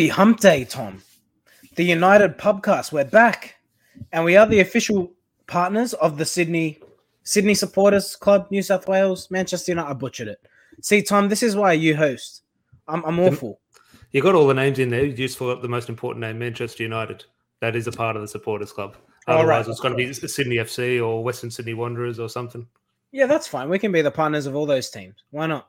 Happy 0.00 0.08
Hump 0.08 0.40
Day, 0.40 0.64
Tom. 0.64 1.02
The 1.74 1.84
United 1.84 2.38
Pubcast. 2.38 2.90
We're 2.90 3.04
back, 3.04 3.56
and 4.12 4.24
we 4.24 4.34
are 4.34 4.46
the 4.46 4.60
official 4.60 5.12
partners 5.46 5.92
of 5.92 6.16
the 6.16 6.24
Sydney 6.24 6.80
Sydney 7.22 7.52
Supporters 7.52 8.16
Club, 8.16 8.46
New 8.50 8.62
South 8.62 8.88
Wales, 8.88 9.30
Manchester 9.30 9.72
United. 9.72 9.90
I 9.90 9.92
butchered 9.92 10.28
it. 10.28 10.38
See, 10.80 11.02
Tom, 11.02 11.28
this 11.28 11.42
is 11.42 11.54
why 11.54 11.74
you 11.74 11.94
host. 11.94 12.44
I'm, 12.88 13.04
I'm 13.04 13.20
awful. 13.20 13.60
You 14.12 14.22
got 14.22 14.34
all 14.34 14.46
the 14.46 14.54
names 14.54 14.78
in 14.78 14.88
there. 14.88 15.04
You 15.04 15.12
just 15.12 15.36
forgot 15.36 15.60
the 15.60 15.68
most 15.68 15.90
important 15.90 16.22
name, 16.22 16.38
Manchester 16.38 16.82
United. 16.82 17.26
That 17.60 17.76
is 17.76 17.86
a 17.86 17.92
part 17.92 18.16
of 18.16 18.22
the 18.22 18.28
Supporters 18.28 18.72
Club. 18.72 18.96
Otherwise, 19.26 19.66
right. 19.66 19.70
it's 19.70 19.80
going 19.80 19.92
to 19.92 19.98
be 19.98 20.10
Sydney 20.14 20.56
FC 20.56 21.06
or 21.06 21.22
Western 21.22 21.50
Sydney 21.50 21.74
Wanderers 21.74 22.18
or 22.18 22.30
something. 22.30 22.66
Yeah, 23.12 23.26
that's 23.26 23.46
fine. 23.46 23.68
We 23.68 23.78
can 23.78 23.92
be 23.92 24.00
the 24.00 24.10
partners 24.10 24.46
of 24.46 24.56
all 24.56 24.64
those 24.64 24.88
teams. 24.88 25.16
Why 25.28 25.44
not? 25.44 25.68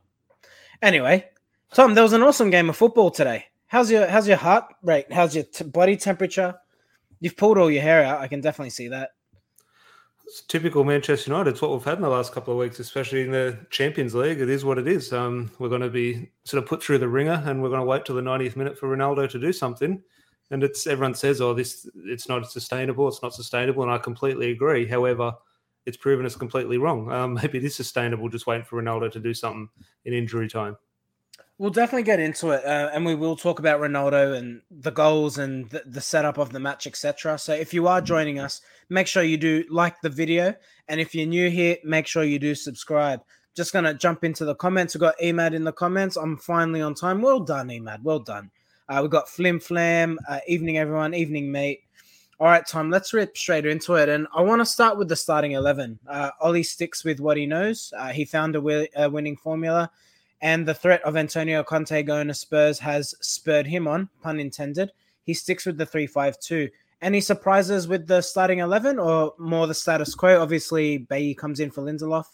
Anyway, 0.81 1.25
Tom, 1.73 1.95
there 1.95 2.03
was 2.03 2.13
an 2.13 2.23
awesome 2.23 2.49
game 2.49 2.69
of 2.69 2.77
football 2.77 3.11
today. 3.11 3.47
How's 3.71 3.89
your 3.89 4.05
How's 4.05 4.27
your 4.27 4.35
heart 4.35 4.65
rate? 4.83 5.09
How's 5.13 5.33
your 5.33 5.45
t- 5.45 5.63
body 5.63 5.95
temperature? 5.95 6.55
You've 7.21 7.37
pulled 7.37 7.57
all 7.57 7.71
your 7.71 7.81
hair 7.81 8.03
out. 8.03 8.19
I 8.19 8.27
can 8.27 8.41
definitely 8.41 8.71
see 8.71 8.89
that. 8.89 9.11
It's 10.27 10.41
typical 10.41 10.83
Manchester 10.83 11.31
United. 11.31 11.51
It's 11.51 11.61
what 11.61 11.71
we've 11.71 11.81
had 11.81 11.95
in 11.95 12.01
the 12.01 12.09
last 12.09 12.33
couple 12.33 12.51
of 12.51 12.59
weeks, 12.59 12.79
especially 12.79 13.21
in 13.21 13.31
the 13.31 13.57
Champions 13.69 14.13
League. 14.13 14.41
It 14.41 14.49
is 14.49 14.65
what 14.65 14.77
it 14.77 14.89
is. 14.89 15.13
Um, 15.13 15.51
we're 15.57 15.69
going 15.69 15.79
to 15.79 15.89
be 15.89 16.31
sort 16.43 16.61
of 16.61 16.67
put 16.67 16.83
through 16.83 16.97
the 16.97 17.07
ringer, 17.07 17.41
and 17.45 17.63
we're 17.63 17.69
going 17.69 17.79
to 17.79 17.85
wait 17.85 18.03
till 18.03 18.15
the 18.15 18.21
90th 18.21 18.57
minute 18.57 18.77
for 18.77 18.93
Ronaldo 18.93 19.29
to 19.29 19.39
do 19.39 19.53
something. 19.53 20.03
And 20.49 20.65
it's 20.65 20.85
everyone 20.85 21.13
says, 21.13 21.39
"Oh, 21.39 21.53
this 21.53 21.89
it's 21.95 22.27
not 22.27 22.51
sustainable. 22.51 23.07
It's 23.07 23.23
not 23.23 23.33
sustainable," 23.33 23.83
and 23.83 23.91
I 23.91 23.99
completely 23.99 24.51
agree. 24.51 24.85
However, 24.85 25.33
it's 25.85 25.95
proven 25.95 26.25
us 26.25 26.35
completely 26.35 26.77
wrong. 26.77 27.09
Um, 27.09 27.33
maybe 27.41 27.59
it 27.59 27.63
is 27.63 27.75
sustainable, 27.75 28.27
just 28.27 28.47
waiting 28.47 28.65
for 28.65 28.83
Ronaldo 28.83 29.09
to 29.13 29.19
do 29.21 29.33
something 29.33 29.69
in 30.03 30.13
injury 30.13 30.49
time. 30.49 30.75
We'll 31.61 31.69
definitely 31.69 32.01
get 32.01 32.19
into 32.19 32.49
it, 32.49 32.65
uh, 32.65 32.89
and 32.91 33.05
we 33.05 33.13
will 33.13 33.35
talk 33.35 33.59
about 33.59 33.79
Ronaldo 33.79 34.35
and 34.35 34.63
the 34.71 34.89
goals 34.89 35.37
and 35.37 35.69
the, 35.69 35.83
the 35.85 36.01
setup 36.01 36.39
of 36.39 36.51
the 36.51 36.59
match, 36.59 36.87
etc. 36.87 37.37
So, 37.37 37.53
if 37.53 37.71
you 37.71 37.87
are 37.87 38.01
joining 38.01 38.39
us, 38.39 38.61
make 38.89 39.05
sure 39.05 39.21
you 39.21 39.37
do 39.37 39.63
like 39.69 40.01
the 40.01 40.09
video, 40.09 40.55
and 40.87 40.99
if 40.99 41.13
you're 41.13 41.27
new 41.27 41.51
here, 41.51 41.77
make 41.83 42.07
sure 42.07 42.23
you 42.23 42.39
do 42.39 42.55
subscribe. 42.55 43.21
Just 43.55 43.73
gonna 43.73 43.93
jump 43.93 44.23
into 44.23 44.43
the 44.43 44.55
comments. 44.55 44.95
We 44.95 45.01
got 45.01 45.13
Emad 45.19 45.53
in 45.53 45.63
the 45.63 45.71
comments. 45.71 46.15
I'm 46.15 46.35
finally 46.35 46.81
on 46.81 46.95
time. 46.95 47.21
Well 47.21 47.41
done, 47.41 47.67
Emad. 47.67 48.01
Well 48.01 48.21
done. 48.21 48.49
Uh, 48.89 49.01
we 49.03 49.09
got 49.09 49.29
Flim 49.29 49.59
Flam. 49.59 50.17
Uh, 50.27 50.39
evening, 50.47 50.79
everyone. 50.79 51.13
Evening, 51.13 51.51
mate. 51.51 51.81
All 52.39 52.47
right, 52.47 52.65
Tom. 52.65 52.89
Let's 52.89 53.13
rip 53.13 53.37
straight 53.37 53.67
into 53.67 53.93
it, 53.93 54.09
and 54.09 54.25
I 54.35 54.41
want 54.41 54.61
to 54.61 54.65
start 54.65 54.97
with 54.97 55.09
the 55.09 55.15
starting 55.15 55.51
eleven. 55.51 55.99
Uh, 56.07 56.31
Ollie 56.41 56.63
sticks 56.63 57.03
with 57.03 57.19
what 57.19 57.37
he 57.37 57.45
knows. 57.45 57.93
Uh, 57.95 58.07
he 58.07 58.25
found 58.25 58.55
a, 58.55 58.59
wi- 58.59 58.89
a 58.95 59.07
winning 59.07 59.37
formula 59.37 59.91
and 60.41 60.67
the 60.67 60.73
threat 60.73 61.01
of 61.03 61.15
Antonio 61.17 61.63
Conte 61.63 62.03
going 62.03 62.27
to 62.27 62.33
Spurs 62.33 62.79
has 62.79 63.15
spurred 63.21 63.67
him 63.67 63.87
on, 63.87 64.09
pun 64.21 64.39
intended. 64.39 64.91
He 65.23 65.33
sticks 65.33 65.65
with 65.65 65.77
the 65.77 65.85
3 65.85 66.07
5 66.07 66.39
2. 66.39 66.69
Any 67.01 67.21
surprises 67.21 67.87
with 67.87 68.07
the 68.07 68.21
starting 68.21 68.59
11 68.59 68.99
or 68.99 69.33
more 69.39 69.67
the 69.67 69.73
status 69.73 70.13
quo? 70.13 70.41
Obviously, 70.41 70.99
Bailly 70.99 71.33
comes 71.33 71.59
in 71.59 71.71
for 71.71 71.81
Lindelof. 71.81 72.25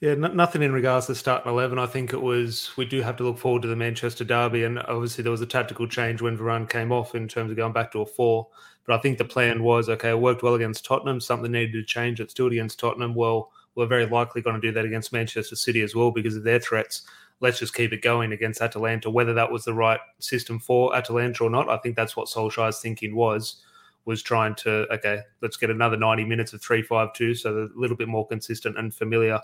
Yeah, 0.00 0.14
nothing 0.14 0.62
in 0.62 0.72
regards 0.72 1.06
to 1.06 1.14
starting 1.14 1.52
11. 1.52 1.78
I 1.78 1.86
think 1.86 2.12
it 2.12 2.20
was, 2.20 2.72
we 2.76 2.84
do 2.84 3.02
have 3.02 3.16
to 3.18 3.22
look 3.22 3.38
forward 3.38 3.62
to 3.62 3.68
the 3.68 3.76
Manchester 3.76 4.24
Derby. 4.24 4.64
And 4.64 4.80
obviously, 4.80 5.22
there 5.22 5.30
was 5.30 5.42
a 5.42 5.46
tactical 5.46 5.86
change 5.86 6.20
when 6.20 6.36
Varane 6.36 6.68
came 6.68 6.90
off 6.90 7.14
in 7.14 7.28
terms 7.28 7.50
of 7.50 7.56
going 7.56 7.72
back 7.72 7.92
to 7.92 8.00
a 8.00 8.06
four. 8.06 8.48
But 8.84 8.96
I 8.96 8.98
think 8.98 9.18
the 9.18 9.24
plan 9.24 9.62
was 9.62 9.88
okay, 9.88 10.10
it 10.10 10.18
worked 10.18 10.42
well 10.42 10.54
against 10.54 10.84
Tottenham. 10.84 11.20
Something 11.20 11.52
needed 11.52 11.72
to 11.72 11.84
change. 11.84 12.20
It's 12.20 12.32
still 12.32 12.48
against 12.48 12.80
Tottenham. 12.80 13.14
Well, 13.14 13.52
we're 13.74 13.86
very 13.86 14.06
likely 14.06 14.42
going 14.42 14.60
to 14.60 14.66
do 14.66 14.72
that 14.72 14.84
against 14.84 15.12
Manchester 15.12 15.56
City 15.56 15.82
as 15.82 15.94
well 15.94 16.10
because 16.10 16.36
of 16.36 16.44
their 16.44 16.60
threats. 16.60 17.02
Let's 17.40 17.58
just 17.58 17.74
keep 17.74 17.92
it 17.92 18.02
going 18.02 18.32
against 18.32 18.60
Atalanta. 18.60 19.10
Whether 19.10 19.34
that 19.34 19.50
was 19.50 19.64
the 19.64 19.74
right 19.74 20.00
system 20.18 20.58
for 20.58 20.94
Atalanta 20.94 21.44
or 21.44 21.50
not, 21.50 21.68
I 21.68 21.78
think 21.78 21.96
that's 21.96 22.16
what 22.16 22.28
Solskjaer's 22.28 22.80
thinking 22.80 23.14
was 23.14 23.62
was 24.04 24.22
trying 24.22 24.54
to 24.56 24.86
okay, 24.92 25.20
let's 25.40 25.56
get 25.56 25.70
another 25.70 25.96
90 25.96 26.24
minutes 26.24 26.52
of 26.52 26.60
3-5-2, 26.60 27.38
so 27.38 27.56
a 27.56 27.78
little 27.78 27.96
bit 27.96 28.08
more 28.08 28.26
consistent 28.26 28.78
and 28.78 28.92
familiar 28.92 29.40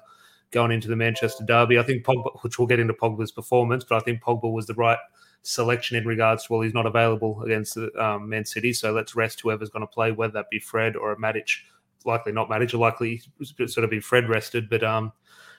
going 0.51 0.73
into 0.73 0.89
the 0.89 0.97
Manchester 0.97 1.45
derby. 1.45 1.79
I 1.79 1.83
think 1.83 2.05
Pogba, 2.05 2.43
which 2.43 2.59
we'll 2.59 2.69
get 2.69 2.81
into 2.81 2.95
Pogba's 2.95 3.33
performance, 3.33 3.85
but 3.85 3.97
I 3.97 4.01
think 4.01 4.23
Pogba 4.23 4.53
was 4.53 4.67
the 4.67 4.75
right 4.75 4.99
selection 5.43 5.97
in 5.97 6.07
regards 6.07 6.47
to 6.47 6.53
well, 6.53 6.63
he's 6.63 6.75
not 6.75 6.87
available 6.87 7.43
against 7.43 7.79
um, 7.99 8.29
Man 8.29 8.45
City, 8.45 8.73
so 8.73 8.93
let's 8.93 9.15
rest 9.15 9.41
whoever's 9.41 9.71
going 9.71 9.87
to 9.87 9.93
play, 9.93 10.13
whether 10.13 10.33
that 10.33 10.51
be 10.51 10.59
Fred 10.59 10.97
or 10.97 11.13
a 11.13 11.17
Matic 11.17 11.61
likely 12.09 12.33
not 12.33 12.51
manage, 12.51 12.75
likely 12.75 13.23
sort 13.45 13.85
of 13.85 13.91
be 13.91 14.01
Fred 14.01 14.29
rested, 14.29 14.69
but 14.69 14.83
um, 14.83 15.13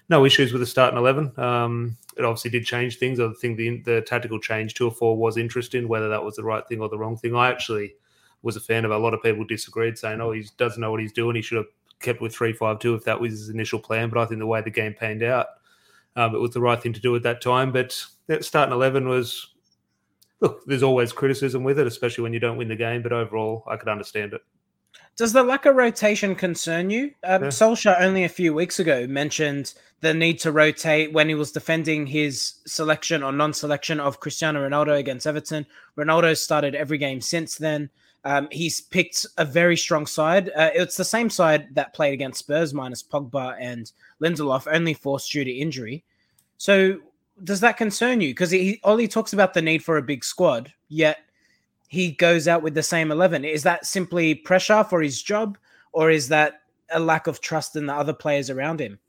no 0.10 0.26
issues 0.26 0.52
with 0.52 0.60
the 0.62 0.66
starting 0.66 0.98
eleven. 0.98 1.32
Um, 1.40 1.98
it 2.18 2.26
obviously 2.26 2.52
did 2.52 2.66
change 2.66 2.98
things. 2.98 3.20
I 3.20 3.30
think 3.40 3.58
the 3.58 3.82
the 3.84 4.02
tactical 4.02 4.40
change 4.40 4.74
to 4.74 4.88
a 4.88 4.92
four 4.92 5.16
was 5.16 5.38
interesting. 5.38 5.88
Whether 5.88 6.10
that 6.10 6.24
was 6.24 6.36
the 6.36 6.44
right 6.44 6.68
thing 6.68 6.82
or 6.82 6.90
the 6.90 6.98
wrong 6.98 7.16
thing, 7.16 7.36
I 7.36 7.50
actually 7.50 7.94
was 8.42 8.58
a 8.58 8.60
fan 8.60 8.84
of. 8.86 8.92
A 8.92 8.98
lot 8.98 9.14
of 9.14 9.24
people 9.24 9.46
disagreed, 9.46 9.98
saying, 9.98 10.20
"Oh, 10.20 10.32
he 10.32 10.46
doesn't 10.58 10.82
know 10.82 10.92
what 10.92 11.00
he's 11.00 11.14
doing. 11.14 11.36
He 11.36 11.42
should 11.42 11.58
have 11.58 11.68
kept 12.00 12.22
with 12.22 12.34
three 12.34 12.54
five 12.54 12.80
two 12.80 12.96
if 12.96 13.06
that 13.06 13.22
was 13.22 13.31
his 13.31 13.50
initial 13.50 13.80
plan." 13.80 14.10
But 14.10 14.20
I 14.20 14.26
think 14.26 14.40
the 14.40 14.48
way 14.48 14.62
the 14.62 14.72
game 14.72 14.96
panned 15.00 15.24
out, 15.24 15.48
um, 16.16 16.36
it 16.36 16.40
was 16.40 16.52
the 16.52 16.62
right 16.62 16.81
thing 16.81 16.94
to 16.94 17.00
do 17.00 17.16
at 17.16 17.24
that 17.24 17.42
time. 17.42 17.72
But 17.72 18.04
that 18.28 18.44
starting 18.44 18.74
eleven 18.74 19.08
was. 19.08 19.54
Look, 20.42 20.64
there's 20.66 20.84
always 20.84 21.12
criticism 21.12 21.66
with 21.66 21.80
it, 21.80 21.86
especially 21.86 22.22
when 22.22 22.31
you 22.31 22.40
don't 22.40 22.56
win 22.56 22.70
the 22.70 22.76
game. 22.78 23.04
But 23.04 23.12
overall, 23.12 23.64
I 23.68 23.76
could 23.76 23.90
understand 23.90 24.34
it. 24.34 24.42
Does 25.19 25.34
the 25.34 25.44
lack 25.44 25.66
of 25.66 25.75
rotation 25.75 26.34
concern 26.34 26.90
you? 26.90 27.12
Um, 27.25 27.44
yeah. 27.44 27.50
Solskjaer 27.50 28.00
only 28.00 28.24
a 28.24 28.30
few 28.30 28.53
weeks 28.53 28.80
ago 28.80 29.06
mentioned 29.06 29.74
the 30.00 30.13
need 30.13 30.40
to 30.40 30.53
rotate 30.53 31.12
when 31.12 31.28
he 31.28 31.35
was 31.35 31.52
defending 31.52 32.07
his 32.07 32.53
selection 32.66 33.22
or 33.22 33.34
non-selection 33.34 34.00
of 34.00 34.22
Cristiano 34.22 34.66
Ronaldo 34.66 34.97
against 34.97 35.28
Everton. 35.28 35.66
Ronaldo 35.97 36.38
started 36.38 36.74
every 36.74 36.97
game 36.97 37.19
since 37.19 37.57
then. 37.57 37.90
Um, 38.24 38.47
he's 38.50 38.80
picked 38.80 39.25
a 39.38 39.44
very 39.44 39.75
strong 39.75 40.06
side. 40.06 40.52
Uh, 40.56 40.69
it's 40.74 40.96
the 40.96 41.03
same 41.03 41.30
side 41.30 41.75
that 41.75 41.94
played 41.94 42.13
against 42.13 42.40
Spurs 42.40 42.74
minus 42.74 43.03
Pogba 43.03 43.57
and 43.59 43.91
Lindelof, 44.22 44.74
only 44.74 44.94
forced 44.94 45.34
due 45.34 45.44
to 45.44 45.51
injury. 45.51 46.01
So 46.56 46.97
does 47.44 47.59
that 47.59 47.75
concern 47.75 48.22
you? 48.22 48.30
Because 48.30 48.51
he 48.51 48.80
Ollie 48.86 49.09
talks 49.09 49.34
about 49.34 49.53
the 49.53 49.62
need 49.62 49.84
for 49.84 49.97
a 49.97 50.01
big 50.01 50.24
squad, 50.24 50.72
yet 50.88 51.18
he 51.90 52.12
goes 52.12 52.48
out 52.48 52.62
with 52.62 52.76
the 52.76 52.84
same 52.84 53.12
11. 53.12 53.44
Is 53.44 53.64
that 53.64 53.86
simply 53.86 54.36
pressure 54.36 54.84
for 54.84 55.02
his 55.02 55.22
job, 55.22 55.58
or 55.92 56.12
is 56.12 56.30
that 56.30 56.62
a 56.92 57.00
lack 57.00 57.28
of 57.28 57.42
trust 57.42 57.76
in 57.76 57.88
the 57.88 57.94
other 57.94 58.14
players 58.14 58.50
around 58.50 58.80
him? 58.80 59.00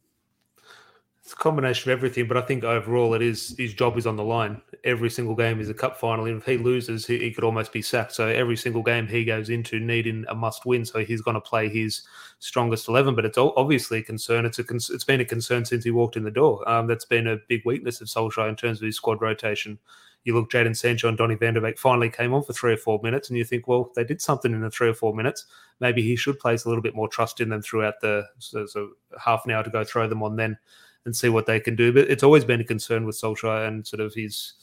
It's 1.23 1.35
a 1.35 1.37
combination 1.37 1.93
of 1.93 1.99
everything, 1.99 2.27
but 2.27 2.39
I 2.39 2.41
think 2.41 2.65
overall 2.65 3.13
it 3.13 3.21
is 3.21 3.55
his 3.59 3.75
job 3.75 3.99
is 3.99 4.07
on 4.07 4.17
the 4.17 4.25
line. 4.25 4.63
Every 4.83 5.11
single 5.11 5.35
game 5.35 5.61
is 5.61 5.69
a 5.69 5.75
cup 5.75 5.99
final. 5.99 6.25
And 6.25 6.39
if 6.39 6.47
he 6.47 6.57
loses, 6.57 7.07
he, 7.07 7.19
he 7.19 7.31
could 7.31 7.45
almost 7.45 7.71
be 7.71 7.83
sacked. 7.83 8.13
So 8.13 8.27
every 8.27 8.57
single 8.57 8.83
game 8.83 9.07
he 9.07 9.27
goes 9.27 9.51
into 9.51 9.79
needing 9.79 10.25
a 10.29 10.35
must 10.35 10.65
win. 10.65 10.87
So 10.87 11.05
he's 11.05 11.21
going 11.21 11.35
to 11.35 11.41
play 11.41 11.69
his 11.69 12.03
strongest 12.39 12.89
11. 12.89 13.15
But 13.15 13.27
it's 13.27 13.37
obviously 13.37 13.99
a 13.99 14.03
concern. 14.03 14.47
It's 14.47 14.59
a 14.59 14.65
it's 14.73 15.05
been 15.05 15.21
a 15.21 15.25
concern 15.27 15.67
since 15.67 15.85
he 15.85 15.91
walked 15.91 16.17
in 16.17 16.25
the 16.25 16.31
door. 16.31 16.67
Um, 16.69 16.87
that's 16.87 17.05
been 17.05 17.27
a 17.27 17.37
big 17.49 17.61
weakness 17.67 18.01
of 18.01 18.09
Solskjaer 18.09 18.49
in 18.49 18.57
terms 18.57 18.81
of 18.81 18.87
his 18.87 18.97
squad 18.97 19.21
rotation 19.21 19.79
you 20.25 20.35
look, 20.35 20.51
Jadon 20.51 20.77
Sancho 20.77 21.09
and 21.09 21.17
Donny 21.17 21.35
van 21.35 21.57
finally 21.77 22.11
came 22.11 22.35
on 22.35 22.43
for 22.43 22.53
three 22.53 22.75
or 22.75 22.77
four 22.77 23.01
minutes, 23.03 23.29
and 23.29 23.39
you 23.39 23.45
think, 23.45 23.67
well, 23.67 23.91
they 23.97 24.05
did 24.05 24.21
something 24.21 24.53
in 24.53 24.61
the 24.61 24.71
three 24.71 24.89
or 24.89 24.95
four 24.95 25.15
minutes. 25.15 25.47
Maybe 25.81 26.03
he 26.03 26.17
should 26.17 26.39
place 26.39 26.65
a 26.65 26.69
little 26.69 26.83
bit 26.83 26.95
more 26.95 27.09
trust 27.09 27.41
in 27.41 27.49
them 27.49 27.63
throughout 27.63 28.01
the 28.01 28.27
so, 28.39 28.67
so 28.67 28.91
half 29.19 29.45
an 29.47 29.53
hour 29.53 29.63
to 29.63 29.71
go 29.71 29.85
throw 29.85 30.07
them 30.09 30.23
on 30.23 30.37
then 30.37 30.59
and 31.07 31.17
see 31.17 31.31
what 31.31 31.47
they 31.47 31.59
can 31.59 31.75
do. 31.75 31.93
But 31.93 32.11
it's 32.11 32.23
always 32.23 32.45
been 32.45 32.61
a 32.61 32.65
concern 32.65 33.07
with 33.07 33.19
Solskjaer 33.19 33.67
and 33.67 33.87
sort 33.87 34.01
of 34.01 34.13
his 34.15 34.55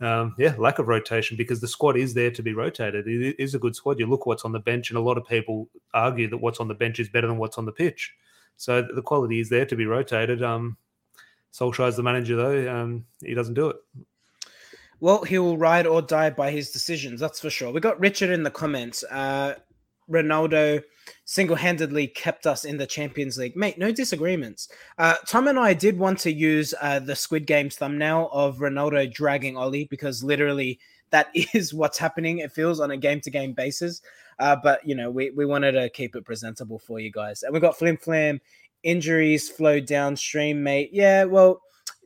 um, 0.00 0.34
yeah, 0.38 0.54
lack 0.58 0.78
of 0.78 0.88
rotation 0.88 1.36
because 1.36 1.60
the 1.60 1.68
squad 1.68 1.96
is 1.96 2.14
there 2.14 2.30
to 2.30 2.42
be 2.42 2.54
rotated. 2.54 3.06
It 3.06 3.36
is 3.38 3.54
a 3.54 3.58
good 3.58 3.76
squad. 3.76 3.98
You 3.98 4.06
look 4.06 4.26
what's 4.26 4.44
on 4.44 4.52
the 4.52 4.58
bench, 4.58 4.90
and 4.90 4.98
a 4.98 5.02
lot 5.02 5.18
of 5.18 5.26
people 5.26 5.68
argue 5.94 6.28
that 6.28 6.38
what's 6.38 6.60
on 6.60 6.68
the 6.68 6.74
bench 6.74 7.00
is 7.00 7.08
better 7.08 7.26
than 7.26 7.38
what's 7.38 7.58
on 7.58 7.66
the 7.66 7.72
pitch. 7.72 8.12
So 8.56 8.82
the 8.82 9.02
quality 9.02 9.40
is 9.40 9.48
there 9.48 9.66
to 9.66 9.76
be 9.76 9.86
rotated. 9.86 10.42
Um, 10.42 10.76
Solskjaer's 11.52 11.96
the 11.96 12.02
manager, 12.02 12.36
though. 12.36 12.74
Um, 12.74 13.04
he 13.24 13.34
doesn't 13.34 13.54
do 13.54 13.68
it. 13.70 13.76
Well, 15.02 15.24
he 15.24 15.36
will 15.40 15.58
ride 15.58 15.84
or 15.88 16.00
die 16.00 16.30
by 16.30 16.52
his 16.52 16.70
decisions, 16.70 17.18
that's 17.18 17.40
for 17.40 17.50
sure. 17.50 17.72
We 17.72 17.80
got 17.80 17.98
Richard 17.98 18.30
in 18.30 18.44
the 18.44 18.52
comments. 18.52 19.02
Uh, 19.10 19.56
Ronaldo 20.08 20.80
single 21.24 21.56
handedly 21.56 22.06
kept 22.06 22.46
us 22.46 22.64
in 22.64 22.76
the 22.76 22.86
Champions 22.86 23.36
League. 23.36 23.56
Mate, 23.56 23.78
no 23.78 23.90
disagreements. 23.90 24.68
Uh, 24.98 25.16
Tom 25.26 25.48
and 25.48 25.58
I 25.58 25.74
did 25.74 25.98
want 25.98 26.20
to 26.20 26.32
use 26.32 26.72
uh, 26.80 27.00
the 27.00 27.16
Squid 27.16 27.48
Games 27.48 27.74
thumbnail 27.74 28.30
of 28.30 28.58
Ronaldo 28.58 29.12
dragging 29.12 29.56
Ollie 29.56 29.88
because 29.90 30.22
literally 30.22 30.78
that 31.10 31.30
is 31.52 31.74
what's 31.74 31.98
happening, 31.98 32.38
it 32.38 32.52
feels, 32.52 32.78
on 32.78 32.92
a 32.92 32.96
game 32.96 33.20
to 33.22 33.30
game 33.30 33.54
basis. 33.54 34.02
Uh, 34.38 34.54
but, 34.54 34.86
you 34.86 34.94
know, 34.94 35.10
we, 35.10 35.30
we 35.30 35.44
wanted 35.44 35.72
to 35.72 35.90
keep 35.90 36.14
it 36.14 36.24
presentable 36.24 36.78
for 36.78 37.00
you 37.00 37.10
guys. 37.10 37.42
And 37.42 37.52
we 37.52 37.58
got 37.58 37.76
Flim 37.76 37.96
Flam. 37.96 38.40
Injuries 38.84 39.48
flowed 39.48 39.86
downstream, 39.86 40.62
mate. 40.62 40.90
Yeah, 40.92 41.24
well 41.24 41.60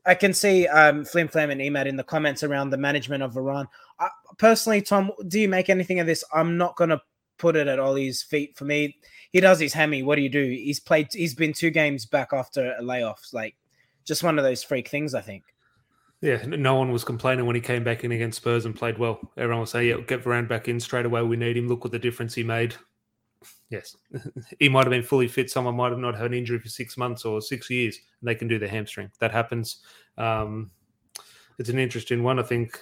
I 0.06 0.14
can 0.14 0.32
see 0.32 0.66
um, 0.68 1.04
Flim 1.04 1.28
Flam 1.28 1.50
and 1.50 1.60
Emad 1.60 1.86
in 1.86 1.96
the 1.96 2.04
comments 2.04 2.42
around 2.42 2.70
the 2.70 2.76
management 2.76 3.22
of 3.22 3.32
Varane. 3.34 3.66
I, 3.98 4.08
personally, 4.38 4.80
Tom, 4.80 5.10
do 5.28 5.40
you 5.40 5.48
make 5.48 5.68
anything 5.68 6.00
of 6.00 6.06
this? 6.06 6.22
I'm 6.32 6.56
not 6.56 6.76
going 6.76 6.90
to 6.90 7.00
put 7.38 7.56
it 7.56 7.66
at 7.66 7.78
Ollie's 7.78 8.22
feet. 8.22 8.56
For 8.56 8.64
me, 8.64 8.96
he 9.32 9.40
does 9.40 9.58
his 9.58 9.72
hammy. 9.72 10.02
What 10.02 10.16
do 10.16 10.22
you 10.22 10.28
do? 10.28 10.44
He's 10.44 10.80
played. 10.80 11.08
He's 11.12 11.34
been 11.34 11.52
two 11.52 11.70
games 11.70 12.06
back 12.06 12.32
after 12.32 12.74
a 12.78 12.82
layoff. 12.82 13.28
Like, 13.32 13.56
just 14.04 14.22
one 14.22 14.38
of 14.38 14.44
those 14.44 14.62
freak 14.62 14.88
things. 14.88 15.14
I 15.14 15.20
think. 15.20 15.42
Yeah, 16.22 16.42
no 16.46 16.76
one 16.76 16.92
was 16.92 17.04
complaining 17.04 17.44
when 17.44 17.56
he 17.56 17.60
came 17.60 17.84
back 17.84 18.02
in 18.02 18.12
against 18.12 18.38
Spurs 18.38 18.64
and 18.64 18.74
played 18.74 18.98
well. 18.98 19.20
Everyone 19.36 19.60
was 19.60 19.70
saying, 19.70 19.88
"Yeah, 19.88 20.00
get 20.06 20.24
Varane 20.24 20.48
back 20.48 20.68
in 20.68 20.80
straight 20.80 21.04
away. 21.04 21.22
We 21.22 21.36
need 21.36 21.56
him. 21.56 21.68
Look 21.68 21.84
what 21.84 21.92
the 21.92 21.98
difference 21.98 22.34
he 22.34 22.42
made." 22.42 22.74
Yes, 23.70 23.96
he 24.60 24.68
might 24.68 24.84
have 24.84 24.90
been 24.90 25.02
fully 25.02 25.28
fit. 25.28 25.50
Someone 25.50 25.76
might 25.76 25.90
have 25.90 25.98
not 25.98 26.14
had 26.14 26.26
an 26.26 26.34
injury 26.34 26.58
for 26.58 26.68
six 26.68 26.96
months 26.96 27.24
or 27.24 27.40
six 27.40 27.68
years, 27.68 27.98
and 28.20 28.28
they 28.28 28.34
can 28.34 28.48
do 28.48 28.58
the 28.58 28.68
hamstring. 28.68 29.10
That 29.18 29.32
happens. 29.32 29.78
Um, 30.16 30.70
it's 31.58 31.68
an 31.68 31.78
interesting 31.78 32.22
one. 32.22 32.38
I 32.38 32.42
think 32.42 32.80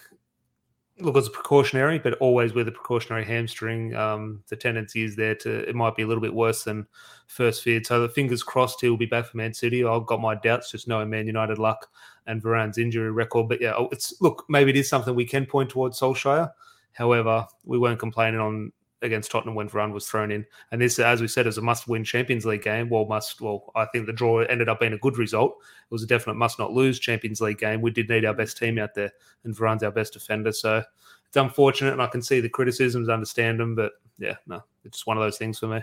look, 1.01 1.17
it's 1.17 1.29
a 1.29 1.31
precautionary, 1.31 1.99
but 1.99 2.15
always 2.15 2.55
with 2.55 2.69
a 2.69 2.73
precautionary 2.73 3.25
hamstring, 3.25 3.95
um, 3.97 4.43
the 4.49 4.57
tendency 4.57 5.03
is 5.03 5.17
there 5.17 5.35
to 5.35 5.69
it 5.69 5.75
might 5.75 5.97
be 5.97 6.03
a 6.03 6.07
little 6.07 6.23
bit 6.23 6.35
worse 6.35 6.65
than 6.65 6.87
first 7.27 7.63
feared. 7.63 7.87
So 7.87 8.01
the 8.01 8.09
fingers 8.09 8.43
crossed 8.43 8.81
he'll 8.81 8.97
be 8.97 9.07
back 9.07 9.27
for 9.27 9.37
Man 9.37 9.55
City. 9.55 9.85
I've 9.85 10.07
got 10.07 10.21
my 10.21 10.35
doubts 10.35 10.71
just 10.71 10.89
knowing 10.89 11.11
Man 11.11 11.27
United 11.27 11.59
luck 11.59 11.89
and 12.27 12.43
Varane's 12.43 12.79
injury 12.79 13.11
record. 13.11 13.49
But 13.49 13.61
yeah, 13.61 13.75
oh, 13.77 13.89
it's 13.91 14.21
look, 14.21 14.45
maybe 14.49 14.71
it 14.71 14.77
is 14.77 14.89
something 14.89 15.15
we 15.15 15.27
can 15.27 15.47
point 15.47 15.71
towards 15.71 15.99
Solskjaer. 15.99 16.51
However, 16.93 17.47
we 17.65 17.79
weren't 17.79 17.99
complaining 17.99 18.41
on 18.41 18.73
against 19.05 19.31
Tottenham 19.31 19.55
when 19.55 19.69
Varane 19.69 19.93
was 19.93 20.07
thrown 20.07 20.33
in. 20.33 20.45
And 20.73 20.81
this, 20.81 20.99
as 20.99 21.21
we 21.21 21.29
said, 21.29 21.47
is 21.47 21.59
a 21.59 21.63
must-win 21.63 22.03
Champions 22.03 22.45
League 22.45 22.63
game. 22.63 22.89
Well, 22.89 23.05
must. 23.05 23.41
Well, 23.41 23.71
I 23.77 23.85
think 23.87 24.07
the 24.07 24.13
draw 24.13 24.41
ended 24.41 24.69
up 24.69 24.81
being 24.81 24.95
a 24.95 24.99
good 24.99 25.19
result. 25.19 25.57
It 25.61 25.93
was 25.93 26.03
a 26.03 26.07
definite 26.07 26.35
must-not-lose 26.35 26.99
Champions 26.99 27.41
League 27.41 27.59
game. 27.59 27.81
We 27.81 27.91
did 27.91 28.09
need 28.09 28.25
our 28.25 28.35
best 28.35 28.59
team 28.59 28.79
out 28.79 28.95
there, 28.95 29.13
and 29.45 29.55
Varane's 29.55 29.83
our 29.83 29.93
best 29.93 30.15
defender. 30.15 30.53
So 30.53 30.83
it's 31.27 31.37
unfortunate, 31.37 31.93
and 31.93 32.03
I 32.03 32.07
can 32.07 32.23
see 32.23 32.41
the 32.41 32.49
criticisms, 32.49 33.09
understand 33.09 33.61
them, 33.61 33.75
but 33.75 33.93
yeah, 34.19 34.37
no, 34.47 34.63
it's 34.85 34.99
just 34.99 35.07
one 35.07 35.17
of 35.17 35.23
those 35.23 35.37
things 35.37 35.59
for 35.59 35.67
me. 35.67 35.83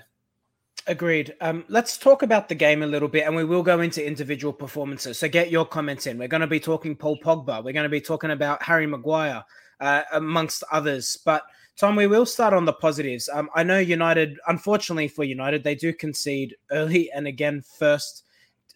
Agreed. 0.88 1.35
Um, 1.41 1.63
let's 1.67 1.97
talk 1.97 2.24
about 2.24 2.50
the 2.50 2.56
game 2.56 2.81
a 2.81 2.88
little 2.88 3.07
bit, 3.07 3.27
and 3.27 3.35
we 3.35 3.44
will 3.44 3.62
go 3.62 3.81
into 3.81 4.06
individual 4.06 4.51
performances. 4.51 5.19
So 5.19 5.27
get 5.27 5.51
your 5.51 5.65
comments 5.65 6.07
in. 6.07 6.17
We're 6.17 6.27
going 6.27 6.41
to 6.41 6.47
be 6.47 6.59
talking 6.59 6.95
Paul 6.95 7.19
Pogba. 7.19 7.63
We're 7.63 7.74
going 7.74 7.83
to 7.83 7.89
be 7.89 8.01
talking 8.01 8.31
about 8.31 8.63
Harry 8.63 8.88
Maguire, 8.88 9.44
uh, 9.79 10.03
amongst 10.13 10.63
others. 10.71 11.19
But 11.24 11.44
Tom, 11.77 11.95
we 11.95 12.06
will 12.06 12.25
start 12.25 12.53
on 12.53 12.65
the 12.65 12.73
positives. 12.73 13.27
Um, 13.29 13.50
I 13.56 13.63
know 13.63 13.79
United, 13.79 14.38
unfortunately 14.47 15.07
for 15.07 15.23
United, 15.23 15.63
they 15.63 15.75
do 15.75 15.94
concede 15.94 16.56
early 16.69 17.12
and 17.12 17.25
again 17.25 17.63
first. 17.79 18.23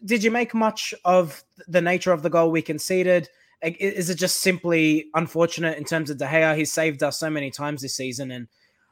Did 0.03 0.24
you 0.24 0.31
make 0.31 0.53
much 0.53 0.94
of 1.06 1.44
the 1.68 1.81
nature 1.81 2.12
of 2.12 2.24
the 2.24 2.30
goal 2.30 2.51
we 2.51 2.62
conceded? 2.62 3.30
Is 3.62 4.09
it 4.09 4.15
just 4.15 4.42
simply 4.42 5.07
unfortunate 5.13 5.77
in 5.77 5.86
terms 5.86 6.09
of 6.09 6.18
De 6.18 6.25
Gea? 6.25 6.56
He's 6.56 6.74
saved 6.74 7.01
us 7.03 7.19
so 7.19 7.30
many 7.30 7.50
times 7.51 7.81
this 7.81 7.95
season, 7.95 8.31
and 8.31 8.47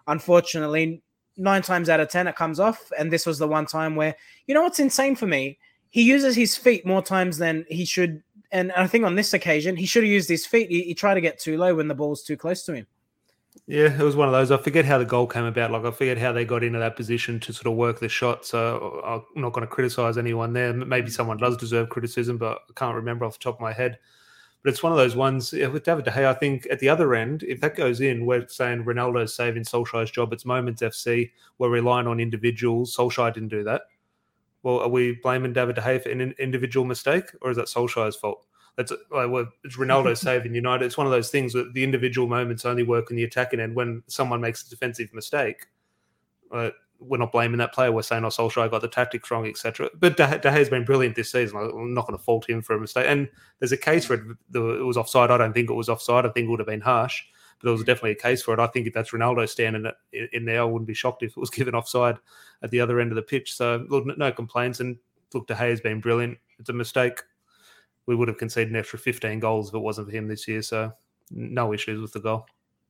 unfortunately, 0.07 1.01
nine 1.37 1.61
times 1.61 1.89
out 1.89 1.99
of 1.99 2.09
ten 2.09 2.27
it 2.27 2.35
comes 2.35 2.59
off. 2.59 2.91
And 2.97 3.11
this 3.11 3.25
was 3.25 3.37
the 3.37 3.47
one 3.47 3.65
time 3.65 3.95
where 3.95 4.15
you 4.47 4.53
know 4.53 4.63
what's 4.63 4.79
insane 4.79 5.15
for 5.15 5.27
me? 5.27 5.59
He 5.89 6.01
uses 6.01 6.35
his 6.35 6.55
feet 6.55 6.85
more 6.85 7.03
times 7.03 7.37
than 7.37 7.65
he 7.67 7.85
should, 7.85 8.23
and 8.51 8.71
I 8.71 8.87
think 8.87 9.05
on 9.05 9.15
this 9.15 9.33
occasion 9.33 9.75
he 9.75 9.85
should 9.85 10.03
have 10.03 10.11
used 10.11 10.29
his 10.29 10.45
feet. 10.45 10.69
He, 10.69 10.83
he 10.83 10.93
tried 10.95 11.15
to 11.15 11.21
get 11.21 11.39
too 11.39 11.57
low 11.57 11.75
when 11.75 11.87
the 11.87 11.95
ball's 11.95 12.23
too 12.23 12.37
close 12.37 12.63
to 12.63 12.73
him. 12.73 12.87
Yeah, 13.67 13.97
it 13.97 14.03
was 14.03 14.15
one 14.15 14.27
of 14.27 14.33
those. 14.33 14.51
I 14.51 14.57
forget 14.57 14.83
how 14.83 14.97
the 14.97 15.05
goal 15.05 15.27
came 15.27 15.45
about. 15.45 15.71
Like 15.71 15.85
I 15.85 15.91
forget 15.91 16.17
how 16.17 16.31
they 16.31 16.43
got 16.43 16.63
into 16.63 16.79
that 16.79 16.95
position 16.95 17.39
to 17.41 17.53
sort 17.53 17.67
of 17.67 17.73
work 17.73 17.99
the 17.99 18.09
shot. 18.09 18.45
So 18.45 19.01
I'm 19.05 19.41
not 19.41 19.53
going 19.53 19.65
to 19.65 19.71
criticize 19.73 20.17
anyone 20.17 20.53
there. 20.53 20.73
Maybe 20.73 21.09
mm. 21.09 21.13
someone 21.13 21.37
does 21.37 21.55
deserve 21.57 21.89
criticism, 21.89 22.37
but 22.37 22.59
I 22.69 22.73
can't 22.75 22.95
remember 22.95 23.25
off 23.25 23.33
the 23.33 23.43
top 23.43 23.55
of 23.55 23.61
my 23.61 23.71
head. 23.73 23.99
But 24.63 24.71
it's 24.71 24.83
one 24.83 24.91
of 24.91 24.97
those 24.97 25.15
ones 25.15 25.51
with 25.51 25.83
David 25.83 26.05
De 26.05 26.11
Gea. 26.11 26.25
I 26.25 26.33
think 26.33 26.67
at 26.71 26.79
the 26.79 26.89
other 26.89 27.13
end, 27.15 27.43
if 27.43 27.59
that 27.61 27.75
goes 27.75 27.99
in, 27.99 28.25
we're 28.25 28.47
saying 28.47 28.85
Ronaldo's 28.85 29.35
saving 29.35 29.63
Solskjaer's 29.63 30.11
job. 30.11 30.31
It's 30.31 30.45
Moments 30.45 30.81
FC. 30.81 31.31
We're 31.57 31.69
relying 31.69 32.07
on 32.07 32.19
individuals. 32.19 32.95
Solskjaer 32.95 33.33
didn't 33.33 33.49
do 33.49 33.63
that. 33.65 33.83
Well, 34.63 34.79
are 34.79 34.89
we 34.89 35.19
blaming 35.21 35.51
David 35.51 35.75
De 35.75 35.81
Gea 35.81 36.01
for 36.01 36.09
an 36.09 36.33
individual 36.39 36.85
mistake, 36.85 37.25
or 37.41 37.51
is 37.51 37.57
that 37.57 37.67
Solskjaer's 37.67 38.15
fault? 38.15 38.45
That's 38.75 38.91
like 39.11 39.47
it's 39.63 39.77
Ronaldo 39.77 40.17
saving 40.17 40.55
United. 40.55 40.85
It's 40.85 40.97
one 40.97 41.07
of 41.07 41.11
those 41.11 41.29
things 41.29 41.53
that 41.53 41.73
the 41.73 41.83
individual 41.83 42.27
moments 42.27 42.65
only 42.65 42.83
work 42.83 43.11
in 43.11 43.17
the 43.17 43.23
attacking 43.23 43.59
end 43.59 43.75
when 43.75 44.03
someone 44.07 44.41
makes 44.41 44.65
a 44.65 44.69
defensive 44.69 45.13
mistake. 45.13 45.67
Uh, 46.51 46.71
we're 46.99 47.17
not 47.17 47.31
blaming 47.31 47.57
that 47.57 47.73
player. 47.73 47.91
We're 47.91 48.01
saying, 48.01 48.23
"Oh, 48.23 48.29
Solskjaer 48.29 48.63
I 48.63 48.67
got 48.67 48.81
the 48.81 48.87
tactics 48.87 49.29
wrong, 49.29 49.45
etc." 49.45 49.89
But 49.99 50.17
De, 50.17 50.39
De 50.39 50.51
Gea's 50.51 50.69
been 50.69 50.85
brilliant 50.85 51.15
this 51.15 51.31
season. 51.31 51.57
I'm 51.57 51.93
not 51.93 52.07
going 52.07 52.17
to 52.17 52.23
fault 52.23 52.49
him 52.49 52.61
for 52.61 52.75
a 52.75 52.79
mistake. 52.79 53.05
And 53.07 53.29
there's 53.59 53.71
a 53.71 53.77
case 53.77 54.05
for 54.05 54.13
it. 54.15 54.21
It 54.53 54.85
was 54.85 54.97
offside. 54.97 55.29
I 55.29 55.37
don't 55.37 55.53
think 55.53 55.69
it 55.69 55.73
was 55.73 55.89
offside. 55.89 56.25
I 56.25 56.29
think 56.29 56.47
it 56.47 56.49
would 56.49 56.59
have 56.59 56.67
been 56.67 56.81
harsh, 56.81 57.23
but 57.59 57.67
there 57.67 57.73
was 57.73 57.83
definitely 57.83 58.11
a 58.11 58.15
case 58.15 58.41
for 58.41 58.53
it. 58.53 58.59
I 58.59 58.67
think 58.67 58.87
if 58.87 58.93
that's 58.93 59.11
Ronaldo 59.11 59.47
standing 59.49 59.91
in 60.31 60.45
there, 60.45 60.61
I 60.61 60.65
wouldn't 60.65 60.87
be 60.87 60.93
shocked 60.93 61.23
if 61.23 61.31
it 61.31 61.39
was 61.39 61.49
given 61.51 61.75
offside 61.75 62.17
at 62.61 62.71
the 62.71 62.79
other 62.79 62.99
end 62.99 63.11
of 63.11 63.15
the 63.15 63.21
pitch. 63.21 63.55
So 63.55 63.85
look, 63.89 64.05
no 64.17 64.31
complaints. 64.31 64.79
And 64.79 64.97
look, 65.33 65.47
De 65.47 65.55
Gea's 65.55 65.81
been 65.81 65.99
brilliant. 65.99 66.37
It's 66.59 66.69
a 66.69 66.73
mistake 66.73 67.21
we 68.05 68.15
would 68.15 68.27
have 68.27 68.37
conceded 68.37 68.69
an 68.69 68.75
extra 68.75 68.99
15 68.99 69.39
goals 69.39 69.69
if 69.69 69.75
it 69.75 69.79
wasn't 69.79 70.07
for 70.07 70.15
him 70.15 70.27
this 70.27 70.47
year. 70.47 70.61
So 70.61 70.91
no 71.31 71.73
issues 71.73 72.01
with 72.01 72.13
the 72.13 72.19
goal. 72.19 72.45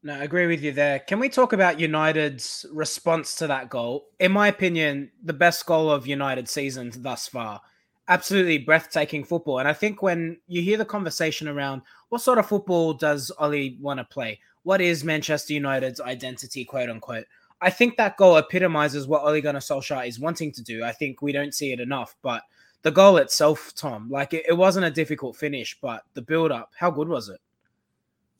No, 0.06 0.16
I 0.16 0.24
agree 0.24 0.48
with 0.48 0.62
you 0.62 0.74
there. 0.74 1.00
Can 1.00 1.20
we 1.20 1.30
talk 1.30 1.54
about 1.54 1.80
United's 1.80 2.66
response 2.74 3.36
to 3.36 3.48
that 3.48 3.70
goal? 3.70 4.08
In 4.20 4.34
my 4.34 4.50
opinion, 4.50 5.12
the 5.24 5.32
best 5.32 5.66
goal 5.66 5.90
of 5.90 6.06
United 6.06 6.50
seasons 6.50 7.00
thus 7.00 7.28
far. 7.28 7.62
Absolutely 8.10 8.58
breathtaking 8.58 9.24
football. 9.24 9.60
And 9.60 9.68
I 9.68 9.72
think 9.72 10.02
when 10.02 10.38
you 10.48 10.62
hear 10.62 10.78
the 10.78 10.84
conversation 10.84 11.48
around 11.48 11.84
what 12.10 12.22
sort 12.22 12.38
of 12.38 12.48
football 12.48 12.94
does 12.94 13.32
Ollie 13.40 13.78
want 13.80 14.00
to 14.00 14.04
play? 14.04 14.42
What 14.64 14.82
is 14.82 15.06
Manchester 15.06 15.54
United's 15.54 16.02
identity, 16.02 16.66
quote 16.66 16.90
unquote? 16.90 17.26
I 17.62 17.70
think 17.70 17.96
that 17.96 18.18
goal 18.18 18.36
epitomizes 18.36 19.08
what 19.08 19.24
Ole 19.24 19.40
Gunnar 19.40 19.62
Solskjaer 19.62 20.06
is 20.06 20.20
wanting 20.20 20.52
to 20.52 20.62
do. 20.62 20.84
I 20.84 20.92
think 20.92 21.22
we 21.22 21.32
don't 21.32 21.54
see 21.54 21.72
it 21.72 21.80
enough, 21.80 22.14
but 22.22 22.44
the 22.84 22.92
goal 22.92 23.18
itself, 23.18 23.74
Tom, 23.76 24.10
like 24.10 24.34
it, 24.34 24.46
it 24.48 24.54
wasn't 24.54 24.86
a 24.86 24.92
difficult 24.92 25.36
finish, 25.36 25.78
but 25.82 26.04
the 26.14 26.22
build 26.22 26.52
up, 26.52 26.72
how 26.78 26.92
good 26.92 27.08
was 27.08 27.30
it? 27.30 27.40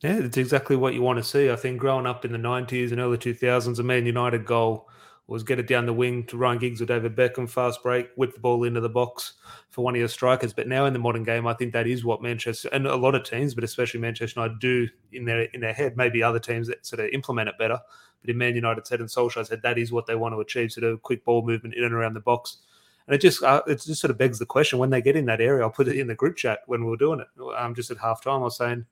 Yeah, 0.00 0.18
it's 0.18 0.36
exactly 0.36 0.76
what 0.76 0.94
you 0.94 1.02
want 1.02 1.18
to 1.18 1.24
see. 1.24 1.50
I 1.50 1.56
think 1.56 1.80
growing 1.80 2.06
up 2.06 2.24
in 2.24 2.32
the 2.32 2.38
90s 2.38 2.92
and 2.92 3.00
early 3.00 3.16
2000s, 3.16 3.78
a 3.78 3.82
Man 3.82 4.04
United 4.04 4.44
goal 4.44 4.88
was 5.26 5.42
get 5.42 5.58
it 5.58 5.66
down 5.66 5.86
the 5.86 5.92
wing 5.92 6.24
to 6.26 6.36
Ryan 6.36 6.58
Giggs 6.58 6.82
or 6.82 6.84
David 6.84 7.16
Beckham, 7.16 7.48
fast 7.48 7.82
break, 7.82 8.10
whip 8.16 8.34
the 8.34 8.40
ball 8.40 8.64
into 8.64 8.80
the 8.80 8.90
box 8.90 9.34
for 9.70 9.82
one 9.82 9.94
of 9.94 9.98
your 9.98 10.08
strikers. 10.08 10.52
But 10.52 10.68
now 10.68 10.84
in 10.84 10.92
the 10.92 10.98
modern 10.98 11.24
game, 11.24 11.46
I 11.46 11.54
think 11.54 11.72
that 11.72 11.86
is 11.86 12.04
what 12.04 12.20
Manchester 12.20 12.68
and 12.72 12.86
a 12.86 12.94
lot 12.94 13.14
of 13.14 13.24
teams, 13.24 13.54
but 13.54 13.64
especially 13.64 14.00
Manchester 14.00 14.38
United, 14.38 14.58
do 14.58 14.86
in 15.12 15.24
their 15.24 15.42
in 15.54 15.60
their 15.60 15.72
head. 15.72 15.96
Maybe 15.96 16.22
other 16.22 16.38
teams 16.38 16.68
that 16.68 16.84
sort 16.84 17.00
of 17.00 17.08
implement 17.14 17.48
it 17.48 17.56
better. 17.58 17.78
But 18.20 18.30
in 18.30 18.36
Man 18.36 18.54
United 18.54 18.86
said 18.86 19.00
and 19.00 19.08
Solskjaer 19.08 19.46
said 19.46 19.62
that 19.62 19.78
is 19.78 19.90
what 19.90 20.04
they 20.04 20.14
want 20.14 20.34
to 20.34 20.40
achieve. 20.40 20.72
Sort 20.72 20.84
of 20.84 21.00
quick 21.00 21.24
ball 21.24 21.46
movement 21.46 21.74
in 21.74 21.84
and 21.84 21.94
around 21.94 22.12
the 22.12 22.20
box. 22.20 22.58
And 23.06 23.14
it 23.14 23.20
just 23.20 23.42
uh, 23.42 23.62
it 23.66 23.82
just 23.82 24.00
sort 24.00 24.10
of 24.10 24.18
begs 24.18 24.38
the 24.38 24.46
question 24.46 24.78
when 24.78 24.90
they 24.90 25.02
get 25.02 25.16
in 25.16 25.26
that 25.26 25.40
area. 25.40 25.62
I'll 25.62 25.70
put 25.70 25.88
it 25.88 25.98
in 25.98 26.06
the 26.06 26.14
group 26.14 26.36
chat 26.36 26.60
when 26.66 26.84
we 26.84 26.90
were 26.90 26.96
doing 26.96 27.20
it. 27.20 27.26
Um, 27.56 27.74
just 27.74 27.90
at 27.90 27.98
halftime, 27.98 28.40
I 28.40 28.44
was 28.44 28.56
saying, 28.56 28.86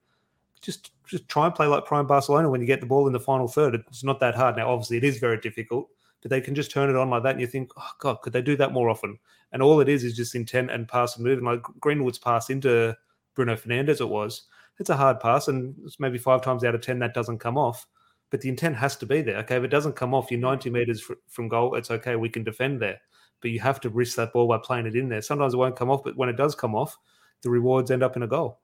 just 0.61 0.91
just 1.07 1.27
try 1.27 1.47
and 1.47 1.55
play 1.55 1.65
like 1.65 1.85
prime 1.85 2.05
Barcelona 2.05 2.49
when 2.49 2.61
you 2.61 2.67
get 2.67 2.79
the 2.79 2.85
ball 2.85 3.07
in 3.07 3.13
the 3.13 3.19
final 3.19 3.47
third. 3.47 3.75
It's 3.75 4.03
not 4.03 4.19
that 4.19 4.35
hard. 4.35 4.55
Now, 4.55 4.71
obviously, 4.71 4.97
it 4.97 5.03
is 5.03 5.17
very 5.17 5.37
difficult, 5.37 5.89
but 6.21 6.29
they 6.29 6.41
can 6.41 6.53
just 6.53 6.69
turn 6.69 6.89
it 6.89 6.95
on 6.95 7.09
like 7.09 7.23
that, 7.23 7.31
and 7.31 7.41
you 7.41 7.47
think, 7.47 7.71
oh 7.75 7.91
god, 7.99 8.21
could 8.21 8.33
they 8.33 8.41
do 8.41 8.55
that 8.57 8.71
more 8.71 8.89
often? 8.89 9.17
And 9.51 9.63
all 9.63 9.79
it 9.81 9.89
is 9.89 10.03
is 10.03 10.15
just 10.15 10.35
intent 10.35 10.69
and 10.69 10.87
pass 10.87 11.15
and 11.15 11.25
move. 11.25 11.39
And 11.39 11.47
like 11.47 11.63
Greenwood's 11.79 12.19
pass 12.19 12.49
into 12.51 12.95
Bruno 13.33 13.55
Fernandes, 13.55 14.01
it 14.01 14.09
was. 14.09 14.43
It's 14.79 14.89
a 14.91 14.97
hard 14.97 15.19
pass, 15.19 15.47
and 15.47 15.75
maybe 15.97 16.19
five 16.19 16.43
times 16.43 16.63
out 16.63 16.75
of 16.75 16.81
ten 16.81 16.99
that 16.99 17.15
doesn't 17.15 17.39
come 17.39 17.57
off. 17.57 17.87
But 18.29 18.41
the 18.41 18.49
intent 18.49 18.75
has 18.75 18.95
to 18.97 19.07
be 19.07 19.23
there. 19.23 19.37
Okay, 19.37 19.57
if 19.57 19.63
it 19.63 19.67
doesn't 19.67 19.95
come 19.95 20.13
off, 20.13 20.31
you're 20.31 20.39
90 20.39 20.71
meters 20.71 21.07
from 21.27 21.47
goal. 21.47 21.75
It's 21.75 21.91
okay. 21.91 22.15
We 22.15 22.29
can 22.29 22.43
defend 22.43 22.79
there 22.79 22.99
but 23.43 23.51
you 23.51 23.59
have 23.59 23.79
to 23.81 23.89
risk 23.89 24.15
that 24.15 24.33
ball 24.33 24.47
by 24.47 24.57
playing 24.57 24.87
it 24.87 24.95
in 24.95 25.09
there. 25.09 25.21
Sometimes 25.21 25.53
it 25.53 25.57
won't 25.57 25.75
come 25.75 25.91
off, 25.91 26.03
but 26.03 26.15
when 26.15 26.29
it 26.29 26.37
does 26.37 26.55
come 26.55 26.73
off, 26.73 26.97
the 27.43 27.49
rewards 27.49 27.91
end 27.91 28.01
up 28.01 28.15
in 28.15 28.23
a 28.23 28.27
goal. 28.27 28.59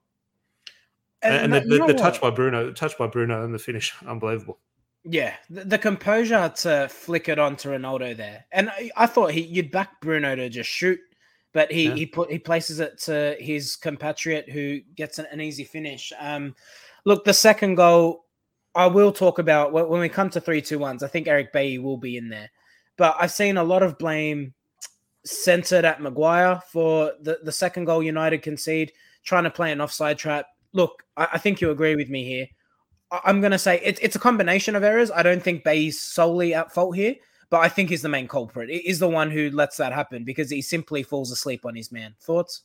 And, 1.22 1.54
and, 1.54 1.70
the, 1.70 1.78
the, 1.78 1.88
the 1.88 1.94
touch 1.94 2.22
by 2.22 2.30
Bruno, 2.30 2.72
touch 2.72 2.98
by 2.98 3.06
Bruno, 3.06 3.44
and 3.44 3.54
the 3.54 3.60
finish, 3.60 3.94
unbelievable. 4.08 4.58
Yeah, 5.04 5.34
the, 5.50 5.66
the, 5.66 5.78
composure 5.78 6.52
to 6.58 6.88
flick 6.90 7.28
it 7.28 7.40
on 7.40 7.58
to 7.58 7.70
Ronaldo 7.70 8.16
there, 8.16 8.46
and 8.54 8.70
I, 8.70 8.90
I 8.96 9.06
thought 9.06 9.32
he 9.32 9.42
you'd 9.42 9.72
back 9.72 10.00
Bruno 10.02 10.36
to 10.36 10.50
just 10.50 10.70
shoot, 10.70 11.00
but 11.54 11.72
he 11.72 11.88
yeah. 11.88 11.96
he 11.96 12.06
put 12.06 12.32
he 12.32 12.38
places 12.38 12.80
it 12.80 12.98
to 13.00 13.36
his 13.40 13.76
compatriot 13.76 14.50
who 14.50 14.80
gets 14.96 15.20
an, 15.20 15.26
an 15.32 15.42
easy 15.42 15.64
finish. 15.64 16.12
Um, 16.20 16.54
look, 17.06 17.24
the 17.24 17.34
second 17.34 17.76
goal, 17.76 18.26
I 18.76 18.88
will 18.88 19.12
talk 19.12 19.40
about 19.40 19.72
when 19.72 20.02
we 20.02 20.10
come 20.10 20.30
to 20.32 20.42
three 20.42 20.62
two 20.62 20.80
ones. 20.80 21.02
I 21.02 21.08
think 21.08 21.28
Eric 21.28 21.54
Bailly 21.54 21.80
will 21.80 21.98
be 21.98 22.18
in 22.18 22.30
there, 22.30 22.50
but 22.98 23.16
I've 23.20 23.32
seen 23.32 23.58
a 23.58 23.64
lot 23.64 23.84
of 23.84 23.98
blame 23.98 24.54
centered 25.26 25.86
at 25.86 26.02
Maguire 26.02 26.62
for 26.72 27.14
the, 27.22 27.40
the 27.44 27.52
second 27.52 27.86
goal 27.86 28.02
United 28.02 28.42
concede, 28.42 28.92
trying 29.24 29.44
to 29.44 29.50
play 29.50 29.72
an 29.72 29.82
offside 29.82 30.18
trap. 30.18 30.48
Look, 30.74 31.04
I, 31.18 31.28
I 31.34 31.38
think 31.38 31.62
you 31.62 31.72
agree 31.72 31.96
with 31.96 32.10
me 32.10 32.24
here. 32.24 32.48
I, 33.12 33.30
am 33.30 33.42
going 33.42 33.52
to 33.52 33.60
say 33.60 33.80
it, 33.84 34.00
it's 34.02 34.16
a 34.16 34.20
combination 34.20 34.76
of 34.76 34.84
errors. 34.84 35.12
I 35.12 35.24
don't 35.24 35.44
think 35.44 35.64
Bailly's 35.64 36.00
solely 36.00 36.54
at 36.54 36.72
fault 36.72 36.96
here, 36.96 37.16
but 37.50 37.60
I 37.60 37.70
think 37.70 37.90
he's 37.90 38.02
the 38.02 38.10
main 38.10 38.28
culprit. 38.28 38.70
He 38.70 38.78
is 38.78 39.00
the 39.00 39.10
one 39.10 39.32
who 39.32 39.50
lets 39.50 39.78
that 39.78 39.94
happen 39.94 40.24
because 40.24 40.50
he 40.50 40.62
simply 40.62 41.04
falls 41.04 41.32
asleep 41.32 41.66
on 41.66 41.76
his 41.76 41.92
man. 41.92 42.16
Thoughts? 42.22 42.64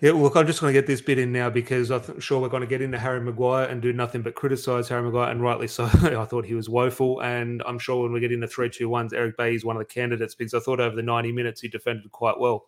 Yeah, 0.00 0.12
look, 0.12 0.36
I'm 0.36 0.46
just 0.46 0.60
going 0.60 0.72
to 0.72 0.80
get 0.80 0.86
this 0.86 1.00
bit 1.00 1.18
in 1.18 1.32
now 1.32 1.50
because 1.50 1.90
I'm 1.90 2.20
sure 2.20 2.40
we're 2.40 2.48
going 2.48 2.60
to 2.60 2.68
get 2.68 2.80
into 2.80 2.98
Harry 2.98 3.20
Maguire 3.20 3.64
and 3.64 3.82
do 3.82 3.92
nothing 3.92 4.22
but 4.22 4.36
criticise 4.36 4.88
Harry 4.88 5.02
Maguire, 5.02 5.32
and 5.32 5.42
rightly 5.42 5.66
so. 5.66 5.84
I 6.02 6.24
thought 6.24 6.46
he 6.46 6.54
was 6.54 6.68
woeful, 6.68 7.20
and 7.20 7.64
I'm 7.66 7.80
sure 7.80 8.02
when 8.04 8.12
we 8.12 8.20
get 8.20 8.30
into 8.30 8.46
three 8.46 8.70
two 8.70 8.88
ones, 8.88 9.12
Eric 9.12 9.36
Bailly 9.36 9.56
is 9.56 9.64
one 9.64 9.74
of 9.74 9.80
the 9.80 9.92
candidates 9.92 10.36
because 10.36 10.54
I 10.54 10.60
thought 10.60 10.78
over 10.78 10.94
the 10.94 11.02
90 11.02 11.32
minutes 11.32 11.60
he 11.60 11.68
defended 11.68 12.12
quite 12.12 12.38
well. 12.38 12.66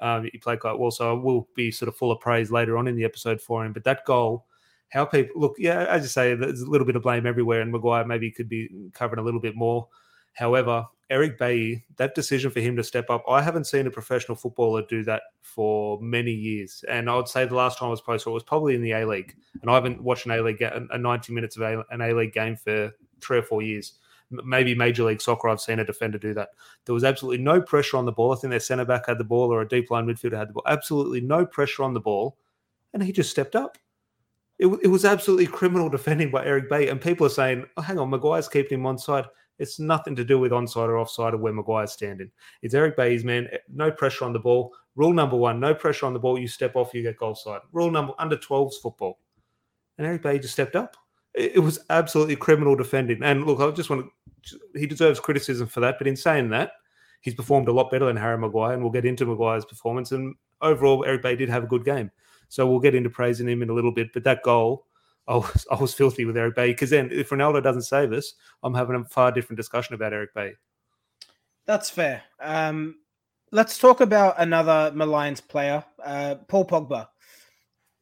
Um, 0.00 0.24
he 0.24 0.38
played 0.38 0.58
quite 0.58 0.76
well, 0.76 0.90
so 0.90 1.10
I 1.10 1.12
will 1.12 1.48
be 1.54 1.70
sort 1.70 1.88
of 1.88 1.96
full 1.96 2.10
of 2.10 2.18
praise 2.18 2.50
later 2.50 2.76
on 2.76 2.88
in 2.88 2.96
the 2.96 3.04
episode 3.04 3.40
for 3.40 3.64
him. 3.64 3.72
But 3.72 3.84
that 3.84 4.04
goal, 4.04 4.46
how 4.88 5.04
people 5.04 5.40
look, 5.40 5.54
yeah, 5.58 5.84
as 5.84 6.02
you 6.02 6.08
say, 6.08 6.34
there's 6.34 6.62
a 6.62 6.68
little 6.68 6.86
bit 6.86 6.96
of 6.96 7.02
blame 7.02 7.26
everywhere, 7.26 7.60
and 7.60 7.70
Maguire 7.70 8.04
maybe 8.04 8.32
could 8.32 8.48
be 8.48 8.68
covering 8.92 9.20
a 9.20 9.24
little 9.24 9.38
bit 9.40 9.54
more. 9.54 9.86
However, 10.32 10.86
Eric 11.12 11.38
Bailly, 11.38 11.84
that 11.96 12.14
decision 12.14 12.50
for 12.50 12.60
him 12.60 12.74
to 12.76 12.82
step 12.82 13.10
up, 13.10 13.22
I 13.28 13.42
haven't 13.42 13.66
seen 13.66 13.86
a 13.86 13.90
professional 13.90 14.34
footballer 14.34 14.82
do 14.88 15.04
that 15.04 15.22
for 15.42 16.00
many 16.00 16.32
years. 16.32 16.84
And 16.88 17.10
I 17.10 17.16
would 17.16 17.28
say 17.28 17.44
the 17.44 17.54
last 17.54 17.78
time 17.78 17.88
I 17.88 17.90
was 17.90 18.00
it 18.26 18.30
was 18.30 18.42
probably 18.42 18.74
in 18.74 18.82
the 18.82 18.92
A 18.92 19.06
League. 19.06 19.36
And 19.60 19.70
I 19.70 19.74
haven't 19.74 20.02
watched 20.02 20.26
an 20.26 20.32
A 20.32 20.42
League, 20.42 20.62
a 20.62 20.98
90 20.98 21.32
minutes 21.32 21.56
of 21.56 21.84
an 21.90 22.00
A 22.00 22.14
League 22.14 22.32
game 22.32 22.56
for 22.56 22.92
three 23.20 23.38
or 23.38 23.42
four 23.42 23.62
years 23.62 23.98
maybe 24.44 24.74
Major 24.74 25.04
League 25.04 25.20
Soccer, 25.20 25.48
I've 25.48 25.60
seen 25.60 25.78
a 25.78 25.84
defender 25.84 26.18
do 26.18 26.34
that. 26.34 26.50
There 26.84 26.94
was 26.94 27.04
absolutely 27.04 27.42
no 27.42 27.60
pressure 27.60 27.96
on 27.96 28.04
the 28.04 28.12
ball. 28.12 28.32
I 28.32 28.36
think 28.36 28.50
their 28.50 28.60
centre 28.60 28.84
back 28.84 29.06
had 29.06 29.18
the 29.18 29.24
ball 29.24 29.52
or 29.52 29.60
a 29.60 29.68
deep 29.68 29.90
line 29.90 30.06
midfielder 30.06 30.38
had 30.38 30.48
the 30.48 30.54
ball. 30.54 30.64
Absolutely 30.66 31.20
no 31.20 31.44
pressure 31.44 31.82
on 31.82 31.94
the 31.94 32.00
ball. 32.00 32.36
And 32.94 33.02
he 33.02 33.12
just 33.12 33.30
stepped 33.30 33.56
up. 33.56 33.78
It, 34.58 34.66
it 34.82 34.88
was 34.88 35.04
absolutely 35.04 35.46
criminal 35.46 35.88
defending 35.90 36.30
by 36.30 36.44
Eric 36.44 36.68
Bailly. 36.68 36.88
And 36.88 37.00
people 37.00 37.26
are 37.26 37.30
saying, 37.30 37.66
oh, 37.76 37.82
hang 37.82 37.98
on, 37.98 38.10
Maguire's 38.10 38.48
keeping 38.48 38.80
him 38.80 38.86
onside. 38.86 39.26
It's 39.62 39.78
nothing 39.78 40.16
to 40.16 40.24
do 40.24 40.40
with 40.40 40.50
onside 40.50 40.88
or 40.88 40.98
offside 40.98 41.34
or 41.34 41.36
where 41.36 41.52
Maguire's 41.52 41.92
standing. 41.92 42.32
It's 42.62 42.74
Eric 42.74 42.96
Bailly's 42.96 43.22
man. 43.22 43.48
No 43.72 43.92
pressure 43.92 44.24
on 44.24 44.32
the 44.32 44.40
ball. 44.40 44.74
Rule 44.96 45.12
number 45.12 45.36
one: 45.36 45.60
no 45.60 45.72
pressure 45.72 46.04
on 46.04 46.12
the 46.12 46.18
ball. 46.18 46.36
You 46.36 46.48
step 46.48 46.74
off, 46.74 46.92
you 46.92 47.02
get 47.02 47.16
goal 47.16 47.36
side. 47.36 47.60
Rule 47.72 47.90
number 47.90 48.12
under 48.18 48.36
12s 48.36 48.74
football. 48.82 49.20
And 49.98 50.06
Eric 50.06 50.22
Bailly 50.22 50.40
just 50.40 50.54
stepped 50.54 50.74
up. 50.74 50.96
It, 51.34 51.62
was 51.62 51.78
absolutely 51.90 52.34
criminal 52.36 52.74
defending. 52.74 53.22
And 53.22 53.46
look, 53.46 53.60
I 53.60 53.70
just 53.70 53.88
want 53.88 54.10
to. 54.46 54.60
He 54.74 54.86
deserves 54.86 55.20
criticism 55.20 55.68
for 55.68 55.78
that. 55.78 55.94
But 55.96 56.08
in 56.08 56.16
saying 56.16 56.50
that, 56.50 56.72
he's 57.20 57.34
performed 57.34 57.68
a 57.68 57.72
lot 57.72 57.90
better 57.90 58.06
than 58.06 58.16
Harry 58.16 58.36
Maguire, 58.36 58.74
and 58.74 58.82
we'll 58.82 58.90
get 58.90 59.06
into 59.06 59.24
Maguire's 59.24 59.64
performance. 59.64 60.10
And 60.10 60.34
overall, 60.60 61.04
Eric 61.04 61.22
Bailly 61.22 61.36
did 61.36 61.48
have 61.48 61.64
a 61.64 61.68
good 61.68 61.84
game. 61.84 62.10
So 62.48 62.66
we'll 62.66 62.80
get 62.80 62.96
into 62.96 63.10
praising 63.10 63.48
him 63.48 63.62
in 63.62 63.70
a 63.70 63.74
little 63.74 63.92
bit. 63.92 64.12
But 64.12 64.24
that 64.24 64.42
goal 64.42 64.86
I 65.28 65.36
was, 65.36 65.66
I 65.70 65.74
was 65.76 65.94
filthy 65.94 66.24
with 66.24 66.36
Eric 66.36 66.56
Bailly 66.56 66.72
because 66.72 66.90
then 66.90 67.10
if 67.12 67.30
Ronaldo 67.30 67.62
doesn't 67.62 67.82
save 67.82 68.12
us, 68.12 68.34
I'm 68.62 68.74
having 68.74 68.96
a 68.96 69.04
far 69.04 69.30
different 69.32 69.56
discussion 69.56 69.94
about 69.94 70.12
Eric 70.12 70.34
Bailly. 70.34 70.54
That's 71.66 71.90
fair. 71.90 72.22
Um, 72.40 72.96
let's 73.52 73.78
talk 73.78 74.00
about 74.00 74.34
another 74.38 74.90
maligned 74.94 75.46
player, 75.48 75.84
uh, 76.04 76.36
Paul 76.48 76.66
Pogba. 76.66 77.08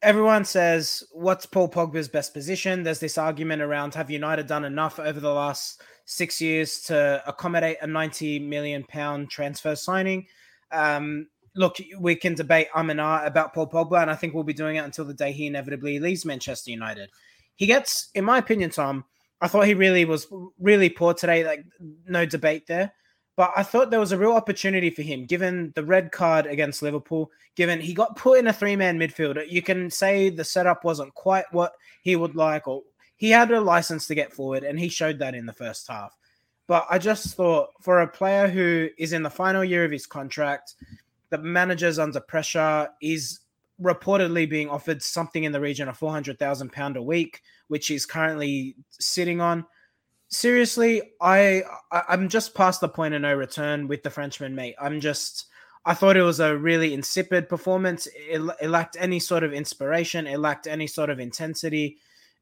Everyone 0.01 0.45
says, 0.45 1.03
what's 1.11 1.45
Paul 1.45 1.69
Pogba's 1.69 2.07
best 2.07 2.33
position? 2.33 2.81
There's 2.81 2.99
this 2.99 3.19
argument 3.19 3.61
around 3.61 3.93
have 3.93 4.09
United 4.09 4.47
done 4.47 4.65
enough 4.65 4.97
over 4.97 5.19
the 5.19 5.31
last 5.31 5.83
six 6.05 6.41
years 6.41 6.81
to 6.81 7.21
accommodate 7.27 7.77
a 7.81 7.87
90 7.87 8.39
million 8.39 8.83
pound 8.83 9.29
transfer 9.29 9.75
signing? 9.75 10.25
Um, 10.71 11.27
look, 11.55 11.77
we 11.99 12.15
can 12.15 12.35
debate 12.35 12.67
um 12.73 12.89
and 12.89 13.01
ah 13.01 13.25
about 13.25 13.53
Paul 13.53 13.69
Pogba, 13.69 14.01
and 14.01 14.11
I 14.11 14.15
think 14.15 14.33
we'll 14.33 14.43
be 14.43 14.53
doing 14.53 14.77
it 14.77 14.85
until 14.85 15.05
the 15.05 15.13
day 15.13 15.31
he 15.31 15.47
inevitably 15.47 15.99
leaves 15.99 16.25
Manchester 16.25 16.71
United. 16.71 17.09
He 17.55 17.65
gets, 17.65 18.09
in 18.15 18.25
my 18.25 18.37
opinion, 18.37 18.69
Tom, 18.69 19.05
I 19.41 19.47
thought 19.47 19.67
he 19.67 19.73
really 19.73 20.05
was 20.05 20.27
really 20.59 20.89
poor 20.89 21.13
today. 21.13 21.45
Like, 21.45 21.65
no 22.07 22.25
debate 22.25 22.67
there. 22.67 22.93
But 23.37 23.53
I 23.55 23.63
thought 23.63 23.89
there 23.89 23.99
was 23.99 24.11
a 24.11 24.17
real 24.17 24.33
opportunity 24.33 24.89
for 24.89 25.01
him, 25.01 25.25
given 25.25 25.71
the 25.75 25.85
red 25.85 26.11
card 26.11 26.45
against 26.45 26.81
Liverpool, 26.81 27.31
given 27.55 27.79
he 27.79 27.93
got 27.93 28.17
put 28.17 28.39
in 28.39 28.47
a 28.47 28.53
three 28.53 28.75
man 28.75 28.99
midfield. 28.99 29.41
You 29.49 29.61
can 29.61 29.89
say 29.89 30.29
the 30.29 30.43
setup 30.43 30.83
wasn't 30.83 31.13
quite 31.13 31.45
what 31.51 31.73
he 32.01 32.15
would 32.15 32.35
like, 32.35 32.67
or 32.67 32.83
he 33.15 33.29
had 33.29 33.51
a 33.51 33.61
license 33.61 34.05
to 34.07 34.15
get 34.15 34.33
forward, 34.33 34.63
and 34.63 34.79
he 34.79 34.89
showed 34.89 35.19
that 35.19 35.33
in 35.33 35.45
the 35.45 35.53
first 35.53 35.87
half. 35.87 36.15
But 36.67 36.85
I 36.89 36.97
just 36.99 37.35
thought 37.35 37.69
for 37.81 38.01
a 38.01 38.07
player 38.07 38.47
who 38.47 38.89
is 38.97 39.13
in 39.13 39.23
the 39.23 39.29
final 39.29 39.63
year 39.63 39.85
of 39.85 39.91
his 39.91 40.05
contract, 40.05 40.75
the 41.31 41.39
manager's 41.39 41.97
under 41.97 42.19
pressure. 42.19 42.87
Is 43.01 43.39
reportedly 43.81 44.47
being 44.47 44.69
offered 44.69 45.01
something 45.01 45.43
in 45.43 45.51
the 45.51 45.59
region 45.59 45.89
of 45.89 45.97
four 45.97 46.11
hundred 46.11 46.37
thousand 46.37 46.71
pound 46.71 46.97
a 46.97 47.01
week, 47.01 47.41
which 47.67 47.87
he's 47.87 48.05
currently 48.05 48.75
sitting 48.91 49.41
on. 49.41 49.65
Seriously, 50.27 51.01
I, 51.19 51.63
I'm 51.91 52.29
just 52.29 52.53
past 52.53 52.79
the 52.79 52.87
point 52.87 53.15
of 53.15 53.21
no 53.21 53.33
return 53.33 53.87
with 53.87 54.03
the 54.03 54.11
Frenchman, 54.11 54.53
mate. 54.53 54.75
I'm 54.79 54.99
just. 54.99 55.47
I 55.83 55.95
thought 55.95 56.15
it 56.15 56.21
was 56.21 56.39
a 56.39 56.55
really 56.55 56.93
insipid 56.93 57.49
performance. 57.49 58.07
It, 58.15 58.39
it 58.61 58.69
lacked 58.69 58.97
any 58.99 59.19
sort 59.19 59.43
of 59.43 59.51
inspiration. 59.51 60.27
It 60.27 60.39
lacked 60.39 60.67
any 60.67 60.85
sort 60.85 61.09
of 61.09 61.19
intensity. 61.19 61.97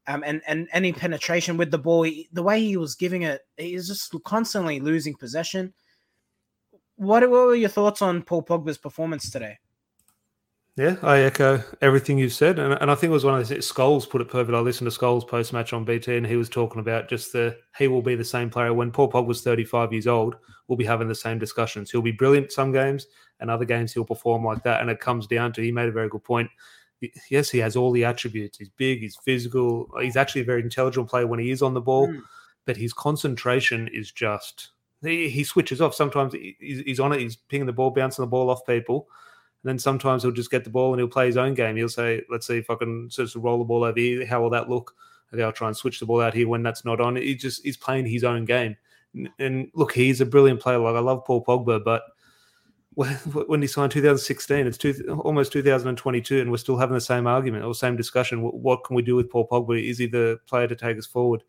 Um, 0.07 0.23
and 0.25 0.41
and 0.47 0.67
any 0.73 0.91
penetration 0.91 1.55
with 1.55 1.71
the 1.71 1.77
ball. 1.77 2.09
The 2.33 2.43
way 2.43 2.59
he 2.61 2.77
was 2.77 2.95
giving 2.95 3.21
it, 3.23 3.41
he's 3.57 3.87
just 3.87 4.15
constantly 4.23 4.79
losing 4.79 5.13
possession 5.13 5.73
what, 6.99 7.21
what 7.29 7.47
were 7.47 7.55
your 7.55 7.69
thoughts 7.69 8.01
on 8.01 8.21
Paul 8.21 8.43
Pogba's 8.43 8.77
performance 8.77 9.29
today? 9.29 9.57
Yeah, 10.75 10.97
I 11.01 11.19
echo 11.19 11.63
everything 11.81 12.17
you've 12.17 12.33
said, 12.33 12.59
and, 12.59 12.73
and 12.73 12.91
I 12.91 12.95
think 12.95 13.09
it 13.09 13.13
was 13.13 13.25
one 13.25 13.39
of 13.39 13.47
those. 13.47 13.69
Scholes 13.69 14.09
put 14.09 14.21
it 14.21 14.29
perfect. 14.29 14.55
I 14.55 14.59
listened 14.59 14.89
to 14.89 14.97
Scholes 14.97 15.27
post 15.27 15.51
match 15.53 15.71
on 15.73 15.85
BT, 15.85 16.17
and 16.17 16.27
he 16.27 16.35
was 16.35 16.49
talking 16.49 16.79
about 16.79 17.09
just 17.09 17.33
the 17.33 17.57
he 17.77 17.87
will 17.87 18.01
be 18.01 18.15
the 18.15 18.23
same 18.23 18.49
player 18.49 18.73
when 18.73 18.91
Paul 18.91 19.11
Pogba 19.11 19.25
was 19.25 19.41
35 19.41 19.93
years 19.93 20.07
old. 20.07 20.35
We'll 20.67 20.77
be 20.77 20.85
having 20.85 21.07
the 21.07 21.15
same 21.15 21.39
discussions. 21.39 21.89
He'll 21.89 22.01
be 22.01 22.11
brilliant 22.11 22.51
some 22.51 22.71
games, 22.71 23.07
and 23.39 23.49
other 23.49 23.65
games 23.65 23.93
he'll 23.93 24.05
perform 24.05 24.45
like 24.45 24.63
that. 24.63 24.81
And 24.81 24.89
it 24.89 24.99
comes 24.99 25.27
down 25.27 25.53
to 25.53 25.61
he 25.61 25.71
made 25.71 25.89
a 25.89 25.93
very 25.93 26.09
good 26.09 26.23
point. 26.23 26.49
Yes, 27.29 27.49
he 27.49 27.59
has 27.59 27.75
all 27.75 27.91
the 27.91 28.05
attributes. 28.05 28.57
He's 28.57 28.69
big. 28.69 28.99
He's 28.99 29.17
physical. 29.17 29.89
He's 30.01 30.17
actually 30.17 30.41
a 30.41 30.45
very 30.45 30.61
intelligent 30.61 31.09
player 31.09 31.27
when 31.27 31.39
he 31.39 31.51
is 31.51 31.61
on 31.61 31.73
the 31.73 31.81
ball, 31.81 32.07
mm. 32.07 32.21
but 32.65 32.77
his 32.77 32.93
concentration 32.93 33.89
is 33.93 34.11
just 34.11 34.69
he, 35.03 35.29
he 35.29 35.43
switches 35.43 35.81
off. 35.81 35.95
Sometimes 35.95 36.33
he's, 36.33 36.81
he's 36.81 36.99
on 36.99 37.13
it, 37.13 37.19
he's 37.19 37.35
pinging 37.35 37.67
the 37.67 37.73
ball, 37.73 37.91
bouncing 37.91 38.23
the 38.23 38.27
ball 38.27 38.49
off 38.49 38.65
people. 38.65 39.07
And 39.63 39.69
then 39.69 39.79
sometimes 39.79 40.23
he'll 40.23 40.31
just 40.31 40.51
get 40.51 40.63
the 40.63 40.69
ball 40.69 40.93
and 40.93 40.99
he'll 40.99 41.09
play 41.09 41.25
his 41.25 41.37
own 41.37 41.53
game. 41.53 41.75
He'll 41.75 41.89
say, 41.89 42.23
let's 42.29 42.47
see 42.47 42.57
if 42.57 42.69
I 42.69 42.75
can 42.75 43.09
sort 43.09 43.35
of 43.35 43.43
roll 43.43 43.59
the 43.59 43.65
ball 43.65 43.83
over 43.83 43.99
here. 43.99 44.25
How 44.25 44.41
will 44.41 44.49
that 44.51 44.69
look? 44.69 44.95
Okay, 45.33 45.43
I'll 45.43 45.51
try 45.51 45.67
and 45.67 45.77
switch 45.77 45.99
the 45.99 46.05
ball 46.05 46.21
out 46.21 46.33
here 46.33 46.47
when 46.47 46.63
that's 46.63 46.85
not 46.85 47.01
on. 47.01 47.15
He 47.15 47.35
just 47.35 47.63
he's 47.63 47.77
playing 47.77 48.05
his 48.05 48.23
own 48.23 48.45
game. 48.45 48.75
And 49.37 49.69
look, 49.73 49.91
he's 49.91 50.21
a 50.21 50.25
brilliant 50.25 50.59
player. 50.59 50.79
Like 50.79 50.95
I 50.95 50.99
love 50.99 51.25
Paul 51.25 51.43
Pogba, 51.43 51.83
but 51.83 52.03
when 52.93 53.61
he 53.61 53.67
signed 53.67 53.91
2016, 53.91 54.67
it's 54.67 54.77
two, 54.77 55.21
almost 55.23 55.53
2022, 55.53 56.41
and 56.41 56.51
we're 56.51 56.57
still 56.57 56.77
having 56.77 56.95
the 56.95 57.01
same 57.01 57.27
argument 57.27 57.63
or 57.63 57.73
same 57.73 57.95
discussion. 57.95 58.41
What, 58.41 58.83
can 58.83 58.95
we 58.95 59.01
do 59.01 59.15
with 59.15 59.29
Paul 59.29 59.47
Pogba? 59.47 59.81
Is 59.81 59.97
he 59.97 60.07
the 60.07 60.39
player 60.47 60.67
to 60.67 60.75
take 60.75 60.97
us 60.97 61.05
forward? 61.05 61.43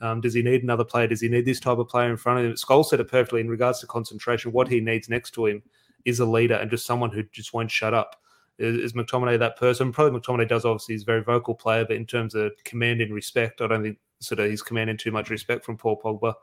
Um, 0.00 0.20
does 0.20 0.34
he 0.34 0.42
need 0.42 0.62
another 0.62 0.84
player? 0.84 1.06
Does 1.06 1.20
he 1.20 1.28
need 1.28 1.44
this 1.44 1.60
type 1.60 1.78
of 1.78 1.88
player 1.88 2.10
in 2.10 2.16
front 2.16 2.40
of 2.40 2.44
him? 2.46 2.52
Scholes 2.54 2.86
said 2.86 3.00
it 3.00 3.08
perfectly 3.08 3.40
in 3.40 3.48
regards 3.48 3.80
to 3.80 3.86
concentration. 3.86 4.52
What 4.52 4.68
he 4.68 4.80
needs 4.80 5.08
next 5.08 5.32
to 5.32 5.46
him 5.46 5.62
is 6.04 6.18
a 6.20 6.26
leader 6.26 6.54
and 6.54 6.70
just 6.70 6.86
someone 6.86 7.10
who 7.10 7.22
just 7.32 7.52
won't 7.52 7.70
shut 7.70 7.94
up. 7.94 8.16
Is, 8.58 8.76
is 8.76 8.92
McTominay 8.94 9.38
that 9.38 9.56
person? 9.56 9.92
Probably 9.92 10.18
McTominay 10.18 10.48
does. 10.48 10.64
Obviously, 10.64 10.94
he's 10.94 11.02
a 11.02 11.06
very 11.06 11.22
vocal 11.22 11.54
player, 11.54 11.84
but 11.84 11.96
in 11.96 12.06
terms 12.06 12.34
of 12.34 12.52
commanding 12.64 13.12
respect, 13.12 13.60
I 13.60 13.66
don't 13.66 13.82
think 13.82 13.98
sort 14.20 14.40
of 14.40 14.50
he's 14.50 14.62
commanding 14.62 14.96
too 14.96 15.10
much 15.10 15.30
respect 15.30 15.64
from 15.64 15.76
Paul 15.76 16.00
Pogba. 16.02 16.34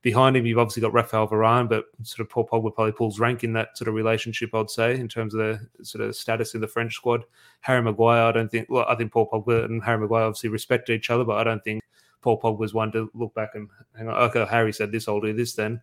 Behind 0.00 0.36
him, 0.36 0.46
you've 0.46 0.58
obviously 0.58 0.82
got 0.82 0.92
Rafael 0.92 1.26
Varane, 1.26 1.68
but 1.68 1.86
sort 2.02 2.20
of 2.20 2.30
Paul 2.30 2.46
Pogba 2.46 2.72
probably 2.74 2.92
pulls 2.92 3.18
rank 3.18 3.42
in 3.42 3.52
that 3.54 3.76
sort 3.76 3.88
of 3.88 3.94
relationship, 3.94 4.54
I'd 4.54 4.70
say, 4.70 4.94
in 4.94 5.08
terms 5.08 5.34
of 5.34 5.40
the 5.40 5.84
sort 5.84 6.04
of 6.04 6.14
status 6.14 6.54
in 6.54 6.60
the 6.60 6.68
French 6.68 6.94
squad. 6.94 7.24
Harry 7.60 7.82
Maguire, 7.82 8.22
I 8.22 8.32
don't 8.32 8.48
think. 8.48 8.68
Well, 8.70 8.86
I 8.88 8.94
think 8.94 9.12
Paul 9.12 9.28
Pogba 9.28 9.64
and 9.64 9.82
Harry 9.82 9.98
Maguire 9.98 10.24
obviously 10.24 10.50
respect 10.50 10.88
each 10.90 11.10
other, 11.10 11.24
but 11.24 11.38
I 11.38 11.44
don't 11.44 11.62
think 11.64 11.82
Paul 12.20 12.40
Pogba 12.40 12.58
was 12.58 12.74
one 12.74 12.92
to 12.92 13.10
look 13.14 13.34
back 13.34 13.50
and 13.54 13.68
hang 13.96 14.08
on. 14.08 14.16
Okay, 14.24 14.44
Harry 14.48 14.72
said 14.72 14.92
this, 14.92 15.08
I'll 15.08 15.20
do 15.20 15.32
this 15.32 15.54
then. 15.54 15.80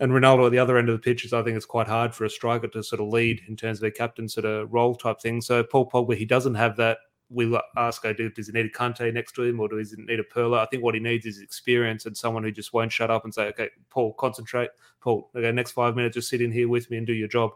And 0.00 0.10
Ronaldo 0.10 0.46
at 0.46 0.52
the 0.52 0.58
other 0.58 0.76
end 0.76 0.88
of 0.88 0.96
the 0.96 1.02
pitch 1.02 1.24
is, 1.24 1.32
I 1.32 1.42
think 1.42 1.56
it's 1.56 1.66
quite 1.66 1.86
hard 1.86 2.14
for 2.14 2.24
a 2.24 2.30
striker 2.30 2.66
to 2.68 2.82
sort 2.82 3.00
of 3.00 3.08
lead 3.08 3.42
in 3.48 3.56
terms 3.56 3.78
of 3.78 3.84
a 3.84 3.90
captain 3.90 4.28
sort 4.28 4.44
of 4.44 4.72
role 4.72 4.94
type 4.96 5.20
thing. 5.20 5.40
So 5.40 5.62
Paul 5.62 5.88
Pogba, 5.88 6.16
he 6.16 6.24
doesn't 6.24 6.56
have 6.56 6.76
that. 6.78 6.98
We 7.30 7.56
ask, 7.76 8.02
does 8.02 8.46
he 8.46 8.52
need 8.52 8.66
a 8.66 8.70
Kante 8.70 9.12
next 9.12 9.32
to 9.32 9.42
him 9.42 9.60
or 9.60 9.68
does 9.68 9.92
he 9.92 10.02
need 10.02 10.20
a 10.20 10.24
Pirlo? 10.24 10.58
I 10.58 10.66
think 10.66 10.82
what 10.82 10.94
he 10.94 11.00
needs 11.00 11.26
is 11.26 11.40
experience 11.40 12.06
and 12.06 12.16
someone 12.16 12.42
who 12.42 12.50
just 12.50 12.72
won't 12.72 12.92
shut 12.92 13.10
up 13.10 13.24
and 13.24 13.32
say, 13.32 13.46
okay, 13.46 13.70
Paul, 13.88 14.12
concentrate. 14.14 14.70
Paul, 15.00 15.30
okay, 15.34 15.50
next 15.52 15.70
five 15.70 15.96
minutes, 15.96 16.14
just 16.14 16.28
sit 16.28 16.42
in 16.42 16.52
here 16.52 16.68
with 16.68 16.90
me 16.90 16.98
and 16.98 17.06
do 17.06 17.12
your 17.12 17.28
job. 17.28 17.52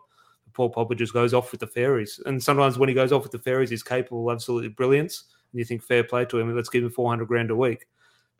Paul 0.55 0.73
Pogba 0.73 0.97
just 0.97 1.13
goes 1.13 1.35
off 1.35 1.53
with 1.53 1.61
the 1.61 1.67
fairies. 1.67 2.21
And 2.25 2.43
sometimes 2.43 2.79
when 2.79 2.89
he 2.89 2.95
goes 2.95 3.13
off 3.13 3.25
with 3.25 3.33
the 3.33 3.39
fairies, 3.39 3.71
he's 3.71 3.83
capable 3.83 4.29
of 4.29 4.35
absolutely 4.35 4.71
brilliance 4.71 5.25
and 5.53 5.59
you 5.59 5.65
think 5.65 5.83
fair 5.83 6.05
play 6.05 6.25
to 6.27 6.39
him, 6.39 6.55
let's 6.55 6.69
give 6.69 6.85
him 6.85 6.91
400 6.91 7.27
grand 7.27 7.51
a 7.51 7.57
week. 7.57 7.87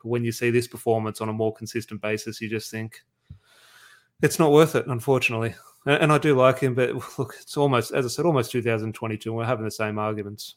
But 0.01 0.09
when 0.09 0.23
you 0.23 0.31
see 0.31 0.49
this 0.49 0.67
performance 0.67 1.21
on 1.21 1.29
a 1.29 1.33
more 1.33 1.53
consistent 1.53 2.01
basis, 2.01 2.39
you 2.41 2.49
just 2.49 2.71
think 2.71 3.01
it's 4.21 4.39
not 4.39 4.51
worth 4.51 4.75
it, 4.75 4.87
unfortunately. 4.87 5.55
And 5.85 6.11
I 6.11 6.17
do 6.17 6.35
like 6.35 6.59
him, 6.59 6.75
but 6.75 6.93
look, 7.19 7.35
it's 7.39 7.57
almost, 7.57 7.91
as 7.91 8.05
I 8.05 8.09
said, 8.09 8.25
almost 8.25 8.51
2022, 8.51 9.29
and 9.29 9.37
we're 9.37 9.45
having 9.45 9.65
the 9.65 9.71
same 9.71 9.97
arguments. 9.97 10.55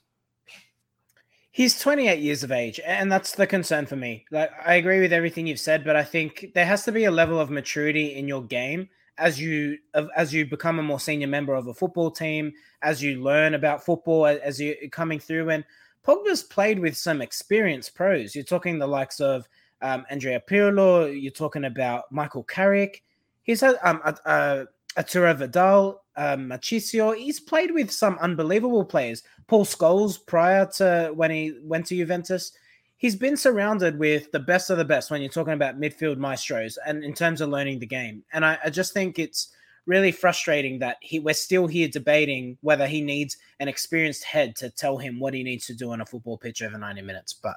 He's 1.52 1.78
28 1.78 2.18
years 2.18 2.42
of 2.42 2.50
age, 2.50 2.80
and 2.84 3.12
that's 3.12 3.34
the 3.34 3.46
concern 3.46 3.84
for 3.84 3.94
me. 3.94 4.24
Like, 4.30 4.50
I 4.64 4.74
agree 4.74 5.00
with 5.00 5.12
everything 5.12 5.46
you've 5.46 5.60
said, 5.60 5.84
but 5.84 5.96
I 5.96 6.02
think 6.02 6.46
there 6.54 6.64
has 6.64 6.84
to 6.84 6.92
be 6.92 7.04
a 7.04 7.10
level 7.10 7.38
of 7.38 7.50
maturity 7.50 8.14
in 8.14 8.26
your 8.26 8.42
game 8.42 8.88
as 9.18 9.38
you 9.38 9.76
as 10.16 10.32
you 10.32 10.46
become 10.46 10.78
a 10.78 10.82
more 10.82 10.98
senior 10.98 11.26
member 11.26 11.54
of 11.54 11.66
a 11.66 11.74
football 11.74 12.10
team, 12.10 12.52
as 12.80 13.02
you 13.02 13.22
learn 13.22 13.52
about 13.52 13.84
football, 13.84 14.24
as 14.26 14.58
you're 14.58 14.74
coming 14.90 15.20
through. 15.20 15.50
And 15.50 15.64
Pogba's 16.06 16.42
played 16.42 16.78
with 16.78 16.96
some 16.96 17.22
experienced 17.22 17.94
pros. 17.94 18.34
You're 18.34 18.44
talking 18.44 18.78
the 18.78 18.86
likes 18.86 19.20
of 19.20 19.48
um, 19.82 20.04
Andrea 20.10 20.42
Pirlo. 20.48 21.20
You're 21.20 21.32
talking 21.32 21.64
about 21.64 22.10
Michael 22.10 22.44
Carrick. 22.44 23.02
He's 23.42 23.60
had 23.60 23.76
um, 23.82 24.00
uh, 24.24 24.64
Vidal. 24.96 26.02
um. 26.16 26.52
He's 26.62 27.40
played 27.40 27.70
with 27.70 27.90
some 27.90 28.18
unbelievable 28.18 28.84
players. 28.84 29.22
Paul 29.46 29.64
Scholes 29.64 30.24
prior 30.24 30.66
to 30.76 31.12
when 31.14 31.30
he 31.30 31.54
went 31.62 31.86
to 31.86 31.96
Juventus. 31.96 32.52
He's 32.96 33.16
been 33.16 33.36
surrounded 33.36 33.98
with 33.98 34.30
the 34.30 34.38
best 34.38 34.70
of 34.70 34.78
the 34.78 34.84
best 34.84 35.10
when 35.10 35.20
you're 35.20 35.30
talking 35.30 35.54
about 35.54 35.80
midfield 35.80 36.18
maestros 36.18 36.78
and 36.86 37.02
in 37.02 37.14
terms 37.14 37.40
of 37.40 37.48
learning 37.48 37.80
the 37.80 37.86
game. 37.86 38.22
And 38.32 38.44
I, 38.44 38.58
I 38.64 38.70
just 38.70 38.92
think 38.92 39.18
it's 39.18 39.48
really 39.86 40.12
frustrating 40.12 40.78
that 40.78 40.96
he 41.00 41.18
we're 41.18 41.34
still 41.34 41.66
here 41.66 41.88
debating 41.88 42.56
whether 42.60 42.86
he 42.86 43.00
needs 43.00 43.36
an 43.60 43.68
experienced 43.68 44.24
head 44.24 44.54
to 44.56 44.70
tell 44.70 44.96
him 44.96 45.18
what 45.18 45.34
he 45.34 45.42
needs 45.42 45.66
to 45.66 45.74
do 45.74 45.90
on 45.90 46.00
a 46.00 46.06
football 46.06 46.38
pitch 46.38 46.62
over 46.62 46.78
90 46.78 47.02
minutes. 47.02 47.32
But 47.32 47.56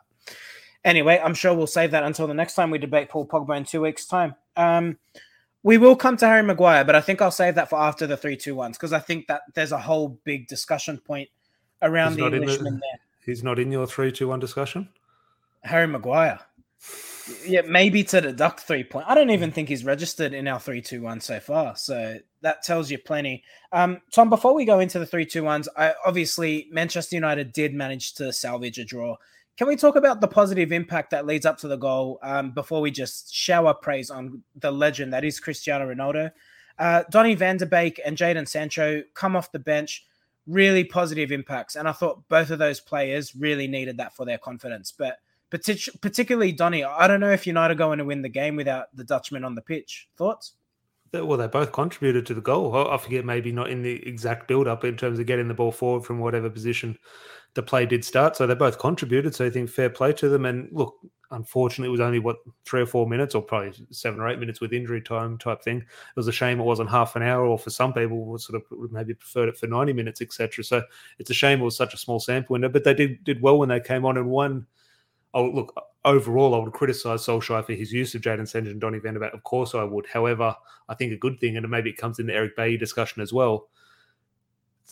anyway, 0.83 1.21
I'm 1.23 1.33
sure 1.33 1.53
we'll 1.53 1.67
save 1.67 1.91
that 1.91 2.03
until 2.03 2.27
the 2.27 2.33
next 2.33 2.55
time 2.55 2.71
we 2.71 2.79
debate 2.79 3.09
Paul 3.09 3.27
Pogba 3.27 3.57
in 3.57 3.63
two 3.63 3.81
weeks' 3.81 4.05
time. 4.05 4.35
Um, 4.55 4.97
we 5.63 5.77
will 5.77 5.95
come 5.95 6.15
to 6.17 6.27
Harry 6.27 6.43
Maguire, 6.43 6.83
but 6.85 6.95
I 6.95 7.01
think 7.01 7.21
I'll 7.21 7.31
save 7.31 7.55
that 7.55 7.69
for 7.69 7.79
after 7.79 8.05
the 8.05 8.15
three 8.17 8.37
two 8.37 8.55
ones 8.55 8.77
because 8.77 8.93
I 8.93 8.99
think 8.99 9.27
that 9.27 9.41
there's 9.53 9.71
a 9.71 9.79
whole 9.79 10.19
big 10.23 10.47
discussion 10.47 10.99
point 10.99 11.29
around 11.81 12.11
he's 12.11 12.19
the 12.19 12.35
Englishman 12.35 12.75
the, 12.75 12.79
there. 12.79 12.99
He's 13.25 13.43
not 13.43 13.57
in 13.57 13.71
your 13.71 13.87
three 13.87 14.11
two 14.11 14.27
one 14.27 14.39
discussion. 14.39 14.89
Harry 15.63 15.87
Maguire. 15.87 16.39
Yeah, 17.45 17.61
maybe 17.61 18.03
to 18.03 18.21
deduct 18.21 18.61
three 18.61 18.83
point. 18.83 19.05
I 19.07 19.15
don't 19.15 19.31
even 19.31 19.51
think 19.51 19.69
he's 19.69 19.83
registered 19.83 20.33
in 20.33 20.47
our 20.47 20.59
three 20.59 20.81
two 20.81 21.01
one 21.01 21.19
so 21.19 21.39
far. 21.39 21.75
So 21.75 22.19
that 22.41 22.63
tells 22.63 22.91
you 22.91 22.99
plenty. 22.99 23.43
Um, 23.71 24.01
Tom, 24.11 24.29
before 24.29 24.53
we 24.53 24.65
go 24.65 24.79
into 24.79 24.99
the 24.99 25.05
three 25.05 25.25
two 25.25 25.43
ones, 25.43 25.67
I 25.75 25.93
obviously 26.05 26.67
Manchester 26.71 27.15
United 27.15 27.51
did 27.51 27.73
manage 27.73 28.13
to 28.15 28.31
salvage 28.31 28.77
a 28.77 28.85
draw. 28.85 29.15
Can 29.57 29.67
we 29.67 29.75
talk 29.75 29.95
about 29.95 30.21
the 30.21 30.27
positive 30.27 30.71
impact 30.71 31.11
that 31.11 31.25
leads 31.25 31.45
up 31.45 31.57
to 31.59 31.67
the 31.67 31.77
goal 31.77 32.19
um, 32.21 32.51
before 32.51 32.81
we 32.81 32.91
just 32.91 33.33
shower 33.33 33.73
praise 33.73 34.09
on 34.09 34.43
the 34.57 34.71
legend 34.71 35.13
that 35.13 35.23
is 35.23 35.39
Cristiano 35.39 35.91
Ronaldo? 35.91 36.31
Uh, 36.77 37.03
Donny 37.09 37.35
van 37.35 37.57
der 37.57 37.65
Beek 37.65 38.01
and 38.05 38.17
Jadon 38.17 38.47
Sancho 38.47 39.01
come 39.13 39.35
off 39.35 39.53
the 39.53 39.59
bench, 39.59 40.05
really 40.45 40.83
positive 40.83 41.31
impacts. 41.31 41.75
And 41.75 41.87
I 41.87 41.93
thought 41.93 42.27
both 42.27 42.51
of 42.51 42.59
those 42.59 42.81
players 42.81 43.33
really 43.33 43.67
needed 43.67 43.97
that 43.97 44.13
for 44.13 44.25
their 44.25 44.37
confidence. 44.37 44.91
But 44.91 45.17
partic- 45.51 46.01
particularly 46.01 46.51
Donny, 46.51 46.83
I 46.83 47.07
don't 47.07 47.19
know 47.19 47.31
if 47.31 47.47
United 47.47 47.73
are 47.73 47.77
going 47.77 47.99
to 47.99 48.05
win 48.05 48.21
the 48.21 48.29
game 48.29 48.55
without 48.55 48.87
the 48.93 49.03
Dutchman 49.03 49.43
on 49.43 49.55
the 49.55 49.61
pitch. 49.61 50.09
Thoughts? 50.17 50.53
Well, 51.13 51.37
they 51.37 51.47
both 51.47 51.71
contributed 51.71 52.25
to 52.25 52.33
the 52.33 52.41
goal. 52.41 52.75
I 52.89 52.97
forget 52.97 53.23
maybe 53.23 53.51
not 53.51 53.69
in 53.69 53.81
the 53.81 54.05
exact 54.07 54.47
build 54.47 54.67
up 54.67 54.83
in 54.83 54.97
terms 54.97 55.17
of 55.17 55.25
getting 55.25 55.47
the 55.47 55.53
ball 55.53 55.71
forward 55.71 56.03
from 56.03 56.19
whatever 56.19 56.49
position 56.49 56.97
the 57.53 57.63
play 57.63 57.85
did 57.85 58.03
start. 58.03 58.35
So 58.35 58.45
they 58.45 58.55
both 58.55 58.79
contributed. 58.79 59.33
So 59.33 59.45
I 59.45 59.49
think 59.49 59.69
fair 59.69 59.89
play 59.89 60.11
to 60.13 60.27
them. 60.27 60.45
And 60.45 60.67
look, 60.73 60.95
unfortunately, 61.31 61.87
it 61.87 61.91
was 61.91 62.01
only 62.01 62.19
what 62.19 62.37
three 62.65 62.81
or 62.81 62.85
four 62.85 63.07
minutes, 63.07 63.33
or 63.33 63.41
probably 63.41 63.73
seven 63.91 64.19
or 64.19 64.27
eight 64.27 64.39
minutes 64.39 64.61
with 64.61 64.73
injury 64.73 65.01
time 65.01 65.37
type 65.37 65.61
thing. 65.61 65.77
It 65.77 66.15
was 66.15 66.27
a 66.27 66.33
shame 66.33 66.59
it 66.59 66.63
wasn't 66.63 66.89
half 66.89 67.15
an 67.15 67.23
hour, 67.23 67.45
or 67.45 67.57
for 67.57 67.69
some 67.69 67.93
people, 67.93 68.25
would 68.25 68.41
sort 68.41 68.61
of 68.61 68.91
maybe 68.91 69.13
preferred 69.13 69.49
it 69.49 69.57
for 69.57 69.67
ninety 69.67 69.93
minutes, 69.93 70.21
etc. 70.21 70.63
So 70.63 70.83
it's 71.19 71.29
a 71.29 71.33
shame 71.33 71.61
it 71.61 71.65
was 71.65 71.77
such 71.77 71.93
a 71.93 71.97
small 71.97 72.19
sample 72.19 72.53
window. 72.53 72.69
But 72.69 72.83
they 72.83 72.93
did 72.93 73.23
did 73.23 73.41
well 73.41 73.57
when 73.57 73.69
they 73.69 73.79
came 73.79 74.05
on 74.05 74.17
and 74.17 74.29
won. 74.29 74.67
Oh, 75.35 75.45
look, 75.45 75.75
overall, 76.03 76.55
I 76.55 76.57
would 76.57 76.73
criticise 76.73 77.25
Solskjaer 77.25 77.65
for 77.65 77.73
his 77.73 77.91
use 77.91 78.15
of 78.15 78.21
Jadon 78.21 78.47
Sancho 78.47 78.71
and 78.71 78.81
Donny 78.81 78.99
van 78.99 79.13
der 79.13 79.19
Beek. 79.19 79.33
Of 79.33 79.43
course, 79.43 79.75
I 79.75 79.83
would. 79.83 80.07
However, 80.07 80.55
I 80.89 80.95
think 80.95 81.13
a 81.13 81.17
good 81.17 81.39
thing, 81.39 81.57
and 81.57 81.69
maybe 81.69 81.91
it 81.91 81.97
comes 81.97 82.17
in 82.17 82.25
the 82.25 82.33
Eric 82.33 82.55
Bailly 82.55 82.77
discussion 82.77 83.21
as 83.21 83.31
well 83.31 83.67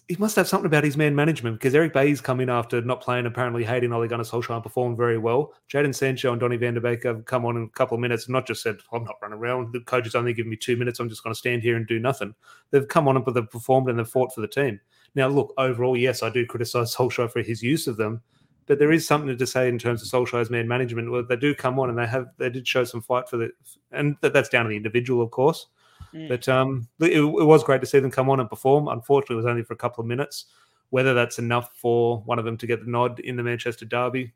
he 0.08 0.15
must 0.17 0.36
have 0.36 0.47
something 0.47 0.65
about 0.65 0.84
his 0.84 0.97
man 0.97 1.15
management 1.15 1.58
because 1.58 1.73
Eric 1.73 1.93
Bailly's 1.93 2.19
come 2.19 2.41
in 2.41 2.49
after 2.49 2.82
not 2.82 3.01
playing, 3.01 3.25
apparently 3.25 3.63
hating 3.63 3.93
Ole 3.93 4.08
Gunnar 4.08 4.23
Solskjaer 4.23 4.56
and 4.56 4.63
performed 4.63 4.97
very 4.97 5.17
well. 5.17 5.53
Jadon 5.71 5.95
Sancho 5.95 6.32
and 6.32 6.41
Donny 6.41 6.58
van 6.58 6.73
der 6.73 6.82
Beek 6.82 7.03
have 7.03 7.25
come 7.25 7.45
on 7.45 7.56
in 7.56 7.63
a 7.63 7.69
couple 7.69 7.95
of 7.95 8.01
minutes 8.01 8.25
and 8.25 8.34
not 8.34 8.45
just 8.45 8.62
said, 8.62 8.77
I'm 8.91 9.06
not 9.06 9.15
running 9.21 9.39
around. 9.39 9.71
The 9.71 9.79
coach 9.82 10.06
has 10.06 10.15
only 10.15 10.34
given 10.34 10.49
me 10.49 10.58
two 10.58 10.75
minutes. 10.75 10.99
I'm 10.99 11.10
just 11.10 11.23
going 11.23 11.34
to 11.34 11.38
stand 11.38 11.62
here 11.62 11.77
and 11.77 11.88
do 11.88 11.99
nothing. 11.99 12.36
They've 12.71 12.88
come 12.88 13.08
on 13.08 13.15
and 13.15 13.25
they've 13.25 13.49
performed 13.49 13.89
and 13.89 13.97
they've 13.97 14.08
fought 14.08 14.34
for 14.34 14.41
the 14.41 14.47
team. 14.47 14.79
Now, 15.15 15.27
look, 15.27 15.53
overall, 15.58 15.95
yes, 15.95 16.21
I 16.21 16.29
do 16.29 16.45
criticize 16.45 16.93
Solskjaer 16.93 17.32
for 17.32 17.41
his 17.41 17.62
use 17.63 17.88
of 17.88 17.97
them, 17.97 18.21
but 18.65 18.80
there 18.80 18.91
is 18.91 19.06
something 19.06 19.38
to 19.38 19.47
say 19.47 19.67
in 19.67 19.78
terms 19.78 20.02
of 20.02 20.08
Solskjaer's 20.08 20.49
man 20.49 20.67
management. 20.67 21.12
Where 21.12 21.23
they 21.23 21.36
do 21.36 21.54
come 21.54 21.80
on 21.80 21.89
and 21.89 21.97
they 21.97 22.08
have 22.08 22.28
they 22.38 22.49
did 22.49 22.67
show 22.67 22.84
some 22.84 23.02
fight 23.02 23.30
for 23.30 23.38
the, 23.38 23.52
and 23.91 24.15
that's 24.21 24.49
down 24.49 24.65
to 24.65 24.69
the 24.69 24.78
individual, 24.78 25.21
of 25.21 25.32
course. 25.32 25.67
Mm. 26.13 26.28
But 26.28 26.47
um, 26.47 26.88
it, 26.99 27.17
it, 27.17 27.23
was 27.23 27.63
great 27.63 27.82
to 27.82 27.88
see 27.88 27.99
them 27.99 28.12
come 28.12 28.30
on 28.30 28.39
and 28.39 28.49
perform. 28.49 28.88
Unfortunately, 28.88 29.36
it 29.36 29.38
was 29.38 29.45
only 29.45 29.63
for 29.63 29.73
a 29.73 29.78
couple 29.78 30.02
of 30.02 30.08
minutes. 30.08 30.45
Whether 30.91 31.13
that's 31.13 31.39
enough 31.39 31.76
for 31.76 32.21
one 32.21 32.38
of 32.38 32.45
them 32.45 32.58
to 32.58 32.67
get 32.67 32.84
the 32.86 32.91
nod 32.91 33.19
in 33.19 33.36
the 33.36 33.43
Manchester 33.43 33.86
Derby, 33.86 34.32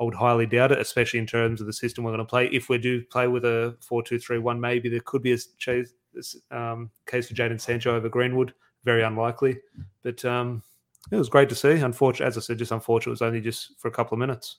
I 0.00 0.04
would 0.04 0.14
highly 0.14 0.46
doubt 0.46 0.72
it, 0.72 0.78
especially 0.78 1.20
in 1.20 1.26
terms 1.26 1.60
of 1.60 1.66
the 1.66 1.72
system 1.72 2.04
we're 2.04 2.12
going 2.12 2.18
to 2.18 2.24
play. 2.24 2.46
If 2.46 2.68
we 2.68 2.78
do 2.78 3.02
play 3.04 3.28
with 3.28 3.44
a 3.44 3.76
4 3.80 4.02
2 4.02 4.18
3 4.18 4.38
1, 4.38 4.60
maybe 4.60 4.88
there 4.88 5.00
could 5.00 5.22
be 5.22 5.32
a 5.32 5.38
chase, 5.58 5.92
um, 6.50 6.90
case 7.06 7.28
for 7.28 7.34
Jadon 7.34 7.60
Sancho 7.60 7.94
over 7.94 8.08
Greenwood. 8.08 8.54
Very 8.84 9.02
unlikely. 9.02 9.58
But 10.02 10.24
um, 10.24 10.62
it 11.10 11.16
was 11.16 11.28
great 11.28 11.48
to 11.50 11.54
see. 11.54 11.72
Unfortunately, 11.72 12.26
as 12.26 12.38
I 12.38 12.40
said, 12.40 12.58
just 12.58 12.72
unfortunate, 12.72 13.10
it 13.10 13.12
was 13.12 13.22
only 13.22 13.40
just 13.40 13.78
for 13.78 13.88
a 13.88 13.92
couple 13.92 14.14
of 14.14 14.20
minutes. 14.20 14.56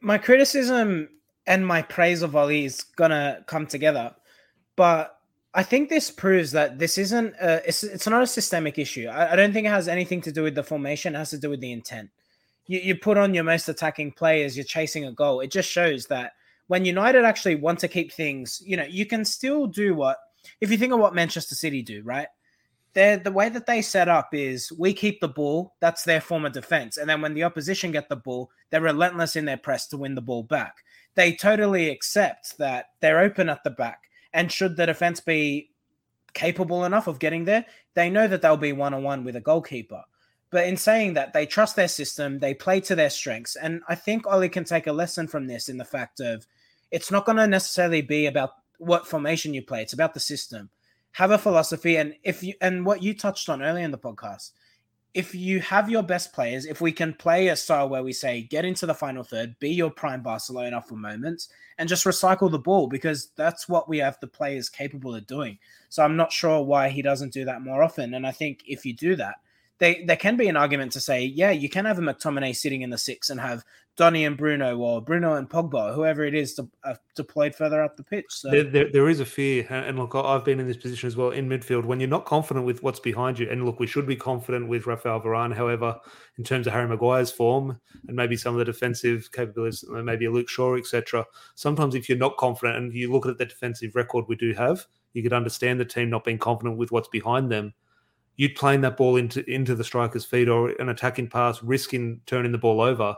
My 0.00 0.18
criticism 0.18 1.08
and 1.46 1.66
my 1.66 1.82
praise 1.82 2.22
of 2.22 2.34
Ollie 2.34 2.64
is 2.64 2.84
to 2.98 3.44
come 3.46 3.66
together. 3.66 4.14
But 4.74 5.18
I 5.54 5.62
think 5.62 5.88
this 5.88 6.10
proves 6.10 6.52
that 6.52 6.78
this 6.78 6.98
isn't 6.98 7.34
a, 7.40 7.66
it's, 7.66 7.82
it's 7.82 8.06
not 8.06 8.22
a 8.22 8.26
systemic 8.26 8.78
issue. 8.78 9.06
I, 9.06 9.32
I, 9.32 9.36
don't 9.36 9.52
think 9.52 9.66
it 9.66 9.70
has 9.70 9.88
anything 9.88 10.20
to 10.22 10.32
do 10.32 10.42
with 10.42 10.54
the 10.54 10.62
formation. 10.62 11.14
It 11.14 11.18
has 11.18 11.30
to 11.30 11.38
do 11.38 11.48
with 11.48 11.60
the 11.60 11.72
intent. 11.72 12.10
You, 12.66 12.80
you 12.80 12.96
put 12.96 13.16
on 13.16 13.32
your 13.32 13.44
most 13.44 13.68
attacking 13.68 14.12
players, 14.12 14.56
you're 14.56 14.64
chasing 14.64 15.06
a 15.06 15.12
goal. 15.12 15.40
It 15.40 15.50
just 15.50 15.70
shows 15.70 16.06
that 16.08 16.32
when 16.66 16.84
United 16.84 17.24
actually 17.24 17.54
want 17.54 17.78
to 17.80 17.88
keep 17.88 18.12
things, 18.12 18.60
you 18.64 18.76
know, 18.76 18.84
you 18.84 19.06
can 19.06 19.24
still 19.24 19.66
do 19.66 19.94
what 19.94 20.18
if 20.60 20.70
you 20.70 20.78
think 20.78 20.92
of 20.92 20.98
what 20.98 21.14
Manchester 21.14 21.54
City 21.54 21.82
do, 21.82 22.02
right? 22.02 22.28
They're, 22.96 23.18
the 23.18 23.30
way 23.30 23.50
that 23.50 23.66
they 23.66 23.82
set 23.82 24.08
up 24.08 24.30
is 24.32 24.72
we 24.72 24.94
keep 24.94 25.20
the 25.20 25.28
ball. 25.28 25.74
That's 25.80 26.04
their 26.04 26.22
form 26.22 26.46
of 26.46 26.54
defense. 26.54 26.96
And 26.96 27.06
then 27.06 27.20
when 27.20 27.34
the 27.34 27.44
opposition 27.44 27.92
get 27.92 28.08
the 28.08 28.16
ball, 28.16 28.50
they're 28.70 28.80
relentless 28.80 29.36
in 29.36 29.44
their 29.44 29.58
press 29.58 29.86
to 29.88 29.98
win 29.98 30.14
the 30.14 30.22
ball 30.22 30.44
back. 30.44 30.76
They 31.14 31.34
totally 31.34 31.90
accept 31.90 32.56
that 32.56 32.86
they're 33.00 33.20
open 33.20 33.50
at 33.50 33.62
the 33.64 33.70
back 33.70 34.04
and 34.32 34.50
should 34.50 34.78
the 34.78 34.86
defense 34.86 35.20
be 35.20 35.72
capable 36.32 36.86
enough 36.86 37.06
of 37.06 37.18
getting 37.18 37.44
there, 37.44 37.66
they 37.92 38.08
know 38.08 38.26
that 38.28 38.40
they'll 38.40 38.56
be 38.56 38.72
one 38.72 38.94
on 38.94 39.02
one 39.02 39.24
with 39.24 39.36
a 39.36 39.42
goalkeeper. 39.42 40.02
But 40.48 40.66
in 40.66 40.78
saying 40.78 41.12
that, 41.14 41.34
they 41.34 41.44
trust 41.44 41.76
their 41.76 41.88
system, 41.88 42.38
they 42.38 42.54
play 42.54 42.80
to 42.80 42.94
their 42.94 43.10
strengths. 43.10 43.56
And 43.56 43.82
I 43.88 43.94
think 43.94 44.26
Ollie 44.26 44.48
can 44.48 44.64
take 44.64 44.86
a 44.86 44.92
lesson 44.92 45.26
from 45.26 45.46
this 45.46 45.68
in 45.68 45.76
the 45.76 45.84
fact 45.84 46.20
of 46.20 46.46
it's 46.90 47.10
not 47.10 47.26
going 47.26 47.36
to 47.36 47.46
necessarily 47.46 48.00
be 48.00 48.24
about 48.24 48.52
what 48.78 49.06
formation 49.06 49.52
you 49.52 49.60
play, 49.60 49.82
it's 49.82 49.92
about 49.92 50.14
the 50.14 50.20
system. 50.20 50.70
Have 51.16 51.30
a 51.30 51.38
philosophy. 51.38 51.96
And 51.96 52.14
if 52.24 52.42
you, 52.42 52.52
and 52.60 52.84
what 52.84 53.02
you 53.02 53.14
touched 53.14 53.48
on 53.48 53.62
earlier 53.62 53.82
in 53.82 53.90
the 53.90 53.96
podcast, 53.96 54.50
if 55.14 55.34
you 55.34 55.60
have 55.60 55.88
your 55.88 56.02
best 56.02 56.34
players, 56.34 56.66
if 56.66 56.82
we 56.82 56.92
can 56.92 57.14
play 57.14 57.48
a 57.48 57.56
style 57.56 57.88
where 57.88 58.02
we 58.02 58.12
say 58.12 58.42
get 58.42 58.66
into 58.66 58.84
the 58.84 58.92
final 58.92 59.24
third, 59.24 59.58
be 59.58 59.70
your 59.70 59.90
prime 59.90 60.22
Barcelona 60.22 60.82
for 60.86 60.96
moments, 60.96 61.48
and 61.78 61.88
just 61.88 62.04
recycle 62.04 62.50
the 62.50 62.58
ball 62.58 62.86
because 62.86 63.30
that's 63.34 63.66
what 63.66 63.88
we 63.88 63.96
have 63.96 64.18
the 64.20 64.26
players 64.26 64.68
capable 64.68 65.14
of 65.14 65.26
doing. 65.26 65.58
So 65.88 66.02
I'm 66.04 66.16
not 66.16 66.32
sure 66.32 66.62
why 66.62 66.90
he 66.90 67.00
doesn't 67.00 67.32
do 67.32 67.46
that 67.46 67.62
more 67.62 67.82
often. 67.82 68.12
And 68.12 68.26
I 68.26 68.32
think 68.32 68.64
if 68.66 68.84
you 68.84 68.92
do 68.92 69.16
that, 69.16 69.36
they, 69.78 70.04
there 70.04 70.18
can 70.18 70.36
be 70.36 70.48
an 70.48 70.56
argument 70.58 70.92
to 70.92 71.00
say, 71.00 71.24
yeah, 71.24 71.50
you 71.50 71.70
can 71.70 71.86
have 71.86 71.98
a 71.98 72.02
McTominay 72.02 72.54
sitting 72.54 72.82
in 72.82 72.90
the 72.90 72.98
six 72.98 73.30
and 73.30 73.40
have 73.40 73.64
Donny 73.96 74.26
and 74.26 74.36
Bruno 74.36 74.76
or 74.78 75.00
Bruno 75.00 75.34
and 75.34 75.48
Pogba, 75.48 75.94
whoever 75.94 76.22
it 76.24 76.34
is, 76.34 76.54
to, 76.54 76.68
uh, 76.84 76.94
deployed 77.14 77.54
further 77.54 77.82
up 77.82 77.96
the 77.96 78.02
pitch. 78.02 78.26
So 78.28 78.50
there, 78.50 78.64
there, 78.64 78.92
there 78.92 79.08
is 79.08 79.20
a 79.20 79.24
fear, 79.24 79.66
and 79.70 79.98
look, 79.98 80.14
I've 80.14 80.44
been 80.44 80.60
in 80.60 80.66
this 80.66 80.76
position 80.76 81.06
as 81.06 81.16
well 81.16 81.30
in 81.30 81.48
midfield. 81.48 81.86
When 81.86 81.98
you're 81.98 82.08
not 82.08 82.26
confident 82.26 82.66
with 82.66 82.82
what's 82.82 83.00
behind 83.00 83.38
you, 83.38 83.48
and 83.50 83.64
look, 83.64 83.80
we 83.80 83.86
should 83.86 84.06
be 84.06 84.16
confident 84.16 84.68
with 84.68 84.86
Rafael 84.86 85.20
Varane. 85.20 85.54
However, 85.54 85.98
in 86.36 86.44
terms 86.44 86.66
of 86.66 86.74
Harry 86.74 86.86
Maguire's 86.86 87.32
form 87.32 87.80
and 88.06 88.16
maybe 88.16 88.36
some 88.36 88.54
of 88.54 88.58
the 88.58 88.66
defensive 88.66 89.32
capabilities, 89.32 89.84
maybe 89.88 90.26
a 90.26 90.30
Luke 90.30 90.50
Shaw, 90.50 90.76
etc. 90.76 91.24
Sometimes, 91.54 91.94
if 91.94 92.08
you're 92.08 92.18
not 92.18 92.36
confident 92.36 92.76
and 92.76 92.92
you 92.92 93.10
look 93.10 93.26
at 93.26 93.38
the 93.38 93.46
defensive 93.46 93.94
record 93.96 94.26
we 94.28 94.36
do 94.36 94.52
have, 94.52 94.84
you 95.14 95.22
could 95.22 95.32
understand 95.32 95.80
the 95.80 95.86
team 95.86 96.10
not 96.10 96.24
being 96.24 96.38
confident 96.38 96.76
with 96.76 96.92
what's 96.92 97.08
behind 97.08 97.50
them 97.50 97.72
you'd 98.38 98.54
playing 98.54 98.82
that 98.82 98.98
ball 98.98 99.16
into 99.16 99.42
into 99.50 99.74
the 99.74 99.82
striker's 99.82 100.26
feet 100.26 100.46
or 100.46 100.68
an 100.72 100.90
attacking 100.90 101.26
pass, 101.26 101.62
risking 101.62 102.20
turning 102.26 102.52
the 102.52 102.58
ball 102.58 102.82
over. 102.82 103.16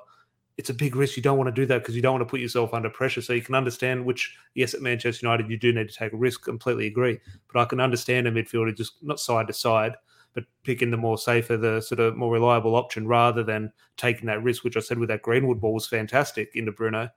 It's 0.59 0.71
a 0.71 0.75
big 0.75 0.97
risk. 0.97 1.16
You 1.16 1.23
don't 1.23 1.38
want 1.38 1.49
to 1.49 1.61
do 1.61 1.66
that 1.66 1.79
because 1.79 1.94
you 1.94 2.03
don't 2.03 2.14
want 2.14 2.23
to 2.23 2.31
put 2.31 2.40
yourself 2.40 2.75
under 2.75 2.90
pressure. 2.90 3.23
So 3.23 3.33
you 3.33 3.42
can 3.42 3.55
understand 3.55 4.05
which, 4.05 4.37
yes, 4.55 4.75
at 4.75 4.83
Manchester 4.83 5.25
United 5.25 5.49
you 5.49 5.57
do 5.57 5.73
need 5.73 5.88
to 5.88 5.94
take 5.94 6.12
a 6.12 6.16
risk. 6.16 6.42
Completely 6.42 6.88
agree, 6.88 7.18
but 7.51 7.61
I 7.61 7.64
can 7.64 7.79
understand 7.79 8.27
a 8.27 8.33
midfielder 8.33 8.77
just 8.77 8.94
not 9.01 9.21
side 9.21 9.47
to 9.47 9.53
side, 9.53 9.94
but 10.35 10.44
picking 10.64 10.90
the 10.90 10.97
more 10.97 11.16
safer, 11.16 11.57
the 11.57 11.81
sort 11.81 12.01
of 12.01 12.16
more 12.16 12.33
reliable 12.33 12.75
option 12.75 13.07
rather 13.07 13.44
than 13.44 13.73
taking 13.97 14.27
that 14.27 14.42
risk. 14.42 14.64
Which 14.64 14.77
I 14.77 14.81
said 14.81 14.99
with 14.99 15.09
that 15.11 15.23
Greenwood 15.23 15.61
ball 15.61 15.75
was 15.75 15.87
fantastic 15.87 16.51
into 16.55 16.73
Bruno. 16.73 17.09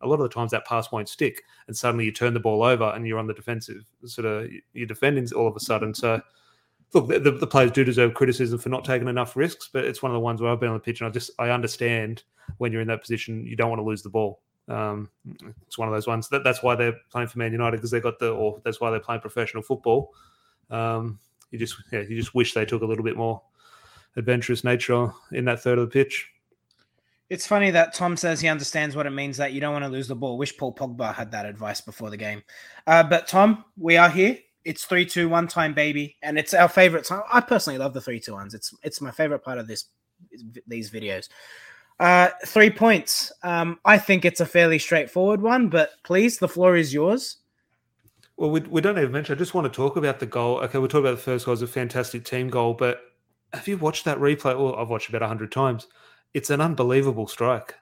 A 0.00 0.06
lot 0.06 0.16
of 0.16 0.28
the 0.28 0.28
times 0.28 0.50
that 0.50 0.66
pass 0.66 0.90
won't 0.90 1.08
stick, 1.08 1.42
and 1.68 1.76
suddenly 1.76 2.04
you 2.04 2.12
turn 2.12 2.34
the 2.34 2.40
ball 2.40 2.64
over 2.64 2.92
and 2.94 3.06
you're 3.06 3.18
on 3.18 3.26
the 3.28 3.34
defensive. 3.34 3.84
Sort 4.06 4.26
of 4.26 4.50
you're 4.72 4.86
defending 4.86 5.32
all 5.34 5.46
of 5.46 5.54
a 5.54 5.60
sudden. 5.60 5.94
So 5.94 6.20
look, 6.92 7.08
the, 7.08 7.18
the, 7.18 7.46
players 7.46 7.70
do 7.70 7.84
deserve 7.84 8.14
criticism 8.14 8.58
for 8.58 8.68
not 8.68 8.84
taking 8.84 9.08
enough 9.08 9.36
risks, 9.36 9.68
but 9.72 9.84
it's 9.84 10.02
one 10.02 10.10
of 10.10 10.14
the 10.14 10.20
ones 10.20 10.40
where 10.40 10.50
I've 10.50 10.60
been 10.60 10.70
on 10.70 10.76
the 10.76 10.80
pitch 10.80 11.00
and 11.00 11.08
I 11.08 11.10
just 11.10 11.30
I 11.38 11.50
understand 11.50 12.22
when 12.58 12.72
you're 12.72 12.80
in 12.80 12.88
that 12.88 13.02
position, 13.02 13.44
you 13.44 13.56
don't 13.56 13.68
want 13.68 13.80
to 13.80 13.84
lose 13.84 14.02
the 14.02 14.10
ball. 14.10 14.40
Um, 14.68 15.10
it's 15.66 15.78
one 15.78 15.88
of 15.88 15.94
those 15.94 16.06
ones 16.06 16.28
that 16.28 16.44
that's 16.44 16.62
why 16.62 16.74
they're 16.74 16.96
playing 17.10 17.28
for 17.28 17.38
Man 17.38 17.52
United 17.52 17.78
because 17.78 17.90
they 17.90 18.00
got 18.00 18.18
the, 18.18 18.30
or 18.30 18.60
that's 18.64 18.80
why 18.80 18.90
they're 18.90 19.00
playing 19.00 19.20
professional 19.20 19.62
football. 19.62 20.12
Um, 20.70 21.18
you 21.50 21.58
just 21.58 21.76
yeah, 21.92 22.00
you 22.00 22.16
just 22.16 22.34
wish 22.34 22.54
they 22.54 22.66
took 22.66 22.82
a 22.82 22.86
little 22.86 23.04
bit 23.04 23.16
more 23.16 23.40
adventurous 24.16 24.64
nature 24.64 25.12
in 25.32 25.44
that 25.46 25.60
third 25.60 25.78
of 25.78 25.88
the 25.88 25.92
pitch. 25.92 26.30
It's 27.30 27.46
funny 27.46 27.70
that 27.70 27.92
Tom 27.92 28.16
says 28.16 28.40
he 28.40 28.48
understands 28.48 28.96
what 28.96 29.06
it 29.06 29.10
means 29.10 29.36
that 29.36 29.52
you 29.52 29.60
don't 29.60 29.74
want 29.74 29.84
to 29.84 29.90
lose 29.90 30.08
the 30.08 30.14
ball. 30.14 30.38
Wish 30.38 30.56
Paul 30.56 30.74
Pogba 30.74 31.14
had 31.14 31.30
that 31.32 31.44
advice 31.44 31.80
before 31.80 32.08
the 32.08 32.16
game. 32.16 32.42
Uh, 32.86 33.02
but 33.02 33.28
Tom, 33.28 33.64
we 33.76 33.98
are 33.98 34.08
here. 34.08 34.38
It's 34.68 34.84
three 34.84 35.06
two 35.06 35.30
one 35.30 35.48
time, 35.48 35.72
baby, 35.72 36.16
and 36.22 36.38
it's 36.38 36.52
our 36.52 36.68
favorite 36.68 37.06
time. 37.06 37.22
I 37.32 37.40
personally 37.40 37.78
love 37.78 37.94
the 37.94 38.02
three 38.02 38.20
two 38.20 38.34
ones. 38.34 38.52
It's 38.52 38.74
it's 38.82 39.00
my 39.00 39.10
favorite 39.10 39.42
part 39.42 39.56
of 39.56 39.66
this 39.66 39.86
these 40.66 40.90
videos. 40.90 41.30
Uh, 41.98 42.28
three 42.44 42.68
points. 42.68 43.32
Um, 43.42 43.80
I 43.86 43.96
think 43.96 44.26
it's 44.26 44.40
a 44.40 44.46
fairly 44.46 44.78
straightforward 44.78 45.40
one, 45.40 45.68
but 45.68 45.92
please, 46.04 46.38
the 46.38 46.48
floor 46.48 46.76
is 46.76 46.92
yours. 46.92 47.38
Well, 48.36 48.50
we, 48.50 48.60
we 48.60 48.82
don't 48.82 48.98
even 48.98 49.10
mention. 49.10 49.34
I 49.34 49.38
just 49.38 49.54
want 49.54 49.72
to 49.72 49.74
talk 49.74 49.96
about 49.96 50.20
the 50.20 50.26
goal. 50.26 50.58
Okay, 50.58 50.78
we'll 50.78 50.88
talk 50.88 51.00
about 51.00 51.16
the 51.16 51.16
first 51.16 51.46
goal. 51.46 51.54
It's 51.54 51.62
a 51.62 51.66
fantastic 51.66 52.24
team 52.24 52.50
goal, 52.50 52.74
but 52.74 53.00
have 53.54 53.66
you 53.66 53.78
watched 53.78 54.04
that 54.04 54.18
replay? 54.18 54.56
Well, 54.56 54.76
I've 54.76 54.90
watched 54.90 55.08
it 55.08 55.16
about 55.16 55.26
hundred 55.26 55.50
times. 55.50 55.86
It's 56.34 56.50
an 56.50 56.60
unbelievable 56.60 57.26
strike. 57.26 57.74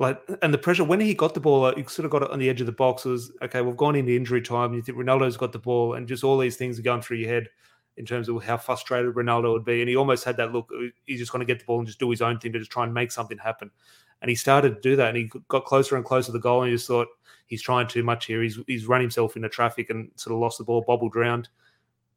Like, 0.00 0.22
and 0.42 0.54
the 0.54 0.58
pressure 0.58 0.84
when 0.84 1.00
he 1.00 1.12
got 1.12 1.34
the 1.34 1.40
ball, 1.40 1.72
you 1.76 1.84
sort 1.88 2.04
of 2.06 2.12
got 2.12 2.22
it 2.22 2.30
on 2.30 2.38
the 2.38 2.48
edge 2.48 2.60
of 2.60 2.66
the 2.66 2.72
box. 2.72 3.04
It 3.04 3.10
was 3.10 3.32
okay. 3.42 3.60
We've 3.60 3.76
gone 3.76 3.96
into 3.96 4.14
injury 4.14 4.40
time. 4.40 4.72
You 4.72 4.80
think 4.80 4.96
Ronaldo's 4.96 5.36
got 5.36 5.50
the 5.50 5.58
ball, 5.58 5.94
and 5.94 6.06
just 6.06 6.22
all 6.22 6.38
these 6.38 6.56
things 6.56 6.78
are 6.78 6.82
going 6.82 7.02
through 7.02 7.16
your 7.16 7.28
head 7.28 7.48
in 7.96 8.06
terms 8.06 8.28
of 8.28 8.44
how 8.44 8.56
frustrated 8.56 9.16
Ronaldo 9.16 9.52
would 9.52 9.64
be. 9.64 9.80
And 9.80 9.88
he 9.88 9.96
almost 9.96 10.22
had 10.22 10.36
that 10.36 10.52
look. 10.52 10.70
He's 11.04 11.18
just 11.18 11.32
going 11.32 11.40
to 11.40 11.52
get 11.52 11.58
the 11.58 11.64
ball 11.64 11.78
and 11.78 11.86
just 11.86 11.98
do 11.98 12.08
his 12.10 12.22
own 12.22 12.38
thing 12.38 12.52
to 12.52 12.60
just 12.60 12.70
try 12.70 12.84
and 12.84 12.94
make 12.94 13.10
something 13.10 13.38
happen. 13.38 13.72
And 14.22 14.28
he 14.28 14.36
started 14.36 14.76
to 14.76 14.80
do 14.80 14.94
that, 14.94 15.08
and 15.08 15.16
he 15.16 15.30
got 15.48 15.64
closer 15.64 15.96
and 15.96 16.04
closer 16.04 16.26
to 16.26 16.32
the 16.32 16.38
goal. 16.38 16.62
And 16.62 16.70
he 16.70 16.76
just 16.76 16.86
thought 16.86 17.08
he's 17.46 17.62
trying 17.62 17.88
too 17.88 18.04
much 18.04 18.26
here. 18.26 18.40
He's 18.40 18.56
he's 18.68 18.86
run 18.86 19.00
himself 19.00 19.34
into 19.34 19.48
traffic 19.48 19.90
and 19.90 20.12
sort 20.14 20.32
of 20.32 20.38
lost 20.38 20.58
the 20.58 20.64
ball, 20.64 20.84
bobbled 20.86 21.16
around. 21.16 21.48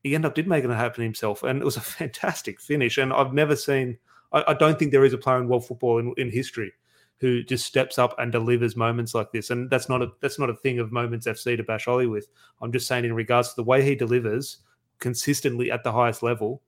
He 0.04 0.13
ended 0.13 0.30
up 0.30 0.36
did 0.36 0.48
make 0.48 0.63
it 0.63 0.70
happen 0.70 1.04
himself, 1.04 1.41
and 1.41 1.60
it 1.60 1.65
was 1.65 1.78
a 1.78 1.82
fantastic 1.98 2.62
finish. 2.62 3.00
And 3.00 3.12
I've 3.12 3.34
never 3.34 3.56
seen. 3.56 3.98
I, 4.32 4.44
I 4.50 4.54
don't 4.54 4.78
think 4.78 4.91
there 4.91 5.04
is 5.04 5.13
a 5.13 5.17
player 5.17 5.39
in 5.39 5.48
world 5.48 5.65
football 5.65 5.98
in, 5.98 6.13
in 6.17 6.30
history 6.30 6.74
who 7.21 7.43
just 7.43 7.67
steps 7.67 7.99
up 7.99 8.15
and 8.17 8.31
delivers 8.31 8.75
moments 8.75 9.13
like 9.13 9.31
this. 9.31 9.51
And 9.51 9.69
that's 9.69 9.88
not 9.88 10.01
a 10.01 10.07
that's 10.21 10.39
not 10.39 10.49
a 10.49 10.55
thing 10.55 10.79
of 10.79 10.91
moments 10.91 11.27
FC 11.27 11.55
to 11.55 11.63
bash 11.63 11.88
Ollie 11.88 12.07
with. 12.07 12.27
I'm 12.62 12.71
just 12.71 12.88
saying 12.88 13.05
in 13.05 13.13
regards 13.13 13.49
to 13.49 13.55
the 13.55 13.63
way 13.63 13.84
he 13.84 13.95
delivers 13.95 14.57
consistently 14.99 15.71
at 15.71 15.84
the 15.84 15.91
highest 15.91 16.23
level 16.23 16.63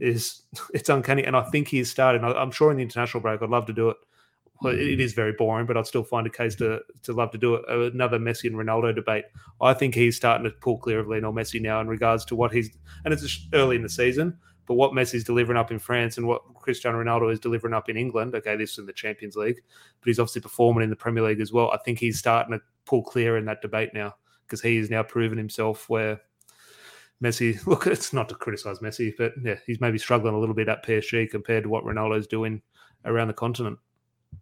is 0.00 0.42
it's 0.74 0.88
uncanny. 0.88 1.24
And 1.24 1.36
I 1.36 1.42
think 1.42 1.68
he's 1.68 1.90
started. 1.90 2.24
I'm 2.24 2.50
sure 2.50 2.70
in 2.70 2.78
the 2.78 2.82
international 2.82 3.20
break, 3.20 3.42
I'd 3.42 3.50
love 3.50 3.66
to 3.66 3.74
do 3.74 3.90
it. 3.90 3.98
Well, 4.62 4.74
it 4.74 4.78
mm-hmm. 4.78 5.14
very 5.14 5.32
boring, 5.32 5.66
but 5.66 5.76
I'd 5.76 5.86
still 5.86 6.02
find 6.02 6.26
a 6.26 6.30
case 6.30 6.56
to 6.56 6.80
to 7.02 7.12
love 7.12 7.30
to 7.32 7.38
do 7.38 7.54
it. 7.56 7.92
Another 7.94 8.18
Messi 8.18 8.46
and 8.46 8.56
Ronaldo 8.56 8.94
debate. 8.94 9.26
I 9.60 9.74
think 9.74 9.94
he's 9.94 10.16
starting 10.16 10.44
to 10.44 10.50
pull 10.50 10.78
clear 10.78 11.00
of 11.00 11.06
Lionel 11.06 11.34
Messi 11.34 11.60
now 11.60 11.80
in 11.82 11.86
regards 11.86 12.24
to 12.24 12.34
what 12.34 12.50
he's 12.50 12.70
and 13.04 13.12
it's 13.12 13.46
early 13.52 13.76
in 13.76 13.82
the 13.82 13.90
season, 13.90 14.38
but 14.68 14.74
what 14.74 14.92
Messi's 14.92 15.24
delivering 15.24 15.58
up 15.58 15.72
in 15.72 15.78
France 15.78 16.18
and 16.18 16.26
what 16.26 16.42
Cristiano 16.54 17.02
Ronaldo 17.02 17.32
is 17.32 17.40
delivering 17.40 17.72
up 17.72 17.88
in 17.88 17.96
England. 17.96 18.34
Okay, 18.34 18.54
this 18.54 18.72
is 18.72 18.78
in 18.78 18.86
the 18.86 18.92
Champions 18.92 19.34
League, 19.34 19.62
but 20.00 20.06
he's 20.06 20.20
obviously 20.20 20.42
performing 20.42 20.84
in 20.84 20.90
the 20.90 20.96
Premier 20.96 21.24
League 21.24 21.40
as 21.40 21.52
well. 21.52 21.70
I 21.72 21.78
think 21.78 21.98
he's 21.98 22.18
starting 22.18 22.52
to 22.52 22.62
pull 22.84 23.02
clear 23.02 23.38
in 23.38 23.46
that 23.46 23.62
debate 23.62 23.94
now 23.94 24.14
because 24.46 24.60
he 24.60 24.76
has 24.76 24.90
now 24.90 25.02
proven 25.02 25.38
himself 25.38 25.88
where 25.88 26.20
Messi, 27.24 27.66
look, 27.66 27.86
it's 27.86 28.12
not 28.12 28.28
to 28.28 28.34
criticize 28.34 28.80
Messi, 28.80 29.14
but 29.16 29.32
yeah, 29.42 29.56
he's 29.66 29.80
maybe 29.80 29.96
struggling 29.96 30.34
a 30.34 30.38
little 30.38 30.54
bit 30.54 30.68
at 30.68 30.84
PSG 30.84 31.30
compared 31.30 31.62
to 31.62 31.70
what 31.70 31.84
Ronaldo's 31.84 32.26
doing 32.26 32.60
around 33.06 33.28
the 33.28 33.34
continent. 33.34 33.78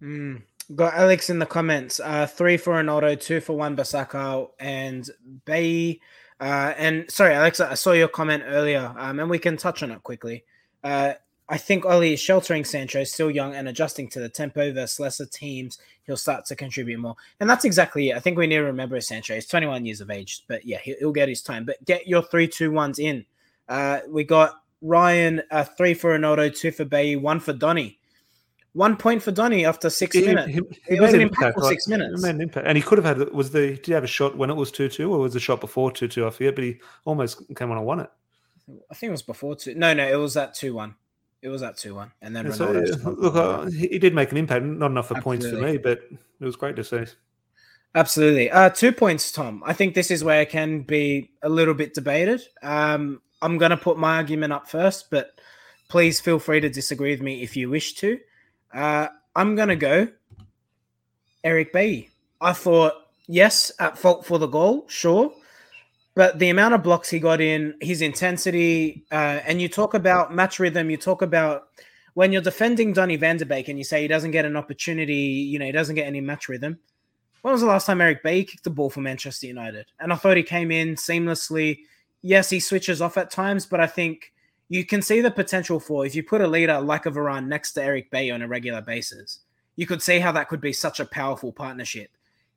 Mm. 0.02 0.42
Got 0.74 0.94
Alex 0.94 1.30
in 1.30 1.38
the 1.38 1.46
comments. 1.46 2.00
Uh, 2.00 2.26
three 2.26 2.56
for 2.56 2.74
Ronaldo, 2.74 3.20
two 3.20 3.40
for 3.40 3.56
Wan-Bissaka, 3.56 4.48
and 4.58 5.08
Bailly. 5.44 6.00
Uh, 6.38 6.74
and 6.76 7.10
sorry, 7.10 7.34
Alex, 7.34 7.60
I 7.60 7.74
saw 7.74 7.92
your 7.92 8.08
comment 8.08 8.44
earlier, 8.46 8.94
um, 8.98 9.20
and 9.20 9.30
we 9.30 9.38
can 9.38 9.56
touch 9.56 9.82
on 9.82 9.90
it 9.90 10.02
quickly. 10.02 10.44
Uh, 10.84 11.14
I 11.48 11.58
think 11.58 11.86
Ollie 11.86 12.12
is 12.12 12.20
sheltering 12.20 12.64
Sancho, 12.64 13.04
still 13.04 13.30
young 13.30 13.54
and 13.54 13.68
adjusting 13.68 14.08
to 14.10 14.20
the 14.20 14.28
tempo 14.28 14.72
versus 14.72 14.98
lesser 14.98 15.26
teams. 15.26 15.78
He'll 16.04 16.16
start 16.16 16.44
to 16.46 16.56
contribute 16.56 16.98
more. 16.98 17.14
And 17.38 17.48
that's 17.48 17.64
exactly 17.64 18.10
it. 18.10 18.16
I 18.16 18.20
think 18.20 18.36
we 18.36 18.48
need 18.48 18.56
to 18.56 18.62
remember 18.62 19.00
Sancho. 19.00 19.34
He's 19.34 19.46
21 19.46 19.84
years 19.86 20.00
of 20.00 20.10
age, 20.10 20.42
but 20.48 20.64
yeah, 20.66 20.78
he'll 20.82 21.12
get 21.12 21.28
his 21.28 21.42
time. 21.42 21.64
But 21.64 21.84
get 21.84 22.08
your 22.08 22.22
three, 22.22 22.48
two, 22.48 22.72
ones 22.72 22.98
in. 22.98 23.24
Uh, 23.68 24.00
we 24.08 24.24
got 24.24 24.60
Ryan, 24.82 25.42
uh, 25.50 25.64
three 25.64 25.94
for 25.94 26.18
Ronaldo, 26.18 26.56
two 26.56 26.72
for 26.72 26.84
Bailly, 26.84 27.16
one 27.16 27.38
for 27.38 27.52
Donny. 27.52 27.98
One 28.76 28.98
point 28.98 29.22
for 29.22 29.30
Donny 29.30 29.64
after 29.64 29.88
six 29.88 30.14
he, 30.14 30.26
minutes. 30.26 30.48
He, 30.48 30.60
he 30.86 30.96
it 30.96 31.00
was 31.00 31.14
an 31.14 31.22
impact, 31.22 31.56
like, 31.56 31.70
six 31.70 31.88
minutes. 31.88 32.22
Made 32.22 32.34
an 32.34 32.42
impact. 32.42 32.66
And 32.66 32.76
he 32.76 32.82
could 32.82 32.98
have 32.98 33.06
had, 33.06 33.32
was 33.32 33.50
the, 33.50 33.68
did 33.68 33.86
he 33.86 33.92
have 33.92 34.04
a 34.04 34.06
shot 34.06 34.36
when 34.36 34.50
it 34.50 34.54
was 34.54 34.70
2 34.70 34.90
2 34.90 35.10
or 35.10 35.18
was 35.18 35.32
the 35.32 35.40
shot 35.40 35.62
before 35.62 35.90
2 35.90 36.06
2? 36.08 36.26
I 36.26 36.30
forget, 36.30 36.54
but 36.54 36.64
he 36.64 36.76
almost 37.06 37.42
came 37.56 37.70
on 37.70 37.78
and 37.78 37.86
won 37.86 38.00
it. 38.00 38.10
I 38.90 38.94
think 38.94 39.08
it 39.08 39.12
was 39.12 39.22
before 39.22 39.56
2. 39.56 39.76
No, 39.76 39.94
no, 39.94 40.06
it 40.06 40.16
was 40.16 40.36
at 40.36 40.54
2 40.54 40.74
1. 40.74 40.94
It 41.42 41.48
was 41.48 41.62
at 41.62 41.76
two 41.76 41.94
one, 41.94 42.10
and 42.22 42.34
then 42.34 42.50
so, 42.52 42.72
look, 43.04 43.36
uh, 43.36 43.66
he 43.66 44.00
did 44.00 44.14
make 44.14 44.32
an 44.32 44.38
impact. 44.38 44.64
Not 44.64 44.90
enough 44.90 45.08
for 45.08 45.16
Absolutely. 45.16 45.50
points 45.50 45.56
for 45.56 45.64
me, 45.64 45.78
but 45.78 46.00
it 46.40 46.44
was 46.44 46.56
great 46.56 46.74
to 46.74 46.82
see. 46.82 47.04
Absolutely, 47.94 48.50
uh, 48.50 48.70
two 48.70 48.90
points, 48.90 49.30
Tom. 49.30 49.62
I 49.64 49.72
think 49.72 49.94
this 49.94 50.10
is 50.10 50.24
where 50.24 50.40
it 50.40 50.50
can 50.50 50.80
be 50.80 51.30
a 51.42 51.48
little 51.48 51.74
bit 51.74 51.94
debated. 51.94 52.42
Um, 52.62 53.20
I'm 53.42 53.58
going 53.58 53.70
to 53.70 53.76
put 53.76 53.96
my 53.96 54.16
argument 54.16 54.54
up 54.54 54.68
first, 54.68 55.08
but 55.10 55.38
please 55.88 56.20
feel 56.20 56.40
free 56.40 56.58
to 56.58 56.68
disagree 56.68 57.12
with 57.12 57.22
me 57.22 57.42
if 57.44 57.56
you 57.56 57.70
wish 57.70 57.94
to. 57.96 58.18
Uh, 58.76 59.08
I'm 59.34 59.56
going 59.56 59.68
to 59.70 59.76
go 59.76 60.06
Eric 61.42 61.72
Bailly. 61.72 62.10
I 62.42 62.52
thought 62.52 62.92
yes, 63.26 63.72
at 63.80 63.96
fault 63.96 64.26
for 64.26 64.38
the 64.38 64.46
goal, 64.46 64.84
sure. 64.88 65.32
But 66.14 66.38
the 66.38 66.50
amount 66.50 66.74
of 66.74 66.82
blocks 66.82 67.08
he 67.08 67.18
got 67.18 67.40
in, 67.40 67.74
his 67.80 68.02
intensity, 68.02 69.04
uh, 69.10 69.40
and 69.46 69.60
you 69.60 69.68
talk 69.68 69.94
about 69.94 70.34
match 70.34 70.58
rhythm, 70.58 70.90
you 70.90 70.98
talk 70.98 71.22
about 71.22 71.68
when 72.14 72.32
you're 72.32 72.42
defending 72.42 72.92
Donny 72.92 73.16
van 73.16 73.38
de 73.38 73.46
Beek 73.46 73.68
and 73.68 73.78
you 73.78 73.84
say 73.84 74.02
he 74.02 74.08
doesn't 74.08 74.30
get 74.30 74.44
an 74.44 74.56
opportunity, 74.56 75.14
you 75.14 75.58
know, 75.58 75.66
he 75.66 75.72
doesn't 75.72 75.94
get 75.94 76.06
any 76.06 76.20
match 76.20 76.48
rhythm. 76.48 76.78
When 77.42 77.52
was 77.52 77.60
the 77.60 77.66
last 77.66 77.86
time 77.86 78.00
Eric 78.00 78.22
Bailly 78.22 78.44
kicked 78.44 78.64
the 78.64 78.70
ball 78.70 78.90
for 78.90 79.00
Manchester 79.00 79.46
United? 79.46 79.86
And 80.00 80.12
I 80.12 80.16
thought 80.16 80.36
he 80.36 80.42
came 80.42 80.70
in 80.70 80.96
seamlessly. 80.96 81.80
Yes, 82.22 82.50
he 82.50 82.60
switches 82.60 83.00
off 83.00 83.16
at 83.16 83.30
times, 83.30 83.64
but 83.66 83.80
I 83.80 83.86
think 83.86 84.32
you 84.68 84.84
can 84.84 85.02
see 85.02 85.20
the 85.20 85.30
potential 85.30 85.78
for 85.78 86.04
if 86.04 86.14
you 86.14 86.22
put 86.22 86.40
a 86.40 86.46
leader 86.46 86.80
like 86.80 87.06
a 87.06 87.10
Varane 87.10 87.46
next 87.46 87.72
to 87.72 87.82
Eric 87.82 88.10
Bailly 88.10 88.30
on 88.30 88.42
a 88.42 88.48
regular 88.48 88.80
basis, 88.80 89.40
you 89.76 89.86
could 89.86 90.02
see 90.02 90.18
how 90.18 90.32
that 90.32 90.48
could 90.48 90.60
be 90.60 90.72
such 90.72 91.00
a 91.00 91.04
powerful 91.06 91.52
partnership. 91.52 92.10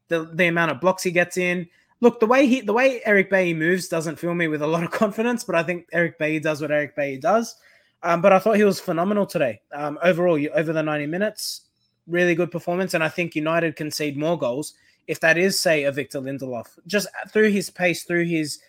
The 0.07 0.29
the 0.33 0.47
amount 0.47 0.71
of 0.71 0.81
blocks 0.81 1.03
he 1.03 1.11
gets 1.11 1.37
in, 1.37 1.67
look, 2.01 2.19
the 2.19 2.25
way 2.25 2.47
he, 2.47 2.61
the 2.61 2.73
way 2.73 3.01
Eric 3.05 3.29
Bailly 3.29 3.53
moves 3.53 3.87
doesn't 3.87 4.17
fill 4.17 4.33
me 4.33 4.47
with 4.47 4.61
a 4.61 4.67
lot 4.67 4.83
of 4.83 4.91
confidence, 5.03 5.43
but 5.43 5.55
I 5.55 5.63
think 5.63 5.87
Eric 5.91 6.17
Bailly 6.17 6.39
does 6.39 6.61
what 6.61 6.71
Eric 6.71 6.95
Bailly 6.95 7.17
does. 7.17 7.55
Um, 8.01 8.21
but 8.21 8.31
I 8.31 8.39
thought 8.39 8.55
he 8.55 8.63
was 8.63 8.79
phenomenal 8.79 9.25
today. 9.25 9.61
Um, 9.73 9.99
overall, 10.01 10.39
over 10.53 10.71
the 10.71 10.81
90 10.81 11.05
minutes, 11.07 11.61
really 12.07 12.33
good 12.33 12.49
performance. 12.49 12.93
And 12.93 13.03
I 13.03 13.09
think 13.09 13.35
United 13.35 13.75
concede 13.75 14.17
more 14.17 14.37
goals 14.37 14.73
if 15.07 15.19
that 15.21 15.37
is, 15.37 15.59
say, 15.59 15.83
a 15.83 15.91
Victor 15.91 16.21
Lindelof. 16.21 16.67
Just 16.85 17.07
through 17.29 17.49
his 17.49 17.69
pace, 17.69 18.03
through 18.03 18.25
his 18.25 18.59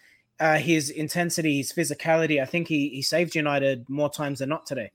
uh, 0.40 0.56
his 0.56 0.90
intensity, 0.90 1.58
his 1.58 1.72
physicality, 1.72 2.42
I 2.42 2.46
think 2.46 2.66
he 2.66 2.88
he 2.88 3.02
saved 3.02 3.36
United 3.36 3.88
more 3.88 4.10
times 4.10 4.40
than 4.40 4.48
not 4.48 4.66
today. 4.66 4.90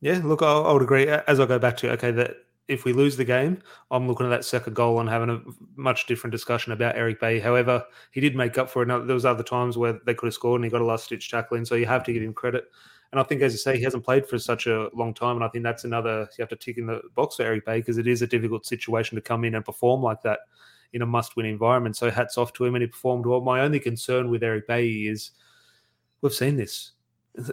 Yeah, 0.00 0.20
look, 0.24 0.42
I, 0.42 0.72
would 0.72 0.82
agree. 0.82 1.06
As 1.08 1.38
I 1.40 1.46
go 1.46 1.58
back 1.58 1.76
to 1.78 1.90
okay, 1.92 2.12
that 2.12 2.36
if 2.68 2.84
we 2.84 2.92
lose 2.92 3.16
the 3.16 3.24
game, 3.24 3.60
I'm 3.90 4.06
looking 4.08 4.26
at 4.26 4.30
that 4.30 4.44
second 4.44 4.74
goal 4.74 5.00
and 5.00 5.08
having 5.08 5.30
a 5.30 5.40
much 5.76 6.06
different 6.06 6.32
discussion 6.32 6.72
about 6.72 6.96
Eric 6.96 7.20
Bailly. 7.20 7.40
However, 7.40 7.84
he 8.12 8.20
did 8.20 8.36
make 8.36 8.56
up 8.56 8.70
for 8.70 8.82
it. 8.82 8.86
There 8.86 9.14
was 9.14 9.24
other 9.24 9.42
times 9.42 9.76
where 9.76 9.98
they 10.06 10.14
could 10.14 10.26
have 10.26 10.34
scored 10.34 10.60
and 10.60 10.64
he 10.64 10.70
got 10.70 10.80
a 10.80 10.84
last 10.84 11.04
stitch 11.04 11.30
tackle 11.30 11.56
in, 11.56 11.66
so 11.66 11.74
you 11.74 11.86
have 11.86 12.04
to 12.04 12.12
give 12.12 12.22
him 12.22 12.32
credit. 12.32 12.64
And 13.10 13.20
I 13.20 13.24
think, 13.24 13.42
as 13.42 13.52
you 13.52 13.58
say, 13.58 13.76
he 13.76 13.82
hasn't 13.82 14.04
played 14.04 14.26
for 14.26 14.38
such 14.38 14.66
a 14.66 14.88
long 14.94 15.12
time, 15.12 15.36
and 15.36 15.44
I 15.44 15.48
think 15.48 15.64
that's 15.64 15.84
another 15.84 16.28
you 16.38 16.42
have 16.42 16.48
to 16.48 16.56
tick 16.56 16.78
in 16.78 16.86
the 16.86 17.02
box 17.14 17.36
for 17.36 17.42
Eric 17.42 17.66
Bailly 17.66 17.80
because 17.80 17.98
it 17.98 18.06
is 18.06 18.22
a 18.22 18.26
difficult 18.26 18.64
situation 18.64 19.16
to 19.16 19.20
come 19.20 19.44
in 19.44 19.54
and 19.54 19.64
perform 19.64 20.02
like 20.02 20.22
that 20.22 20.40
in 20.92 21.02
a 21.02 21.06
must-win 21.06 21.46
environment. 21.46 21.96
So 21.96 22.10
hats 22.10 22.38
off 22.38 22.52
to 22.54 22.64
him, 22.64 22.74
and 22.74 22.82
he 22.82 22.88
performed 22.88 23.26
well. 23.26 23.40
My 23.40 23.60
only 23.60 23.80
concern 23.80 24.30
with 24.30 24.42
Eric 24.42 24.66
Bailly 24.66 25.08
is 25.08 25.30
we've 26.20 26.32
seen 26.32 26.56
this 26.56 26.92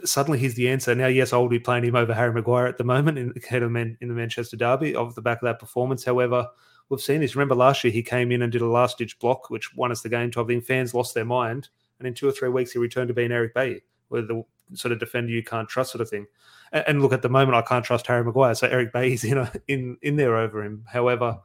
suddenly 0.06 0.40
he's 0.40 0.56
the 0.56 0.70
answer. 0.70 0.94
Now, 0.94 1.08
yes, 1.08 1.34
I 1.34 1.38
will 1.38 1.50
be 1.50 1.60
playing 1.60 1.86
him 1.86 1.96
over 1.96 2.14
Harry 2.14 2.34
Maguire 2.34 2.68
at 2.68 2.78
the 2.78 2.84
moment 2.84 3.18
in, 3.18 3.34
in 3.34 4.08
the 4.08 4.14
Manchester 4.14 4.58
Derby 4.58 4.96
off 4.96 5.16
the 5.16 5.22
back 5.22 5.42
of 5.42 5.46
that 5.46 5.60
performance. 5.60 6.04
However, 6.04 6.48
we've 6.90 7.02
seen 7.02 7.22
this. 7.22 7.36
Remember 7.36 7.56
last 7.56 7.84
year 7.84 7.94
he 7.94 8.04
came 8.04 8.32
in 8.32 8.42
and 8.42 8.52
did 8.52 8.62
a 8.62 8.68
last 8.68 8.98
ditch 8.98 9.18
block, 9.20 9.50
which 9.50 9.76
won 9.76 9.92
us 9.92 10.02
the 10.02 10.10
game. 10.10 10.32
To 10.32 10.44
I 10.44 10.46
think 10.46 10.66
fans 10.66 10.94
lost 10.94 11.14
their 11.14 11.26
mind, 11.26 11.70
and 12.00 12.08
in 12.08 12.14
two 12.14 12.28
or 12.28 12.32
three 12.32 12.50
weeks 12.50 12.72
he 12.72 12.80
returned 12.80 13.08
to 13.08 13.14
being 13.14 13.32
Eric 13.32 13.54
Bailly, 13.54 13.84
where 14.10 14.22
the 14.22 14.44
sort 14.74 14.92
of 14.92 15.00
defender 15.00 15.32
you 15.32 15.44
can't 15.44 15.70
trust 15.70 15.92
sort 15.92 16.02
of 16.02 16.10
thing. 16.10 16.28
And, 16.72 17.02
look, 17.02 17.14
at 17.14 17.24
the 17.24 17.30
moment 17.30 17.56
I 17.56 17.62
can't 17.64 17.86
trust 17.86 18.06
Harry 18.08 18.24
Maguire, 18.24 18.54
so 18.54 18.68
Eric 18.68 18.94
Bailly's 18.94 19.24
in 19.24 19.38
a, 19.38 19.52
in 19.68 19.98
in 20.02 20.16
there 20.16 20.36
over 20.36 20.64
him. 20.64 20.84
However. 20.88 21.40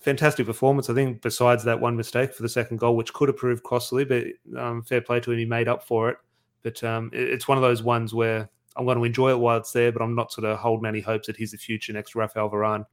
Fantastic 0.00 0.46
performance. 0.46 0.90
I 0.90 0.94
think, 0.94 1.22
besides 1.22 1.64
that 1.64 1.80
one 1.80 1.96
mistake 1.96 2.34
for 2.34 2.42
the 2.42 2.48
second 2.48 2.78
goal, 2.78 2.96
which 2.96 3.12
could 3.12 3.28
have 3.28 3.36
proved 3.36 3.62
costly, 3.62 4.04
but 4.04 4.24
um, 4.58 4.82
fair 4.82 5.00
play 5.00 5.20
to 5.20 5.30
him, 5.30 5.38
he 5.38 5.44
made 5.44 5.68
up 5.68 5.82
for 5.82 6.08
it 6.08 6.16
but 6.62 6.82
um, 6.84 7.10
it's 7.12 7.48
one 7.48 7.58
of 7.58 7.62
those 7.62 7.82
ones 7.82 8.12
where 8.12 8.48
I'm 8.76 8.84
going 8.84 8.98
to 8.98 9.04
enjoy 9.04 9.30
it 9.30 9.38
while 9.38 9.58
it's 9.58 9.72
there, 9.72 9.92
but 9.92 10.02
I'm 10.02 10.14
not 10.14 10.32
sort 10.32 10.46
of 10.46 10.58
holding 10.58 10.86
any 10.86 11.00
hopes 11.00 11.26
that 11.26 11.36
he's 11.36 11.52
the 11.52 11.58
future 11.58 11.92
next 11.92 12.14
Rafael 12.14 12.50
Varane. 12.50 12.84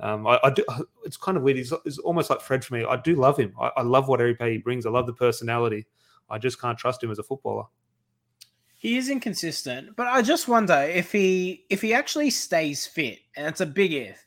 Um, 0.00 0.26
I, 0.26 0.40
I, 0.42 0.50
do. 0.50 0.64
It's 1.04 1.16
kind 1.16 1.36
of 1.36 1.42
weird. 1.42 1.56
He's, 1.56 1.72
he's, 1.84 1.98
almost 1.98 2.30
like 2.30 2.40
Fred 2.40 2.64
for 2.64 2.74
me. 2.74 2.84
I 2.84 2.96
do 2.96 3.16
love 3.16 3.38
him. 3.38 3.54
I, 3.60 3.70
I 3.78 3.82
love 3.82 4.08
what 4.08 4.20
Eric 4.20 4.40
he 4.42 4.58
brings. 4.58 4.86
I 4.86 4.90
love 4.90 5.06
the 5.06 5.12
personality. 5.12 5.86
I 6.28 6.38
just 6.38 6.60
can't 6.60 6.78
trust 6.78 7.02
him 7.02 7.10
as 7.10 7.18
a 7.18 7.22
footballer. 7.22 7.64
He 8.76 8.96
is 8.96 9.10
inconsistent, 9.10 9.96
but 9.96 10.06
I 10.06 10.22
just 10.22 10.48
wonder 10.48 10.74
if 10.74 11.12
he 11.12 11.66
if 11.68 11.82
he 11.82 11.92
actually 11.92 12.30
stays 12.30 12.86
fit, 12.86 13.18
and 13.36 13.46
it's 13.46 13.60
a 13.60 13.66
big 13.66 13.92
if. 13.92 14.24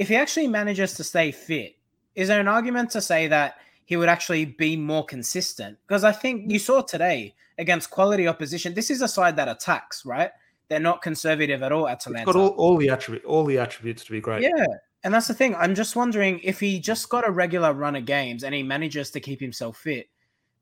If 0.00 0.08
he 0.08 0.16
actually 0.16 0.48
manages 0.48 0.94
to 0.94 1.04
stay 1.04 1.30
fit, 1.30 1.76
is 2.14 2.28
there 2.28 2.40
an 2.40 2.48
argument 2.48 2.88
to 2.92 3.02
say 3.02 3.26
that 3.28 3.56
he 3.84 3.98
would 3.98 4.08
actually 4.08 4.46
be 4.46 4.74
more 4.74 5.04
consistent? 5.04 5.76
Because 5.86 6.04
I 6.04 6.12
think 6.12 6.50
you 6.50 6.58
saw 6.58 6.80
today 6.80 7.34
against 7.58 7.90
quality 7.90 8.26
opposition, 8.26 8.72
this 8.72 8.90
is 8.90 9.02
a 9.02 9.08
side 9.08 9.36
that 9.36 9.46
attacks, 9.46 10.06
right? 10.06 10.30
They're 10.68 10.80
not 10.80 11.02
conservative 11.02 11.62
at 11.62 11.70
all. 11.70 11.86
Atalanta 11.86 12.22
it's 12.22 12.32
got 12.32 12.40
all, 12.40 12.48
all 12.56 12.78
the 12.78 12.88
attribute, 12.88 13.26
all 13.26 13.44
the 13.44 13.58
attributes 13.58 14.02
to 14.06 14.12
be 14.12 14.22
great. 14.22 14.42
Yeah, 14.42 14.64
and 15.04 15.12
that's 15.12 15.28
the 15.28 15.34
thing. 15.34 15.54
I'm 15.54 15.74
just 15.74 15.94
wondering 15.94 16.40
if 16.42 16.60
he 16.60 16.80
just 16.80 17.10
got 17.10 17.28
a 17.28 17.30
regular 17.30 17.74
run 17.74 17.94
of 17.94 18.06
games 18.06 18.42
and 18.42 18.54
he 18.54 18.62
manages 18.62 19.10
to 19.10 19.20
keep 19.20 19.38
himself 19.38 19.76
fit 19.76 20.08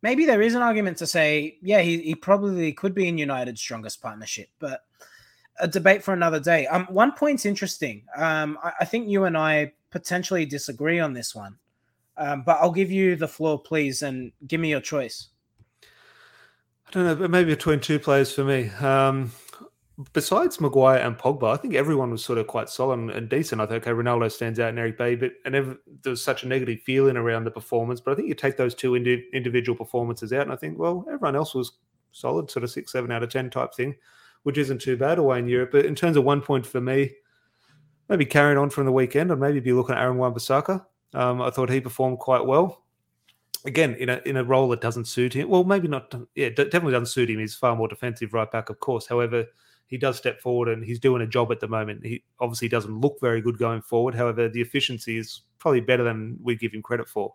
maybe 0.02 0.24
there 0.24 0.42
is 0.42 0.54
an 0.54 0.62
argument 0.62 0.96
to 0.98 1.06
say, 1.06 1.58
yeah, 1.62 1.80
he, 1.80 1.98
he 1.98 2.14
probably 2.14 2.72
could 2.72 2.94
be 2.94 3.08
in 3.08 3.18
United's 3.18 3.60
strongest 3.60 4.00
partnership, 4.00 4.48
but 4.58 4.82
a 5.60 5.68
debate 5.68 6.02
for 6.02 6.12
another 6.12 6.40
day. 6.40 6.66
Um, 6.66 6.86
one 6.86 7.12
point's 7.12 7.46
interesting. 7.46 8.04
Um, 8.16 8.58
I, 8.62 8.72
I 8.80 8.84
think 8.84 9.08
you 9.08 9.24
and 9.24 9.36
I 9.36 9.72
potentially 9.90 10.46
disagree 10.46 11.00
on 11.00 11.12
this 11.12 11.34
one, 11.34 11.58
um, 12.16 12.42
but 12.44 12.58
I'll 12.60 12.72
give 12.72 12.90
you 12.90 13.16
the 13.16 13.28
floor, 13.28 13.60
please, 13.60 14.02
and 14.02 14.32
give 14.46 14.60
me 14.60 14.70
your 14.70 14.80
choice. 14.80 15.28
I 16.88 16.90
don't 16.92 17.04
know, 17.04 17.16
but 17.16 17.30
maybe 17.30 17.54
between 17.54 17.80
two 17.80 17.98
players 17.98 18.32
for 18.32 18.44
me. 18.44 18.70
Um, 18.80 19.32
besides 20.12 20.60
Maguire 20.60 21.00
and 21.00 21.18
Pogba, 21.18 21.52
I 21.52 21.56
think 21.56 21.74
everyone 21.74 22.10
was 22.10 22.24
sort 22.24 22.38
of 22.38 22.46
quite 22.46 22.68
solid 22.68 23.10
and 23.10 23.28
decent. 23.28 23.60
I 23.60 23.66
think 23.66 23.86
okay, 23.86 23.90
Ronaldo 23.90 24.30
stands 24.30 24.58
out 24.60 24.70
and 24.70 24.78
Eric 24.78 24.96
Bailly, 24.96 25.16
but 25.16 25.32
and 25.44 25.54
there 25.54 25.76
was 26.06 26.22
such 26.22 26.44
a 26.44 26.48
negative 26.48 26.80
feeling 26.80 27.16
around 27.16 27.44
the 27.44 27.50
performance. 27.50 28.00
But 28.00 28.12
I 28.12 28.14
think 28.14 28.28
you 28.28 28.34
take 28.34 28.56
those 28.56 28.74
two 28.74 28.96
indi- 28.96 29.26
individual 29.32 29.76
performances 29.76 30.32
out, 30.32 30.42
and 30.42 30.52
I 30.52 30.56
think 30.56 30.78
well, 30.78 31.04
everyone 31.08 31.36
else 31.36 31.54
was 31.54 31.72
solid, 32.12 32.50
sort 32.50 32.64
of 32.64 32.70
six, 32.70 32.92
seven 32.92 33.10
out 33.10 33.22
of 33.22 33.30
ten 33.30 33.50
type 33.50 33.74
thing, 33.74 33.96
which 34.42 34.58
isn't 34.58 34.80
too 34.80 34.96
bad 34.96 35.18
away 35.18 35.38
in 35.38 35.48
Europe. 35.48 35.70
But 35.72 35.86
in 35.86 35.94
terms 35.94 36.16
of 36.16 36.24
one 36.24 36.40
point 36.40 36.66
for 36.66 36.80
me, 36.80 37.12
maybe 38.08 38.24
carrying 38.24 38.58
on 38.58 38.70
from 38.70 38.86
the 38.86 38.92
weekend, 38.92 39.30
I'd 39.32 39.38
maybe 39.38 39.60
be 39.60 39.72
looking 39.72 39.94
at 39.94 40.02
Aaron 40.02 40.18
Wan-Bissaka. 40.18 40.84
Um, 41.14 41.40
I 41.42 41.50
thought 41.50 41.70
he 41.70 41.80
performed 41.80 42.18
quite 42.18 42.44
well. 42.44 42.84
Again, 43.64 43.94
in 43.94 44.08
a 44.08 44.20
in 44.24 44.36
a 44.36 44.44
role 44.44 44.68
that 44.68 44.80
doesn't 44.80 45.06
suit 45.06 45.34
him. 45.34 45.48
Well, 45.48 45.64
maybe 45.64 45.88
not. 45.88 46.14
Yeah, 46.34 46.50
definitely 46.50 46.92
doesn't 46.92 47.06
suit 47.06 47.28
him. 47.28 47.40
He's 47.40 47.56
far 47.56 47.74
more 47.74 47.88
defensive 47.88 48.32
right 48.32 48.50
back, 48.50 48.70
of 48.70 48.78
course. 48.78 49.06
However 49.06 49.46
he 49.88 49.96
does 49.96 50.16
step 50.16 50.40
forward 50.40 50.68
and 50.68 50.84
he's 50.84 51.00
doing 51.00 51.22
a 51.22 51.26
job 51.26 51.50
at 51.50 51.60
the 51.60 51.66
moment. 51.66 52.04
He 52.04 52.22
obviously 52.40 52.68
doesn't 52.68 53.00
look 53.00 53.18
very 53.20 53.40
good 53.40 53.58
going 53.58 53.80
forward. 53.80 54.14
However, 54.14 54.48
the 54.48 54.60
efficiency 54.60 55.16
is 55.16 55.42
probably 55.58 55.80
better 55.80 56.04
than 56.04 56.38
we 56.42 56.56
give 56.56 56.72
him 56.72 56.82
credit 56.82 57.08
for. 57.08 57.34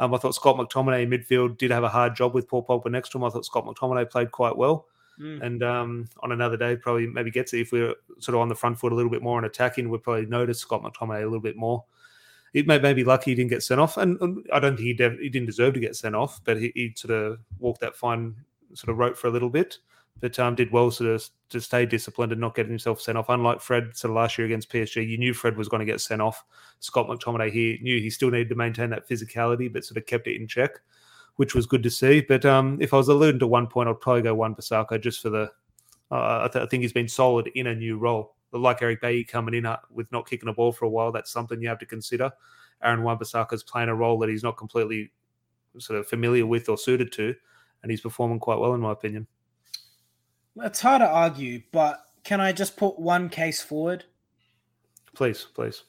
Um, 0.00 0.12
I 0.12 0.18
thought 0.18 0.34
Scott 0.34 0.56
McTominay 0.56 1.04
in 1.04 1.10
midfield 1.10 1.56
did 1.56 1.70
have 1.70 1.84
a 1.84 1.88
hard 1.88 2.16
job 2.16 2.34
with 2.34 2.48
Paul 2.48 2.66
Pogba 2.66 2.90
next 2.90 3.10
to 3.10 3.18
him. 3.18 3.24
I 3.24 3.30
thought 3.30 3.46
Scott 3.46 3.64
McTominay 3.64 4.10
played 4.10 4.32
quite 4.32 4.56
well. 4.56 4.86
Mm. 5.20 5.42
And 5.42 5.62
um, 5.62 6.08
on 6.20 6.32
another 6.32 6.56
day, 6.56 6.76
probably 6.76 7.06
maybe 7.06 7.30
gets 7.30 7.52
it 7.52 7.60
if 7.60 7.72
we're 7.72 7.94
sort 8.18 8.34
of 8.34 8.40
on 8.40 8.48
the 8.48 8.54
front 8.54 8.78
foot 8.78 8.92
a 8.92 8.94
little 8.94 9.10
bit 9.10 9.22
more 9.22 9.38
and 9.38 9.46
attacking. 9.46 9.88
We'd 9.88 10.02
probably 10.02 10.26
notice 10.26 10.58
Scott 10.58 10.82
McTominay 10.82 11.22
a 11.22 11.26
little 11.26 11.40
bit 11.40 11.56
more. 11.56 11.84
It 12.52 12.66
may, 12.66 12.78
may 12.78 12.94
be 12.94 13.04
lucky 13.04 13.32
he 13.32 13.34
didn't 13.34 13.50
get 13.50 13.62
sent 13.62 13.80
off, 13.80 13.96
and, 13.96 14.20
and 14.20 14.46
I 14.52 14.60
don't 14.60 14.76
think 14.76 14.86
he, 14.86 15.08
he 15.20 15.28
didn't 15.28 15.46
deserve 15.46 15.74
to 15.74 15.80
get 15.80 15.96
sent 15.96 16.14
off, 16.14 16.40
but 16.44 16.56
he, 16.56 16.70
he 16.74 16.92
sort 16.96 17.12
of 17.12 17.38
walked 17.58 17.80
that 17.80 17.96
fine 17.96 18.36
sort 18.74 18.90
of 18.90 18.98
rope 18.98 19.16
for 19.16 19.26
a 19.26 19.30
little 19.30 19.50
bit 19.50 19.78
but 20.20 20.38
um, 20.38 20.54
did 20.54 20.70
well 20.70 20.90
to, 20.90 21.18
to 21.50 21.60
stay 21.60 21.84
disciplined 21.84 22.32
and 22.32 22.40
not 22.40 22.54
get 22.54 22.66
himself 22.66 23.00
sent 23.00 23.18
off. 23.18 23.28
Unlike 23.28 23.60
Fred, 23.60 23.96
sort 23.96 24.10
of 24.10 24.16
last 24.16 24.38
year 24.38 24.46
against 24.46 24.70
PSG, 24.70 25.06
you 25.06 25.18
knew 25.18 25.34
Fred 25.34 25.56
was 25.56 25.68
going 25.68 25.80
to 25.80 25.86
get 25.86 26.00
sent 26.00 26.22
off. 26.22 26.44
Scott 26.80 27.08
McTominay 27.08 27.50
he 27.50 27.78
knew 27.82 28.00
he 28.00 28.10
still 28.10 28.30
needed 28.30 28.48
to 28.48 28.54
maintain 28.54 28.90
that 28.90 29.08
physicality, 29.08 29.72
but 29.72 29.84
sort 29.84 29.98
of 29.98 30.06
kept 30.06 30.26
it 30.26 30.40
in 30.40 30.46
check, 30.46 30.80
which 31.36 31.54
was 31.54 31.66
good 31.66 31.82
to 31.82 31.90
see. 31.90 32.20
But 32.20 32.44
um, 32.44 32.78
if 32.80 32.94
I 32.94 32.96
was 32.96 33.08
alluding 33.08 33.40
to 33.40 33.46
one 33.46 33.66
point, 33.66 33.88
I'd 33.88 34.00
probably 34.00 34.22
go 34.22 34.34
Wan-Bissaka 34.34 35.00
just 35.00 35.20
for 35.20 35.30
the. 35.30 35.50
Uh, 36.10 36.44
I, 36.44 36.48
th- 36.52 36.62
I, 36.62 36.66
think 36.66 36.82
he's 36.82 36.92
been 36.92 37.08
solid 37.08 37.48
in 37.54 37.66
a 37.66 37.74
new 37.74 37.98
role. 37.98 38.34
Like 38.52 38.82
Eric 38.82 39.00
Bailly 39.00 39.24
coming 39.24 39.54
in 39.54 39.66
uh, 39.66 39.78
with 39.90 40.10
not 40.12 40.28
kicking 40.28 40.48
a 40.48 40.52
ball 40.52 40.70
for 40.70 40.84
a 40.84 40.88
while, 40.88 41.10
that's 41.10 41.32
something 41.32 41.60
you 41.60 41.68
have 41.68 41.78
to 41.78 41.86
consider. 41.86 42.30
Aaron 42.82 43.02
Wan-Bissaka's 43.02 43.64
playing 43.64 43.88
a 43.88 43.94
role 43.94 44.18
that 44.18 44.28
he's 44.28 44.42
not 44.42 44.56
completely 44.56 45.10
sort 45.78 45.98
of 45.98 46.06
familiar 46.06 46.46
with 46.46 46.68
or 46.68 46.78
suited 46.78 47.10
to, 47.12 47.34
and 47.82 47.90
he's 47.90 48.00
performing 48.00 48.38
quite 48.38 48.58
well 48.58 48.74
in 48.74 48.80
my 48.80 48.92
opinion. 48.92 49.26
It's 50.56 50.80
hard 50.80 51.00
to 51.00 51.08
argue, 51.08 51.62
but 51.72 52.04
can 52.22 52.40
I 52.40 52.52
just 52.52 52.76
put 52.76 52.98
one 52.98 53.28
case 53.28 53.60
forward? 53.60 54.04
Please, 55.14 55.46
please. 55.52 55.82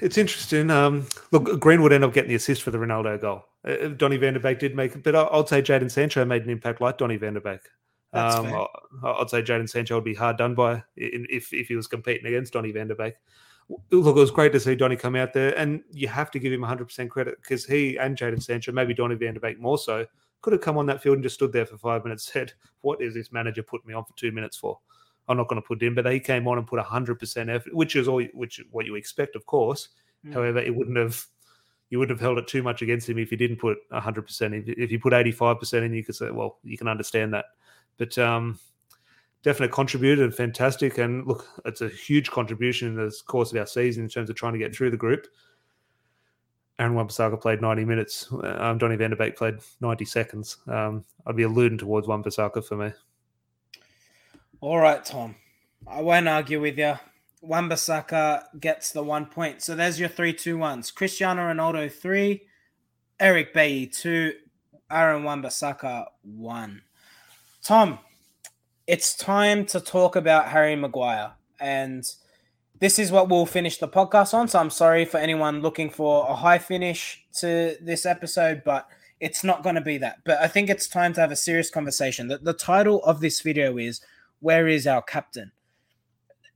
It's 0.00 0.18
interesting. 0.18 0.70
Um, 0.70 1.06
look, 1.30 1.60
Greenwood 1.60 1.92
ended 1.92 2.08
up 2.08 2.14
getting 2.14 2.30
the 2.30 2.34
assist 2.34 2.62
for 2.62 2.70
the 2.70 2.78
Ronaldo 2.78 3.20
goal. 3.20 3.44
Uh, 3.66 3.88
Donny 3.88 4.16
van 4.16 4.40
Beek 4.40 4.58
did 4.58 4.74
make 4.74 4.94
it, 4.94 5.02
but 5.02 5.14
I'd 5.14 5.48
say 5.48 5.62
Jadon 5.62 5.90
Sancho 5.90 6.24
made 6.24 6.42
an 6.42 6.50
impact 6.50 6.80
like 6.80 6.98
Donny 6.98 7.16
van 7.16 7.34
Beek. 7.34 7.60
Um, 8.12 8.66
I'd 9.02 9.30
say 9.30 9.42
Jadon 9.42 9.68
Sancho 9.68 9.96
would 9.96 10.04
be 10.04 10.14
hard 10.14 10.36
done 10.36 10.54
by 10.54 10.82
if, 10.96 11.52
if 11.52 11.68
he 11.68 11.76
was 11.76 11.86
competing 11.86 12.26
against 12.26 12.52
Donny 12.52 12.72
van 12.72 12.88
Beek. 12.88 13.14
Look, 13.90 14.16
it 14.16 14.20
was 14.20 14.30
great 14.30 14.52
to 14.52 14.60
see 14.60 14.74
Donny 14.74 14.96
come 14.96 15.16
out 15.16 15.32
there, 15.32 15.56
and 15.58 15.82
you 15.90 16.06
have 16.08 16.30
to 16.32 16.38
give 16.38 16.52
him 16.52 16.60
100% 16.60 17.08
credit 17.08 17.38
because 17.40 17.64
he 17.64 17.96
and 17.96 18.16
Jadon 18.16 18.42
Sancho, 18.42 18.72
maybe 18.72 18.94
Donny 18.94 19.14
van 19.14 19.38
Beek 19.40 19.58
more 19.58 19.78
so, 19.78 20.06
could 20.42 20.52
have 20.52 20.62
come 20.62 20.76
on 20.76 20.84
that 20.86 21.02
field 21.02 21.14
and 21.14 21.22
just 21.22 21.36
stood 21.36 21.52
there 21.52 21.64
for 21.64 21.78
five 21.78 22.04
minutes, 22.04 22.24
said, 22.32 22.52
What 22.82 23.00
is 23.00 23.14
this 23.14 23.32
manager 23.32 23.62
putting 23.62 23.88
me 23.88 23.94
on 23.94 24.04
for 24.04 24.14
two 24.16 24.32
minutes 24.32 24.56
for? 24.56 24.78
I'm 25.28 25.36
not 25.36 25.48
going 25.48 25.60
to 25.60 25.66
put 25.66 25.82
it 25.82 25.86
in. 25.86 25.94
But 25.94 26.10
he 26.10 26.20
came 26.20 26.46
on 26.48 26.58
and 26.58 26.66
put 26.66 26.80
100% 26.80 27.54
effort, 27.54 27.74
which 27.74 27.96
is 27.96 28.08
all 28.08 28.22
which 28.34 28.60
what 28.70 28.86
you 28.86 28.94
expect, 28.94 29.36
of 29.36 29.46
course. 29.46 29.88
Mm. 30.26 30.34
However, 30.34 30.58
it 30.58 30.74
wouldn't 30.74 30.96
have 30.96 31.24
you 31.90 31.98
wouldn't 31.98 32.18
have 32.18 32.24
held 32.24 32.38
it 32.38 32.48
too 32.48 32.62
much 32.62 32.82
against 32.82 33.08
him 33.08 33.18
if 33.18 33.30
he 33.30 33.36
didn't 33.36 33.58
put 33.58 33.78
100% 33.92 34.42
in. 34.46 34.64
If 34.66 34.90
you 34.90 34.98
put 34.98 35.12
85% 35.12 35.84
in, 35.84 35.94
you 35.94 36.02
could 36.02 36.16
say, 36.16 36.30
well, 36.30 36.58
you 36.64 36.76
can 36.76 36.88
understand 36.88 37.34
that. 37.34 37.44
But 37.98 38.16
um, 38.18 38.58
definitely 39.44 39.72
contributed 39.72 40.24
and 40.24 40.34
fantastic. 40.34 40.98
And 40.98 41.26
look, 41.26 41.46
it's 41.66 41.82
a 41.82 41.88
huge 41.88 42.30
contribution 42.30 42.88
in 42.88 42.96
the 42.96 43.14
course 43.26 43.52
of 43.52 43.58
our 43.58 43.66
season 43.66 44.02
in 44.02 44.08
terms 44.08 44.30
of 44.30 44.36
trying 44.36 44.54
to 44.54 44.58
get 44.58 44.74
through 44.74 44.90
the 44.90 44.96
group. 44.96 45.28
Aaron 46.78 46.94
Wan-Bissaka 46.94 47.40
played 47.40 47.60
90 47.60 47.84
minutes. 47.84 48.28
Um, 48.42 48.78
Donny 48.78 48.96
van 48.96 49.10
der 49.10 49.16
Beek 49.16 49.36
played 49.36 49.58
90 49.80 50.04
seconds. 50.04 50.56
Um, 50.66 51.04
I'd 51.26 51.36
be 51.36 51.44
alluding 51.44 51.78
towards 51.78 52.08
Wan-Bissaka 52.08 52.64
for 52.66 52.76
me. 52.76 52.92
All 54.64 54.78
right, 54.78 55.04
Tom. 55.04 55.34
I 55.86 56.00
won't 56.00 56.26
argue 56.26 56.58
with 56.58 56.78
you. 56.78 56.94
Wan-Bissaka 57.42 58.58
gets 58.58 58.92
the 58.92 59.02
one 59.02 59.26
point. 59.26 59.60
So 59.60 59.74
there's 59.74 60.00
your 60.00 60.08
three, 60.08 60.32
two, 60.32 60.56
ones. 60.56 60.90
Cristiano 60.90 61.42
Ronaldo, 61.42 61.92
three. 61.92 62.46
Eric 63.20 63.52
Bailly, 63.52 63.88
two. 63.88 64.32
Aaron 64.90 65.22
Wan-Bissaka, 65.22 66.06
one. 66.22 66.80
Tom, 67.62 67.98
it's 68.86 69.14
time 69.14 69.66
to 69.66 69.80
talk 69.80 70.16
about 70.16 70.48
Harry 70.48 70.76
Maguire. 70.76 71.32
And– 71.60 72.10
this 72.80 72.98
is 72.98 73.12
what 73.12 73.28
we'll 73.28 73.46
finish 73.46 73.76
the 73.76 73.88
podcast 73.88 74.32
on. 74.32 74.48
So 74.48 74.58
I'm 74.58 74.70
sorry 74.70 75.04
for 75.04 75.18
anyone 75.18 75.60
looking 75.60 75.90
for 75.90 76.26
a 76.28 76.34
high 76.34 76.58
finish 76.58 77.24
to 77.40 77.76
this 77.82 78.04
episode, 78.04 78.62
but 78.64 78.88
it's 79.20 79.44
not 79.44 79.62
going 79.62 79.76
to 79.76 79.80
be 79.80 79.98
that. 79.98 80.18
But 80.24 80.40
I 80.40 80.48
think 80.48 80.68
it's 80.68 80.88
time 80.88 81.12
to 81.14 81.20
have 81.20 81.30
a 81.30 81.36
serious 81.36 81.70
conversation. 81.70 82.28
The, 82.28 82.38
the 82.38 82.52
title 82.52 83.02
of 83.04 83.20
this 83.20 83.42
video 83.42 83.78
is 83.78 84.00
Where 84.44 84.68
is 84.68 84.86
Our 84.86 85.00
Captain? 85.00 85.50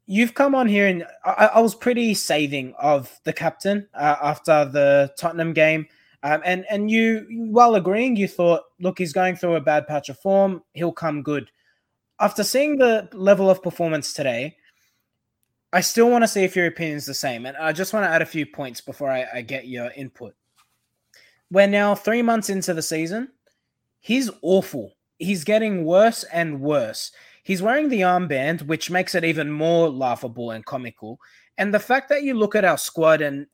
You've 0.05 0.35
come 0.35 0.55
on 0.55 0.69
here 0.69 0.87
and 0.87 1.07
I, 1.25 1.53
I 1.55 1.61
was 1.61 1.75
pretty 1.75 2.13
saving 2.13 2.75
of 2.79 3.19
the 3.25 3.33
captain 3.33 3.89
uh, 3.95 4.17
after 4.23 4.67
the 4.67 5.11
Tottenham 5.19 5.55
game. 5.55 5.87
Um, 6.23 6.43
and 6.45 6.67
and 6.69 6.91
you, 6.91 7.27
while 7.51 7.77
agreeing, 7.77 8.15
you 8.17 8.29
thought, 8.29 8.65
look, 8.79 8.99
he's 8.99 9.15
going 9.15 9.37
through 9.37 9.55
a 9.55 9.61
bad 9.63 9.87
patch 9.87 10.11
of 10.11 10.19
form. 10.19 10.63
He'll 10.75 10.93
come 10.93 11.23
good. 11.23 11.51
After 12.21 12.45
seeing 12.45 12.77
the 12.77 13.09
level 13.15 13.49
of 13.49 13.63
performance 13.63 14.13
today, 14.13 14.59
I 15.73 15.81
still 15.81 16.11
want 16.11 16.25
to 16.25 16.29
see 16.29 16.45
if 16.45 16.55
your 16.55 16.67
opinion 16.67 16.99
is 16.99 17.07
the 17.07 17.15
same. 17.15 17.47
And 17.47 17.57
I 17.57 17.73
just 17.73 17.95
want 17.95 18.05
to 18.05 18.11
add 18.11 18.21
a 18.21 18.27
few 18.27 18.45
points 18.45 18.83
before 18.83 19.11
I, 19.11 19.27
I 19.33 19.41
get 19.41 19.67
your 19.67 19.93
input. 19.93 20.35
We're 21.51 21.67
now 21.67 21.95
three 21.95 22.21
months 22.21 22.51
into 22.51 22.75
the 22.75 22.83
season. 22.83 23.29
He's 24.01 24.29
awful. 24.43 24.93
He's 25.19 25.43
getting 25.43 25.87
worse 25.87 26.23
and 26.25 26.61
worse. 26.61 27.13
He's 27.49 27.63
wearing 27.63 27.89
the 27.89 28.03
armband, 28.03 28.67
which 28.67 28.91
makes 28.91 29.15
it 29.15 29.25
even 29.25 29.51
more 29.51 29.89
laughable 29.89 30.51
and 30.51 30.67
comical. 30.67 31.19
And 31.57 31.73
the 31.73 31.81
fact 31.81 32.11
that 32.11 32.23
you 32.23 32.35
look 32.35 32.55
at 32.55 32.67
our 32.67 32.77
squad 32.77 33.23
and 33.23 33.47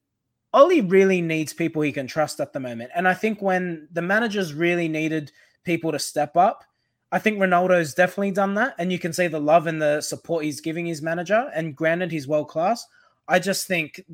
Ollie 0.53 0.81
really 0.81 1.21
needs 1.21 1.53
people 1.53 1.81
he 1.81 1.93
can 1.93 2.09
trust 2.09 2.41
at 2.41 2.53
the 2.53 2.59
moment. 2.59 2.91
And 2.97 3.07
I 3.07 3.15
think 3.15 3.41
when 3.41 3.87
the 3.93 4.03
managers 4.03 4.53
really 4.53 4.89
needed 4.89 5.31
people 5.63 5.93
to 5.93 6.01
step 6.01 6.37
up, 6.37 6.65
I 7.13 7.21
think 7.21 7.39
Ronaldo's 7.39 7.95
definitely 7.95 8.33
done 8.33 8.55
that, 8.55 8.75
and 8.81 8.91
you 8.91 8.99
can 8.99 9.13
see 9.13 9.29
the 9.29 9.39
love 9.39 9.69
and 9.69 9.81
the 9.81 10.01
support 10.01 10.43
he's 10.43 10.61
giving 10.61 10.87
his 10.87 11.01
manager. 11.01 11.49
And 11.55 11.77
granted, 11.77 12.11
he's 12.11 12.27
world 12.27 12.49
class. 12.49 12.85
I 13.29 13.39
just 13.39 13.69
think 13.69 14.05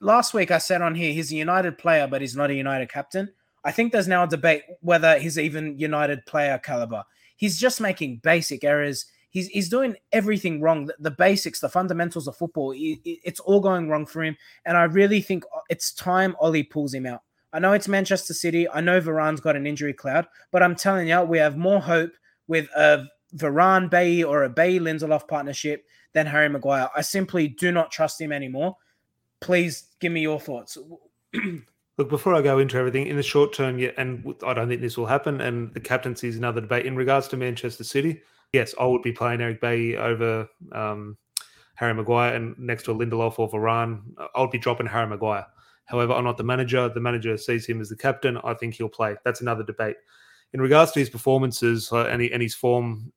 last 0.00 0.32
week 0.32 0.50
I 0.50 0.56
said 0.56 0.80
on 0.80 0.94
here 0.94 1.12
he's 1.12 1.30
a 1.30 1.36
United 1.36 1.76
player, 1.76 2.06
but 2.06 2.22
he's 2.22 2.36
not 2.36 2.48
a 2.48 2.54
United 2.54 2.88
captain. 2.88 3.30
I 3.64 3.70
think 3.70 3.92
there's 3.92 4.08
now 4.08 4.24
a 4.24 4.28
debate 4.28 4.62
whether 4.80 5.18
he's 5.18 5.38
even 5.38 5.78
United 5.78 6.24
player 6.24 6.56
caliber. 6.56 7.04
He's 7.36 7.60
just 7.60 7.82
making 7.82 8.20
basic 8.22 8.64
errors. 8.64 9.04
He's, 9.36 9.48
he's 9.48 9.68
doing 9.68 9.96
everything 10.12 10.62
wrong. 10.62 10.86
The, 10.86 10.94
the 10.98 11.10
basics, 11.10 11.60
the 11.60 11.68
fundamentals 11.68 12.26
of 12.26 12.38
football, 12.38 12.72
it, 12.72 13.00
it's 13.04 13.38
all 13.40 13.60
going 13.60 13.90
wrong 13.90 14.06
for 14.06 14.24
him. 14.24 14.34
And 14.64 14.78
I 14.78 14.84
really 14.84 15.20
think 15.20 15.44
uh, 15.54 15.60
it's 15.68 15.92
time 15.92 16.34
Ollie 16.40 16.62
pulls 16.62 16.94
him 16.94 17.04
out. 17.04 17.20
I 17.52 17.58
know 17.58 17.74
it's 17.74 17.86
Manchester 17.86 18.32
City. 18.32 18.66
I 18.66 18.80
know 18.80 18.98
Varane's 18.98 19.42
got 19.42 19.54
an 19.54 19.66
injury 19.66 19.92
cloud, 19.92 20.26
but 20.52 20.62
I'm 20.62 20.74
telling 20.74 21.08
you, 21.08 21.20
we 21.20 21.36
have 21.36 21.58
more 21.58 21.80
hope 21.80 22.12
with 22.48 22.66
a 22.74 23.04
Varane 23.36 23.90
Bailly 23.90 24.24
or 24.24 24.42
a 24.42 24.48
Bailly 24.48 24.80
Lindelof 24.80 25.28
partnership 25.28 25.84
than 26.14 26.24
Harry 26.24 26.48
Maguire. 26.48 26.88
I 26.96 27.02
simply 27.02 27.46
do 27.46 27.70
not 27.70 27.90
trust 27.90 28.18
him 28.18 28.32
anymore. 28.32 28.78
Please 29.40 29.88
give 30.00 30.12
me 30.12 30.22
your 30.22 30.40
thoughts. 30.40 30.78
Look, 31.98 32.08
before 32.08 32.34
I 32.34 32.40
go 32.40 32.58
into 32.58 32.78
everything, 32.78 33.06
in 33.06 33.16
the 33.16 33.22
short 33.22 33.52
term, 33.52 33.78
yeah, 33.78 33.90
and 33.98 34.34
I 34.46 34.54
don't 34.54 34.68
think 34.68 34.80
this 34.80 34.96
will 34.96 35.04
happen, 35.04 35.42
and 35.42 35.74
the 35.74 35.80
captaincy 35.80 36.26
is 36.26 36.38
another 36.38 36.62
debate. 36.62 36.86
In 36.86 36.96
regards 36.96 37.28
to 37.28 37.36
Manchester 37.36 37.84
City, 37.84 38.22
yes, 38.56 38.74
I 38.80 38.86
would 38.86 39.02
be 39.02 39.12
playing 39.12 39.42
Eric 39.42 39.60
Bailly 39.60 39.98
over 39.98 40.48
um, 40.72 41.18
Harry 41.74 41.92
Maguire 41.92 42.34
and 42.34 42.58
next 42.58 42.84
to 42.84 42.92
a 42.92 42.94
Lindelof 42.94 43.38
or 43.38 43.50
Varane. 43.50 44.00
I 44.34 44.40
would 44.40 44.50
be 44.50 44.58
dropping 44.58 44.86
Harry 44.86 45.06
Maguire. 45.06 45.46
However, 45.84 46.14
I'm 46.14 46.24
not 46.24 46.38
the 46.38 46.42
manager. 46.42 46.88
The 46.88 47.00
manager 47.00 47.36
sees 47.36 47.66
him 47.66 47.82
as 47.82 47.90
the 47.90 47.96
captain. 47.96 48.38
I 48.38 48.54
think 48.54 48.74
he'll 48.74 48.88
play. 48.88 49.14
That's 49.24 49.42
another 49.42 49.62
debate. 49.62 49.96
In 50.54 50.60
regards 50.62 50.92
to 50.92 51.00
his 51.00 51.10
performances 51.10 51.90
uh, 51.92 52.06
and, 52.06 52.22
he, 52.22 52.32
and 52.32 52.40
his 52.40 52.54
form, 52.54 53.12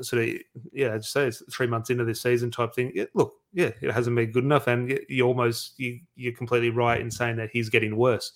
sort 0.00 0.24
of, 0.24 0.34
yeah, 0.72 0.92
I'd 0.92 1.04
say 1.04 1.28
it's 1.28 1.42
three 1.54 1.68
months 1.68 1.88
into 1.88 2.04
this 2.04 2.20
season 2.20 2.50
type 2.50 2.74
thing. 2.74 2.90
Yeah, 2.96 3.04
look, 3.14 3.32
yeah, 3.52 3.70
it 3.80 3.92
hasn't 3.92 4.16
been 4.16 4.32
good 4.32 4.44
enough, 4.44 4.66
and 4.66 4.98
you 5.08 5.24
almost 5.24 5.78
you, 5.78 6.00
you're 6.16 6.32
completely 6.32 6.70
right 6.70 7.00
in 7.00 7.12
saying 7.12 7.36
that 7.36 7.50
he's 7.52 7.68
getting 7.68 7.96
worse. 7.96 8.32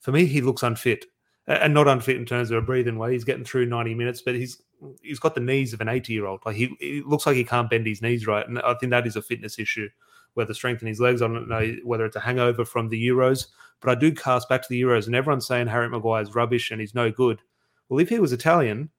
For 0.00 0.10
me, 0.10 0.26
he 0.26 0.40
looks 0.40 0.64
unfit, 0.64 1.04
and 1.46 1.72
not 1.72 1.88
unfit 1.88 2.16
in 2.16 2.26
terms 2.26 2.50
of 2.50 2.58
a 2.58 2.62
breathing 2.62 2.98
way. 2.98 3.12
He's 3.12 3.24
getting 3.24 3.44
through 3.44 3.66
90 3.66 3.94
minutes, 3.94 4.22
but 4.22 4.34
he's 4.34 4.60
he's 5.02 5.18
got 5.18 5.34
the 5.34 5.40
knees 5.40 5.72
of 5.72 5.80
an 5.80 5.88
80 5.88 6.12
year 6.12 6.26
old. 6.26 6.40
Like 6.44 6.56
he, 6.56 6.76
he 6.80 7.02
looks 7.04 7.26
like 7.26 7.36
he 7.36 7.44
can't 7.44 7.70
bend 7.70 7.86
his 7.86 8.02
knees 8.02 8.26
right, 8.26 8.46
and 8.46 8.58
I 8.60 8.74
think 8.74 8.90
that 8.90 9.06
is 9.06 9.16
a 9.16 9.22
fitness 9.22 9.58
issue. 9.58 9.88
Whether 10.34 10.52
strength 10.52 10.82
in 10.82 10.88
his 10.88 11.00
legs, 11.00 11.22
I 11.22 11.28
don't 11.28 11.48
know 11.48 11.76
whether 11.82 12.04
it's 12.04 12.16
a 12.16 12.20
hangover 12.20 12.64
from 12.64 12.90
the 12.90 13.08
Euros, 13.08 13.46
but 13.80 13.90
I 13.90 13.94
do 13.94 14.12
cast 14.12 14.48
back 14.48 14.60
to 14.62 14.68
the 14.68 14.80
Euros, 14.80 15.06
and 15.06 15.14
everyone's 15.14 15.46
saying 15.46 15.68
Harry 15.68 15.88
Maguire 15.88 16.22
is 16.22 16.34
rubbish 16.34 16.70
and 16.70 16.80
he's 16.80 16.94
no 16.94 17.10
good. 17.10 17.40
Well, 17.88 18.00
if 18.00 18.10
he 18.10 18.18
was 18.18 18.32
Italian, 18.32 18.90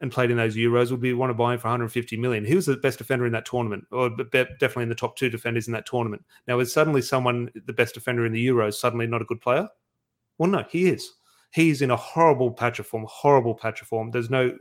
and 0.00 0.12
played 0.12 0.30
in 0.30 0.36
those 0.36 0.56
Euros 0.56 0.90
would 0.90 1.00
be 1.00 1.12
want 1.12 1.30
to 1.30 1.34
buy 1.34 1.54
him 1.54 1.58
for 1.58 1.68
150 1.68 2.16
million. 2.18 2.44
He 2.44 2.54
was 2.54 2.66
the 2.66 2.76
best 2.76 2.98
defender 2.98 3.26
in 3.26 3.32
that 3.32 3.44
tournament, 3.44 3.84
or 3.90 4.10
definitely 4.10 4.84
in 4.84 4.88
the 4.88 4.94
top 4.94 5.16
two 5.16 5.28
defenders 5.28 5.66
in 5.66 5.72
that 5.72 5.86
tournament. 5.86 6.24
Now, 6.46 6.60
is 6.60 6.72
suddenly 6.72 7.02
someone 7.02 7.50
the 7.66 7.72
best 7.72 7.94
defender 7.94 8.24
in 8.24 8.32
the 8.32 8.46
Euros 8.46 8.74
suddenly 8.74 9.06
not 9.06 9.22
a 9.22 9.24
good 9.26 9.40
player? 9.40 9.68
Well, 10.38 10.50
no, 10.50 10.64
he 10.70 10.88
is. 10.88 11.12
He's 11.50 11.82
in 11.82 11.90
a 11.90 11.96
horrible 11.96 12.50
patch 12.50 12.78
of 12.78 12.86
form, 12.86 13.06
horrible 13.08 13.54
patch 13.54 13.80
of 13.82 13.88
form. 13.88 14.10
There's 14.10 14.30
no 14.30 14.56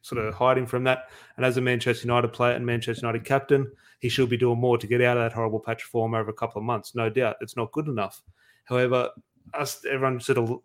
sort 0.00 0.24
of 0.24 0.34
hmm. 0.34 0.38
hiding 0.38 0.66
from 0.66 0.84
that. 0.84 1.10
And 1.36 1.46
as 1.46 1.56
a 1.56 1.60
Manchester 1.60 2.06
United 2.06 2.28
player 2.28 2.54
and 2.54 2.66
Manchester 2.66 3.06
United 3.06 3.24
captain, 3.24 3.70
he 4.00 4.08
should 4.08 4.28
be 4.28 4.36
doing 4.36 4.60
more 4.60 4.78
to 4.78 4.86
get 4.86 5.00
out 5.00 5.16
of 5.16 5.22
that 5.22 5.32
horrible 5.34 5.60
patch 5.60 5.82
of 5.82 5.88
form 5.88 6.14
over 6.14 6.30
a 6.30 6.34
couple 6.34 6.58
of 6.58 6.64
months. 6.64 6.94
No 6.94 7.08
doubt, 7.08 7.36
it's 7.40 7.56
not 7.56 7.72
good 7.72 7.86
enough. 7.86 8.22
However, 8.64 9.10
us 9.54 9.84
everyone 9.88 10.20
sort 10.20 10.38
of 10.38 10.58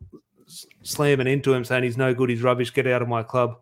slamming 0.81 1.27
into 1.27 1.53
him, 1.53 1.63
saying 1.63 1.83
he's 1.83 1.97
no 1.97 2.13
good, 2.13 2.29
he's 2.29 2.41
rubbish, 2.41 2.73
get 2.73 2.87
out 2.87 3.01
of 3.01 3.07
my 3.07 3.23
club 3.23 3.57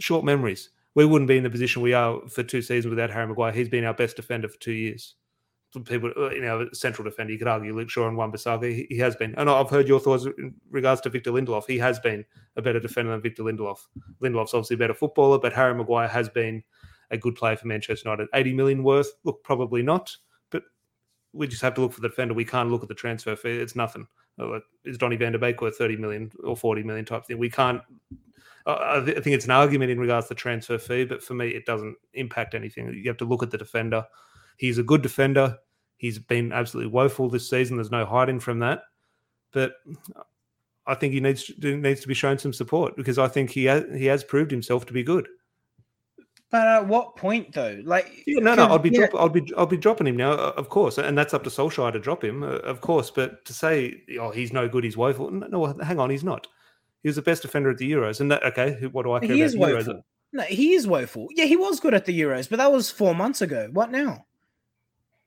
short 0.00 0.24
memories. 0.24 0.70
We 0.94 1.04
wouldn't 1.04 1.28
be 1.28 1.36
in 1.36 1.42
the 1.42 1.50
position 1.50 1.82
we 1.82 1.92
are 1.92 2.20
for 2.28 2.42
two 2.42 2.62
seasons 2.62 2.90
without 2.90 3.10
Harry 3.10 3.26
Maguire. 3.26 3.52
He's 3.52 3.68
been 3.68 3.84
our 3.84 3.94
best 3.94 4.16
defender 4.16 4.48
for 4.48 4.58
two 4.58 4.72
years. 4.72 5.16
People, 5.82 6.12
uh, 6.16 6.30
you 6.30 6.40
know, 6.40 6.68
central 6.72 7.08
defender, 7.08 7.32
you 7.32 7.38
could 7.38 7.48
argue 7.48 7.74
Luke 7.74 7.90
Shaw 7.90 8.06
and 8.06 8.16
Wan-Bissaka. 8.16 8.70
He, 8.74 8.86
he, 8.90 8.98
has 8.98 9.16
been. 9.16 9.34
And 9.36 9.50
I've 9.50 9.70
heard 9.70 9.88
your 9.88 10.00
thoughts 10.00 10.24
in 10.24 10.54
regards 10.70 11.00
to 11.02 11.10
Victor 11.10 11.32
Lindelof. 11.32 11.64
He 11.66 11.78
has 11.78 11.98
been 11.98 12.24
a 12.56 12.62
better 12.62 12.80
defender 12.80 13.10
than 13.10 13.20
Victor 13.20 13.42
Lindelof. 13.42 13.78
Lindelof's 14.22 14.54
obviously 14.54 14.74
a 14.74 14.78
better 14.78 14.94
footballer, 14.94 15.38
but 15.38 15.52
Harry 15.52 15.74
Maguire 15.74 16.08
has 16.08 16.28
been 16.28 16.62
a 17.10 17.18
good 17.18 17.34
player 17.34 17.56
for 17.56 17.66
Manchester 17.66 18.08
United. 18.08 18.28
80 18.34 18.54
million 18.54 18.82
worth? 18.82 19.12
Look, 19.24 19.42
probably 19.42 19.82
not. 19.82 20.16
But 20.50 20.62
we 21.32 21.46
just 21.48 21.62
have 21.62 21.74
to 21.74 21.80
look 21.80 21.92
for 21.92 22.00
the 22.00 22.08
defender. 22.08 22.34
We 22.34 22.44
can't 22.44 22.70
look 22.70 22.82
at 22.82 22.88
the 22.88 22.94
transfer 22.94 23.34
fee. 23.34 23.58
It's 23.58 23.76
nothing. 23.76 24.06
Is 24.84 24.98
Donny 24.98 25.16
van 25.16 25.32
der 25.32 25.38
Beek 25.38 25.60
worth 25.60 25.76
30 25.76 25.96
million 25.96 26.30
or 26.42 26.56
40 26.56 26.82
million 26.82 27.04
type 27.04 27.26
thing? 27.26 27.38
We 27.38 27.50
can't 27.50 27.80
I 28.66 29.02
think 29.04 29.26
it's 29.26 29.44
an 29.44 29.50
argument 29.50 29.90
in 29.90 30.00
regards 30.00 30.28
to 30.28 30.34
transfer 30.34 30.78
fee, 30.78 31.04
but 31.04 31.22
for 31.22 31.34
me, 31.34 31.48
it 31.48 31.66
doesn't 31.66 31.96
impact 32.14 32.54
anything. 32.54 32.94
You 32.94 33.10
have 33.10 33.18
to 33.18 33.26
look 33.26 33.42
at 33.42 33.50
the 33.50 33.58
defender. 33.58 34.06
He's 34.56 34.78
a 34.78 34.82
good 34.82 35.02
defender. 35.02 35.58
He's 35.96 36.18
been 36.18 36.52
absolutely 36.52 36.92
woeful 36.92 37.28
this 37.28 37.48
season. 37.48 37.76
There's 37.76 37.90
no 37.90 38.04
hiding 38.04 38.40
from 38.40 38.58
that. 38.60 38.82
But 39.52 39.74
I 40.86 40.94
think 40.94 41.14
he 41.14 41.20
needs 41.20 41.44
to, 41.44 41.76
needs 41.76 42.00
to 42.00 42.08
be 42.08 42.14
shown 42.14 42.38
some 42.38 42.52
support 42.52 42.96
because 42.96 43.18
I 43.18 43.28
think 43.28 43.50
he 43.50 43.64
has, 43.66 43.84
he 43.96 44.06
has 44.06 44.24
proved 44.24 44.50
himself 44.50 44.86
to 44.86 44.92
be 44.92 45.02
good. 45.02 45.28
But 46.50 46.68
at 46.68 46.86
what 46.86 47.16
point, 47.16 47.52
though? 47.52 47.80
Like, 47.84 48.22
yeah, 48.26 48.38
no, 48.40 48.54
no, 48.54 48.72
I'd 48.72 48.82
be, 48.82 48.90
yeah. 48.90 49.06
drop, 49.08 49.24
I'd 49.24 49.32
be, 49.32 49.52
I'd 49.56 49.68
be 49.68 49.76
dropping 49.76 50.06
him 50.06 50.16
now, 50.16 50.32
uh, 50.32 50.52
of 50.56 50.68
course, 50.68 50.98
and 50.98 51.18
that's 51.18 51.34
up 51.34 51.42
to 51.44 51.50
Solskjaer 51.50 51.92
to 51.92 51.98
drop 51.98 52.22
him, 52.22 52.44
uh, 52.44 52.58
of 52.58 52.80
course. 52.80 53.10
But 53.10 53.44
to 53.46 53.52
say, 53.52 54.02
oh, 54.20 54.30
he's 54.30 54.52
no 54.52 54.68
good, 54.68 54.84
he's 54.84 54.96
woeful, 54.96 55.32
no, 55.32 55.66
hang 55.82 55.98
on, 55.98 56.10
he's 56.10 56.22
not. 56.22 56.46
He 57.02 57.08
was 57.08 57.16
the 57.16 57.22
best 57.22 57.42
defender 57.42 57.70
at 57.70 57.78
the 57.78 57.90
Euros. 57.90 58.20
And 58.20 58.30
that, 58.30 58.44
okay, 58.44 58.86
what 58.92 59.02
do 59.02 59.12
I 59.12 59.20
care 59.20 59.34
he 59.34 59.40
about 59.40 59.46
is 59.46 59.56
woeful. 59.56 59.94
Euros? 59.94 60.02
No, 60.32 60.42
he 60.44 60.74
is 60.74 60.86
woeful. 60.86 61.26
Yeah, 61.32 61.46
he 61.46 61.56
was 61.56 61.80
good 61.80 61.94
at 61.94 62.04
the 62.04 62.20
Euros, 62.20 62.48
but 62.48 62.58
that 62.58 62.70
was 62.70 62.88
four 62.88 63.16
months 63.16 63.42
ago. 63.42 63.68
What 63.72 63.90
now? 63.90 64.24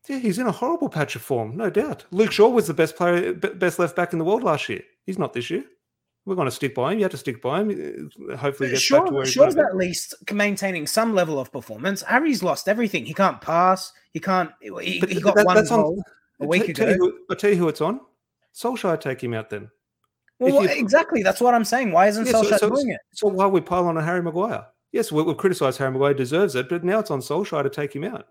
Yeah, 0.08 0.20
he's 0.20 0.40
in 0.40 0.48
a 0.48 0.52
horrible 0.52 0.90
patch 0.90 1.16
of 1.16 1.22
form, 1.22 1.58
no 1.58 1.70
doubt. 1.70 2.06
Luke 2.12 2.32
Shaw 2.32 2.48
was 2.48 2.68
the 2.68 2.74
best 2.74 2.96
player, 2.96 3.34
best 3.34 3.78
left 3.78 3.96
back 3.96 4.14
in 4.14 4.20
the 4.20 4.26
world 4.26 4.44
last 4.44 4.70
year. 4.70 4.82
He's 5.06 5.20
not 5.20 5.34
this 5.34 5.50
year. 5.50 5.66
We're 6.26 6.36
going 6.36 6.48
to 6.48 6.52
stick 6.52 6.76
by 6.76 6.92
him. 6.92 7.00
You 7.00 7.06
have 7.06 7.12
to 7.12 7.18
stick 7.18 7.42
by 7.42 7.62
him. 7.62 8.12
Uh, 8.30 8.36
hopefully, 8.36 8.70
get 8.70 8.82
Shaw, 8.82 9.00
back 9.00 9.08
to 9.08 9.14
where 9.14 9.26
Shaw's 9.26 9.56
at 9.56 9.76
least 9.78 10.14
maintaining 10.34 10.86
some 10.86 11.14
level 11.14 11.40
of 11.40 11.52
performance. 11.52 12.02
Harry's 12.02 12.44
lost 12.44 12.68
everything. 12.68 13.06
He 13.06 13.14
can't 13.14 13.40
pass. 13.40 13.94
He 14.12 14.20
can't. 14.20 14.52
He, 14.62 15.00
he 15.00 15.22
got 15.22 15.36
that, 15.36 15.46
one 15.46 15.66
goal 15.66 16.04
on, 16.40 16.46
a 16.46 16.48
week 16.48 16.66
t- 16.66 16.72
ago. 16.72 16.98
Tell 16.98 17.12
I'll 17.30 17.36
tell 17.38 17.50
you 17.50 17.56
who 17.56 17.70
it's 17.70 17.80
on. 17.80 18.02
Solskjaer 18.54 19.00
take 19.00 19.24
him 19.24 19.34
out 19.34 19.50
then. 19.50 19.70
Well, 20.40 20.64
you, 20.64 20.70
exactly. 20.70 21.24
That's 21.24 21.40
what 21.40 21.54
I'm 21.54 21.64
saying. 21.64 21.92
Why 21.92 22.08
isn't 22.08 22.26
yeah, 22.26 22.34
Solskjaer 22.34 22.50
so, 22.50 22.58
so, 22.58 22.70
doing 22.72 22.90
it? 22.90 23.00
So 23.14 23.30
why 23.30 23.48
we 23.48 23.62
pile 23.62 23.88
on 23.88 23.96
Harry 23.96 24.22
Maguire? 24.22 24.66
Yes, 24.92 25.12
we, 25.14 25.24
we've 25.24 25.38
criticised 25.38 25.78
Harry 25.78 25.92
Maguire 25.92 26.14
deserves 26.14 26.56
it, 26.56 26.68
but 26.68 26.84
now 26.84 27.00
it's 27.00 27.12
on 27.12 27.22
Solskjaer 27.22 27.64
to 27.64 27.70
take 27.70 27.96
him 27.96 28.04
out. 28.04 28.28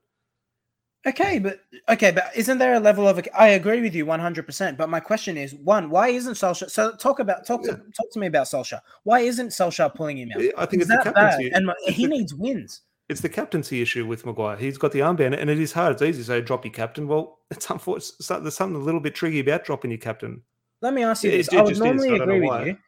Okay, 1.07 1.39
but 1.39 1.61
okay, 1.89 2.11
but 2.11 2.33
isn't 2.35 2.59
there 2.59 2.75
a 2.75 2.81
level 2.81 3.07
of? 3.07 3.25
I 3.39 3.49
agree 3.49 3.81
with 3.81 3.95
you 3.95 4.05
100. 4.07 4.45
percent 4.45 4.77
But 4.77 4.89
my 4.89 4.99
question 4.99 5.37
is, 5.37 5.55
one, 5.55 5.89
why 5.89 6.09
isn't 6.09 6.35
Solskjaer? 6.35 6.69
So 6.69 6.97
talk 6.97 7.21
about 7.21 7.47
talk 7.47 7.61
yeah. 7.65 7.73
to 7.73 7.77
talk 7.77 8.11
to 8.13 8.19
me 8.19 8.27
about 8.27 8.47
Solskjaer. 8.47 8.81
Why 9.05 9.21
isn't 9.21 9.51
Solskjaer 9.51 9.95
pulling 9.95 10.19
him 10.19 10.33
out? 10.35 10.43
I 10.59 10.67
think 10.67 10.83
is 10.83 10.91
it's 10.91 11.05
that 11.05 11.15
bad, 11.15 11.41
and 11.41 11.71
he 11.87 12.07
the, 12.07 12.11
needs 12.17 12.35
wins. 12.35 12.81
It's 13.09 13.21
the 13.21 13.29
captaincy 13.29 13.81
issue 13.81 14.05
with 14.05 14.27
Maguire. 14.27 14.57
He's 14.57 14.79
got 14.79 14.91
the 14.91 14.99
armband, 14.99 15.39
and 15.39 15.49
it 15.49 15.61
is 15.61 15.73
hard. 15.73 15.93
It's 15.93 16.03
easy 16.03 16.19
to 16.23 16.25
say 16.25 16.41
drop 16.41 16.65
your 16.65 16.75
captain. 16.75 17.07
Well, 17.07 17.39
it's 17.53 17.71
unfortunate. 17.71 18.43
There's 18.43 18.57
something 18.57 18.81
a 18.81 18.85
little 18.85 19.01
bit 19.01 19.15
tricky 19.15 19.39
about 19.39 19.65
dropping 19.65 19.93
your 19.93 19.99
captain. 19.99 20.43
Let 20.83 20.93
me 20.93 21.05
ask 21.05 21.23
you 21.23 21.31
this. 21.31 21.53
I 21.53 21.63
would 21.63 21.79
normally 21.79 22.15
is, 22.15 22.21
agree 22.21 22.41
with 22.41 22.67
you. 22.67 22.79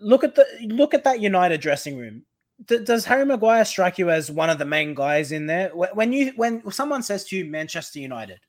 Look 0.00 0.24
at 0.24 0.34
the 0.34 0.44
look 0.62 0.92
at 0.92 1.04
that 1.04 1.20
United 1.20 1.60
dressing 1.60 1.96
room. 1.98 2.24
D- 2.66 2.84
does 2.84 3.04
Harry 3.04 3.24
Maguire 3.24 3.64
strike 3.64 3.98
you 3.98 4.10
as 4.10 4.30
one 4.30 4.50
of 4.50 4.58
the 4.58 4.64
main 4.64 4.94
guys 4.94 5.32
in 5.32 5.46
there? 5.46 5.70
When 5.70 6.12
you 6.12 6.32
when 6.36 6.70
someone 6.70 7.02
says 7.02 7.24
to 7.26 7.36
you 7.36 7.44
Manchester 7.44 8.00
United, 8.00 8.40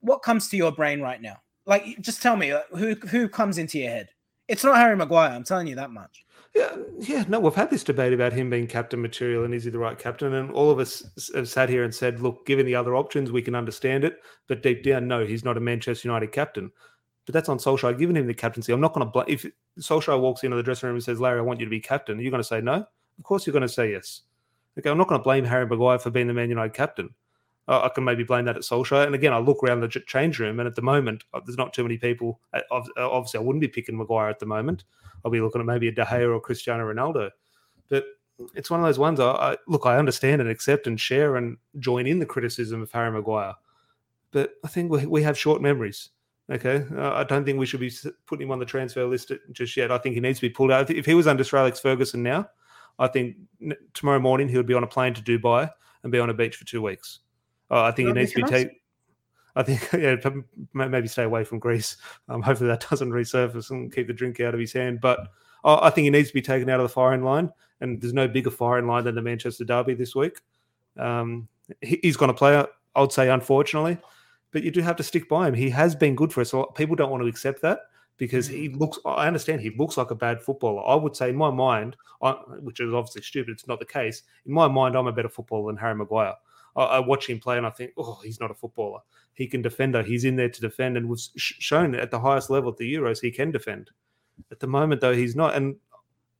what 0.00 0.22
comes 0.22 0.48
to 0.48 0.56
your 0.56 0.72
brain 0.72 1.00
right 1.00 1.20
now? 1.20 1.36
Like, 1.66 2.00
just 2.00 2.22
tell 2.22 2.36
me 2.36 2.52
uh, 2.52 2.60
who 2.70 2.94
who 2.94 3.28
comes 3.28 3.58
into 3.58 3.78
your 3.78 3.90
head. 3.90 4.08
It's 4.48 4.64
not 4.64 4.76
Harry 4.76 4.96
Maguire. 4.96 5.30
I'm 5.30 5.44
telling 5.44 5.66
you 5.66 5.76
that 5.76 5.90
much. 5.90 6.24
Yeah, 6.54 6.76
yeah. 7.00 7.24
No, 7.26 7.40
we've 7.40 7.54
had 7.54 7.70
this 7.70 7.82
debate 7.82 8.12
about 8.12 8.32
him 8.32 8.48
being 8.48 8.68
captain 8.68 9.02
material 9.02 9.44
and 9.44 9.52
is 9.52 9.64
he 9.64 9.70
the 9.70 9.78
right 9.78 9.98
captain? 9.98 10.34
And 10.34 10.52
all 10.52 10.70
of 10.70 10.78
us 10.78 11.04
have 11.34 11.48
sat 11.48 11.68
here 11.68 11.82
and 11.82 11.92
said, 11.92 12.20
look, 12.20 12.46
given 12.46 12.64
the 12.64 12.76
other 12.76 12.94
options, 12.94 13.32
we 13.32 13.42
can 13.42 13.56
understand 13.56 14.04
it. 14.04 14.18
But 14.46 14.62
deep 14.62 14.84
down, 14.84 15.08
no, 15.08 15.26
he's 15.26 15.44
not 15.44 15.56
a 15.56 15.60
Manchester 15.60 16.06
United 16.06 16.30
captain. 16.30 16.70
But 17.26 17.32
that's 17.32 17.48
on 17.48 17.58
Solskjaer. 17.58 17.98
Given 17.98 18.16
him 18.16 18.26
the 18.26 18.34
captaincy. 18.34 18.72
I'm 18.72 18.80
not 18.80 18.92
going 18.92 19.04
to 19.04 19.10
blame. 19.10 19.26
If 19.28 19.46
Solskjaer 19.80 20.20
walks 20.20 20.44
into 20.44 20.56
the 20.56 20.62
dressing 20.62 20.86
room 20.86 20.96
and 20.96 21.02
says, 21.02 21.20
Larry, 21.20 21.40
I 21.40 21.42
want 21.42 21.58
you 21.58 21.66
to 21.66 21.70
be 21.70 21.80
captain, 21.80 22.18
are 22.18 22.22
you 22.22 22.30
going 22.30 22.42
to 22.42 22.46
say 22.46 22.60
no? 22.60 22.86
Of 23.18 23.24
course 23.24 23.46
you're 23.46 23.52
going 23.52 23.62
to 23.62 23.68
say 23.68 23.92
yes. 23.92 24.22
Okay, 24.78 24.90
I'm 24.90 24.98
not 24.98 25.08
going 25.08 25.20
to 25.20 25.24
blame 25.24 25.44
Harry 25.44 25.66
Maguire 25.66 25.98
for 25.98 26.10
being 26.10 26.26
the 26.26 26.34
Man 26.34 26.48
United 26.48 26.74
captain. 26.74 27.14
Uh, 27.66 27.82
I 27.84 27.88
can 27.88 28.04
maybe 28.04 28.24
blame 28.24 28.44
that 28.44 28.56
at 28.56 28.62
Solskjaer. 28.62 29.06
And 29.06 29.14
again, 29.14 29.32
I 29.32 29.38
look 29.38 29.62
around 29.62 29.80
the 29.80 29.88
change 29.88 30.38
room, 30.38 30.60
and 30.60 30.66
at 30.66 30.74
the 30.74 30.82
moment, 30.82 31.24
uh, 31.32 31.40
there's 31.44 31.56
not 31.56 31.72
too 31.72 31.82
many 31.82 31.96
people. 31.96 32.40
Uh, 32.52 32.60
obviously, 32.70 33.38
I 33.38 33.42
wouldn't 33.42 33.62
be 33.62 33.68
picking 33.68 33.96
Maguire 33.96 34.28
at 34.28 34.38
the 34.38 34.46
moment. 34.46 34.84
I'll 35.24 35.30
be 35.30 35.40
looking 35.40 35.60
at 35.60 35.66
maybe 35.66 35.88
a 35.88 35.92
De 35.92 36.04
Gea 36.04 36.34
or 36.34 36.40
Cristiano 36.40 36.84
Ronaldo. 36.92 37.30
But 37.88 38.04
it's 38.54 38.70
one 38.70 38.80
of 38.80 38.86
those 38.86 38.98
ones. 38.98 39.20
I, 39.20 39.30
I 39.30 39.56
look, 39.66 39.86
I 39.86 39.96
understand 39.96 40.42
and 40.42 40.50
accept 40.50 40.86
and 40.86 41.00
share 41.00 41.36
and 41.36 41.56
join 41.78 42.06
in 42.06 42.18
the 42.18 42.26
criticism 42.26 42.82
of 42.82 42.92
Harry 42.92 43.10
Maguire. 43.10 43.54
But 44.30 44.54
I 44.64 44.68
think 44.68 44.90
we, 44.90 45.06
we 45.06 45.22
have 45.22 45.38
short 45.38 45.62
memories. 45.62 46.10
Okay, 46.50 46.84
uh, 46.94 47.12
I 47.12 47.24
don't 47.24 47.46
think 47.46 47.58
we 47.58 47.64
should 47.64 47.80
be 47.80 47.90
putting 48.26 48.46
him 48.46 48.52
on 48.52 48.58
the 48.58 48.66
transfer 48.66 49.06
list 49.06 49.32
just 49.52 49.74
yet. 49.78 49.90
I 49.90 49.96
think 49.96 50.14
he 50.14 50.20
needs 50.20 50.40
to 50.40 50.46
be 50.46 50.52
pulled 50.52 50.70
out. 50.70 50.90
If 50.90 51.06
he 51.06 51.14
was 51.14 51.26
under 51.26 51.42
Sir 51.42 51.56
Alex 51.56 51.80
Ferguson 51.80 52.22
now, 52.22 52.50
I 52.98 53.08
think 53.08 53.36
tomorrow 53.92 54.20
morning 54.20 54.48
he 54.48 54.56
would 54.56 54.66
be 54.66 54.74
on 54.74 54.84
a 54.84 54.88
plane 54.88 55.14
to 55.14 55.22
Dubai 55.22 55.70
and 56.02 56.12
be 56.12 56.18
on 56.18 56.30
a 56.30 56.34
beach 56.34 56.56
for 56.56 56.64
two 56.64 56.82
weeks. 56.82 57.20
Uh, 57.70 57.82
I 57.82 57.90
think 57.90 58.08
he 58.08 58.12
needs 58.12 58.32
to 58.32 58.42
be 58.42 58.48
taken. 58.48 58.76
I 59.56 59.62
think 59.62 59.88
yeah, 59.92 60.16
maybe 60.72 61.08
stay 61.08 61.24
away 61.24 61.44
from 61.44 61.58
Greece. 61.58 61.96
Um, 62.28 62.42
hopefully 62.42 62.68
that 62.68 62.86
doesn't 62.90 63.10
resurface 63.10 63.70
and 63.70 63.92
keep 63.92 64.06
the 64.06 64.12
drink 64.12 64.40
out 64.40 64.54
of 64.54 64.60
his 64.60 64.72
hand. 64.72 65.00
But 65.00 65.20
uh, 65.64 65.78
I 65.82 65.90
think 65.90 66.04
he 66.04 66.10
needs 66.10 66.28
to 66.28 66.34
be 66.34 66.42
taken 66.42 66.68
out 66.70 66.80
of 66.80 66.84
the 66.84 66.92
firing 66.92 67.22
line. 67.22 67.50
And 67.80 68.00
there's 68.00 68.12
no 68.12 68.28
bigger 68.28 68.50
firing 68.50 68.86
line 68.86 69.04
than 69.04 69.14
the 69.14 69.22
Manchester 69.22 69.64
Derby 69.64 69.94
this 69.94 70.14
week. 70.14 70.38
Um, 70.98 71.48
he, 71.80 71.98
he's 72.02 72.16
going 72.16 72.28
to 72.28 72.34
play. 72.34 72.64
I 72.94 73.00
would 73.00 73.12
say, 73.12 73.28
unfortunately, 73.28 73.98
but 74.52 74.62
you 74.62 74.70
do 74.70 74.80
have 74.80 74.96
to 74.96 75.02
stick 75.02 75.28
by 75.28 75.48
him. 75.48 75.54
He 75.54 75.68
has 75.70 75.96
been 75.96 76.14
good 76.14 76.32
for 76.32 76.40
us. 76.40 76.54
People 76.76 76.94
don't 76.94 77.10
want 77.10 77.22
to 77.22 77.28
accept 77.28 77.60
that, 77.62 77.80
because 78.16 78.46
he 78.46 78.68
mm. 78.68 78.78
looks. 78.78 78.98
I 79.04 79.26
understand 79.26 79.60
he 79.60 79.74
looks 79.76 79.96
like 79.96 80.10
a 80.10 80.16
bad 80.16 80.42
footballer. 80.42 80.86
I 80.86 80.94
would 80.94 81.16
say 81.16 81.30
in 81.30 81.36
my 81.36 81.50
mind, 81.50 81.96
I, 82.22 82.32
which 82.60 82.80
is 82.80 82.92
obviously 82.92 83.22
stupid. 83.22 83.52
It's 83.52 83.66
not 83.66 83.78
the 83.78 83.84
case. 83.84 84.22
In 84.46 84.52
my 84.52 84.68
mind, 84.68 84.96
I'm 84.96 85.06
a 85.06 85.12
better 85.12 85.28
footballer 85.28 85.72
than 85.72 85.76
Harry 85.76 85.94
Maguire. 85.94 86.34
I, 86.76 86.82
I 86.82 86.98
watch 87.00 87.28
him 87.28 87.40
play 87.40 87.56
and 87.56 87.66
I 87.66 87.70
think, 87.70 87.92
oh, 87.96 88.20
he's 88.22 88.40
not 88.40 88.50
a 88.50 88.54
footballer. 88.54 89.00
He 89.34 89.46
can 89.46 89.62
defend. 89.62 89.96
He's 90.06 90.24
in 90.24 90.36
there 90.36 90.48
to 90.48 90.60
defend, 90.60 90.96
and 90.96 91.08
was 91.08 91.30
shown 91.36 91.94
at 91.94 92.10
the 92.10 92.20
highest 92.20 92.50
level 92.50 92.70
at 92.70 92.76
the 92.76 92.92
Euros 92.92 93.20
he 93.20 93.30
can 93.30 93.50
defend. 93.50 93.90
At 94.50 94.60
the 94.60 94.66
moment, 94.66 95.00
though, 95.00 95.14
he's 95.14 95.36
not, 95.36 95.54
and 95.54 95.76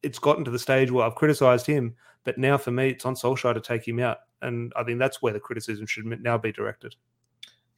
it's 0.02 0.18
gotten 0.18 0.44
to 0.44 0.50
the 0.50 0.58
stage 0.58 0.90
where 0.90 1.06
I've 1.06 1.14
criticised 1.14 1.66
him, 1.66 1.94
but 2.24 2.38
now 2.38 2.58
for 2.58 2.70
me, 2.70 2.90
it's 2.90 3.06
on 3.06 3.14
Solskjaer 3.14 3.54
to 3.54 3.60
take 3.60 3.86
him 3.86 4.00
out, 4.00 4.18
and 4.42 4.72
I 4.76 4.84
think 4.84 4.98
that's 4.98 5.22
where 5.22 5.32
the 5.32 5.40
criticism 5.40 5.86
should 5.86 6.06
now 6.22 6.38
be 6.38 6.52
directed. 6.52 6.94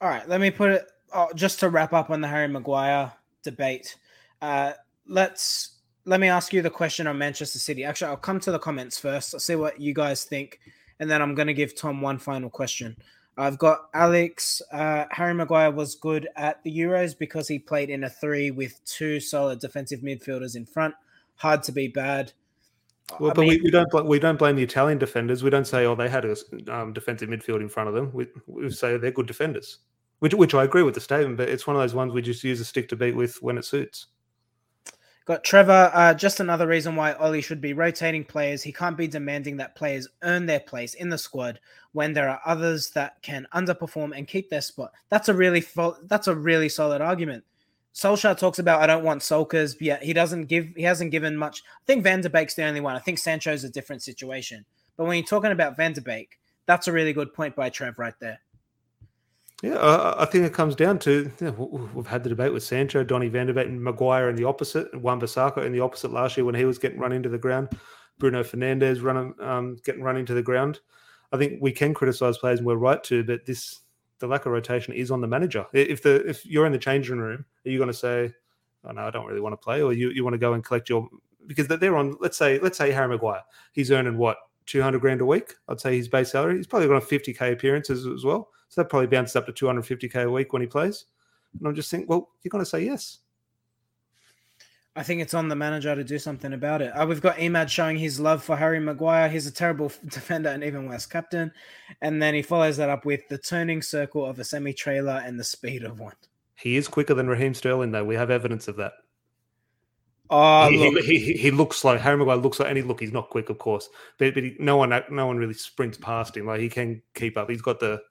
All 0.00 0.08
right, 0.08 0.28
let 0.28 0.40
me 0.40 0.50
put 0.50 0.70
it 0.70 0.86
oh, 1.14 1.28
just 1.34 1.60
to 1.60 1.68
wrap 1.68 1.92
up 1.92 2.10
on 2.10 2.20
the 2.20 2.28
Harry 2.28 2.48
Maguire 2.48 3.12
debate. 3.46 3.96
Uh, 4.42 4.72
let's 5.08 5.78
let 6.04 6.20
me 6.20 6.28
ask 6.28 6.52
you 6.52 6.62
the 6.62 6.70
question 6.70 7.06
on 7.06 7.16
Manchester 7.18 7.58
City. 7.58 7.84
Actually, 7.84 8.10
I'll 8.10 8.16
come 8.16 8.40
to 8.40 8.52
the 8.52 8.58
comments 8.58 8.98
first. 8.98 9.34
I'll 9.34 9.40
see 9.40 9.56
what 9.56 9.80
you 9.80 9.94
guys 9.94 10.24
think, 10.24 10.60
and 11.00 11.10
then 11.10 11.22
I'm 11.22 11.34
going 11.34 11.48
to 11.48 11.54
give 11.54 11.74
Tom 11.74 12.00
one 12.00 12.18
final 12.18 12.50
question. 12.50 12.96
I've 13.38 13.58
got 13.58 13.88
Alex. 13.92 14.62
Uh, 14.72 15.04
Harry 15.10 15.34
Maguire 15.34 15.70
was 15.70 15.94
good 15.94 16.28
at 16.36 16.62
the 16.62 16.76
Euros 16.76 17.18
because 17.18 17.48
he 17.48 17.58
played 17.58 17.90
in 17.90 18.04
a 18.04 18.10
three 18.10 18.50
with 18.50 18.82
two 18.84 19.20
solid 19.20 19.58
defensive 19.60 20.00
midfielders 20.00 20.56
in 20.56 20.64
front. 20.64 20.94
Hard 21.36 21.62
to 21.64 21.72
be 21.72 21.88
bad. 21.88 22.32
Well, 23.20 23.30
I 23.30 23.34
but 23.34 23.40
mean, 23.42 23.50
we, 23.50 23.60
we, 23.64 23.70
don't 23.70 23.90
bl- 23.90 24.02
we 24.02 24.18
don't 24.18 24.38
blame 24.38 24.56
the 24.56 24.62
Italian 24.62 24.98
defenders. 24.98 25.42
We 25.42 25.50
don't 25.50 25.66
say 25.66 25.84
oh 25.86 25.94
they 25.94 26.08
had 26.08 26.24
a 26.24 26.36
um, 26.68 26.92
defensive 26.92 27.28
midfield 27.28 27.60
in 27.60 27.68
front 27.68 27.88
of 27.88 27.94
them. 27.94 28.10
We, 28.12 28.26
we 28.46 28.70
say 28.70 28.96
they're 28.96 29.10
good 29.10 29.26
defenders, 29.26 29.78
which 30.20 30.34
which 30.34 30.54
I 30.54 30.64
agree 30.64 30.82
with 30.82 30.94
the 30.94 31.00
statement. 31.00 31.36
But 31.36 31.48
it's 31.48 31.66
one 31.66 31.76
of 31.76 31.82
those 31.82 31.94
ones 31.94 32.12
we 32.12 32.22
just 32.22 32.44
use 32.44 32.60
a 32.60 32.64
stick 32.64 32.88
to 32.90 32.96
beat 32.96 33.16
with 33.16 33.42
when 33.42 33.58
it 33.58 33.64
suits. 33.64 34.06
Got 35.26 35.42
Trevor. 35.42 35.90
Uh, 35.92 36.14
just 36.14 36.38
another 36.38 36.68
reason 36.68 36.94
why 36.94 37.12
Ollie 37.14 37.42
should 37.42 37.60
be 37.60 37.72
rotating 37.72 38.24
players. 38.24 38.62
He 38.62 38.72
can't 38.72 38.96
be 38.96 39.08
demanding 39.08 39.56
that 39.56 39.74
players 39.74 40.06
earn 40.22 40.46
their 40.46 40.60
place 40.60 40.94
in 40.94 41.08
the 41.08 41.18
squad 41.18 41.58
when 41.92 42.12
there 42.12 42.28
are 42.28 42.40
others 42.46 42.90
that 42.90 43.20
can 43.22 43.48
underperform 43.52 44.16
and 44.16 44.28
keep 44.28 44.50
their 44.50 44.60
spot. 44.60 44.92
That's 45.08 45.28
a 45.28 45.34
really 45.34 45.60
fo- 45.60 45.96
that's 46.04 46.28
a 46.28 46.34
really 46.34 46.68
solid 46.68 47.00
argument. 47.00 47.44
Solskjaer 47.92 48.38
talks 48.38 48.60
about 48.60 48.82
I 48.82 48.86
don't 48.86 49.02
want 49.02 49.22
sulkers, 49.22 49.76
yeah, 49.80 49.98
he 50.00 50.12
doesn't 50.12 50.44
give 50.44 50.68
he 50.76 50.84
hasn't 50.84 51.10
given 51.10 51.36
much. 51.36 51.64
I 51.66 51.82
think 51.86 52.04
Van 52.04 52.20
der 52.20 52.28
Beek's 52.28 52.54
the 52.54 52.64
only 52.64 52.80
one. 52.80 52.94
I 52.94 53.00
think 53.00 53.18
Sancho's 53.18 53.64
a 53.64 53.70
different 53.70 54.02
situation. 54.02 54.64
But 54.96 55.06
when 55.06 55.16
you're 55.16 55.26
talking 55.26 55.50
about 55.50 55.76
Van 55.76 55.92
der 55.92 56.02
Beek, 56.02 56.38
that's 56.66 56.86
a 56.86 56.92
really 56.92 57.12
good 57.12 57.34
point 57.34 57.56
by 57.56 57.68
Trev 57.70 57.98
right 57.98 58.14
there. 58.20 58.40
Yeah, 59.66 60.14
I, 60.16 60.24
think 60.26 60.44
it 60.44 60.52
comes 60.52 60.76
down 60.76 61.00
to 61.00 61.30
you 61.40 61.46
know, 61.46 61.90
we've 61.92 62.06
had 62.06 62.22
the 62.22 62.28
debate 62.28 62.52
with 62.52 62.62
Sancho, 62.62 63.02
Donny 63.02 63.26
Van 63.26 63.48
der 63.48 63.52
Beek, 63.52 63.66
and 63.66 63.82
Maguire 63.82 64.28
in 64.28 64.36
the 64.36 64.44
opposite, 64.44 64.92
and 64.92 65.02
Wan-Bissaka 65.02 65.64
in 65.66 65.72
the 65.72 65.80
opposite 65.80 66.12
last 66.12 66.36
year 66.36 66.44
when 66.44 66.54
he 66.54 66.64
was 66.64 66.78
getting 66.78 67.00
run 67.00 67.10
into 67.10 67.28
the 67.28 67.38
ground. 67.38 67.70
Bruno 68.18 68.44
Fernandes 68.44 69.02
running, 69.02 69.34
um, 69.40 69.76
getting 69.84 70.02
run 70.02 70.16
into 70.16 70.34
the 70.34 70.42
ground. 70.42 70.78
I 71.32 71.36
think 71.36 71.58
we 71.60 71.72
can 71.72 71.94
criticise 71.94 72.38
players, 72.38 72.60
and 72.60 72.66
we're 72.66 72.76
right 72.76 73.02
to, 73.04 73.24
but 73.24 73.44
this 73.44 73.80
the 74.20 74.28
lack 74.28 74.46
of 74.46 74.52
rotation 74.52 74.94
is 74.94 75.10
on 75.10 75.20
the 75.20 75.26
manager. 75.26 75.66
If 75.72 76.00
the 76.00 76.24
if 76.28 76.46
you're 76.46 76.66
in 76.66 76.72
the 76.72 76.78
changing 76.78 77.18
room, 77.18 77.44
are 77.66 77.68
you 77.68 77.78
going 77.78 77.88
to 77.88 77.94
say, 77.94 78.32
"Oh 78.84 78.92
no, 78.92 79.02
I 79.02 79.10
don't 79.10 79.26
really 79.26 79.40
want 79.40 79.54
to 79.54 79.56
play," 79.56 79.82
or 79.82 79.92
you 79.92 80.10
you 80.10 80.22
want 80.22 80.34
to 80.34 80.38
go 80.38 80.52
and 80.52 80.64
collect 80.64 80.88
your 80.88 81.08
because 81.48 81.66
they're 81.66 81.96
on. 81.96 82.16
Let's 82.20 82.38
say 82.38 82.60
let's 82.60 82.78
say 82.78 82.92
Harry 82.92 83.08
Maguire, 83.08 83.42
he's 83.72 83.90
earning 83.90 84.16
what 84.16 84.36
200 84.66 85.00
grand 85.00 85.22
a 85.22 85.26
week. 85.26 85.54
I'd 85.68 85.80
say 85.80 85.96
his 85.96 86.08
base 86.08 86.30
salary. 86.30 86.56
He's 86.56 86.68
probably 86.68 86.86
got 86.86 87.02
50k 87.02 87.52
appearances 87.52 88.06
as 88.06 88.24
well. 88.24 88.50
So 88.68 88.80
that 88.80 88.88
probably 88.88 89.06
bounces 89.06 89.36
up 89.36 89.46
to 89.46 89.52
250k 89.52 90.24
a 90.24 90.30
week 90.30 90.52
when 90.52 90.62
he 90.62 90.68
plays. 90.68 91.06
And 91.58 91.68
I'm 91.68 91.74
just 91.74 91.90
thinking, 91.90 92.08
well, 92.08 92.28
you're 92.42 92.50
going 92.50 92.64
to 92.64 92.70
say 92.70 92.84
yes. 92.84 93.18
I 94.96 95.02
think 95.02 95.20
it's 95.20 95.34
on 95.34 95.48
the 95.48 95.54
manager 95.54 95.94
to 95.94 96.02
do 96.02 96.18
something 96.18 96.54
about 96.54 96.80
it. 96.80 96.88
Uh, 96.88 97.06
we've 97.06 97.20
got 97.20 97.36
Emad 97.36 97.68
showing 97.68 97.98
his 97.98 98.18
love 98.18 98.42
for 98.42 98.56
Harry 98.56 98.80
Maguire. 98.80 99.28
He's 99.28 99.46
a 99.46 99.52
terrible 99.52 99.92
defender 100.08 100.48
and 100.48 100.64
even 100.64 100.88
worse 100.88 101.04
captain. 101.04 101.52
And 102.00 102.20
then 102.22 102.34
he 102.34 102.40
follows 102.40 102.78
that 102.78 102.88
up 102.88 103.04
with 103.04 103.28
the 103.28 103.36
turning 103.36 103.82
circle 103.82 104.24
of 104.24 104.38
a 104.38 104.44
semi 104.44 104.72
trailer 104.72 105.22
and 105.24 105.38
the 105.38 105.44
speed 105.44 105.84
of 105.84 106.00
one. 106.00 106.14
He 106.54 106.76
is 106.76 106.88
quicker 106.88 107.12
than 107.12 107.28
Raheem 107.28 107.52
Sterling, 107.52 107.92
though. 107.92 108.04
We 108.04 108.14
have 108.14 108.30
evidence 108.30 108.68
of 108.68 108.76
that. 108.76 108.94
Oh, 110.30 110.70
he, 110.70 110.90
look. 110.90 111.04
he, 111.04 111.18
he, 111.18 111.32
he, 111.34 111.50
looks 111.50 111.84
like 111.84 112.00
Harry 112.00 112.16
Maguire 112.16 112.36
looks 112.36 112.58
like, 112.58 112.68
and 112.68 112.76
he 112.76 112.82
look 112.82 112.98
he's 112.98 113.12
not 113.12 113.30
quick, 113.30 113.48
of 113.48 113.58
course, 113.58 113.88
but 114.18 114.34
but 114.34 114.42
he, 114.42 114.56
no 114.58 114.76
one 114.76 114.90
no 115.10 115.26
one 115.26 115.36
really 115.36 115.54
sprints 115.54 115.96
past 115.98 116.36
him. 116.36 116.46
Like 116.46 116.60
he 116.60 116.68
can 116.68 117.00
keep 117.14 117.36
up. 117.36 117.48
He's 117.48 117.62
got 117.62 117.78
the 117.78 118.02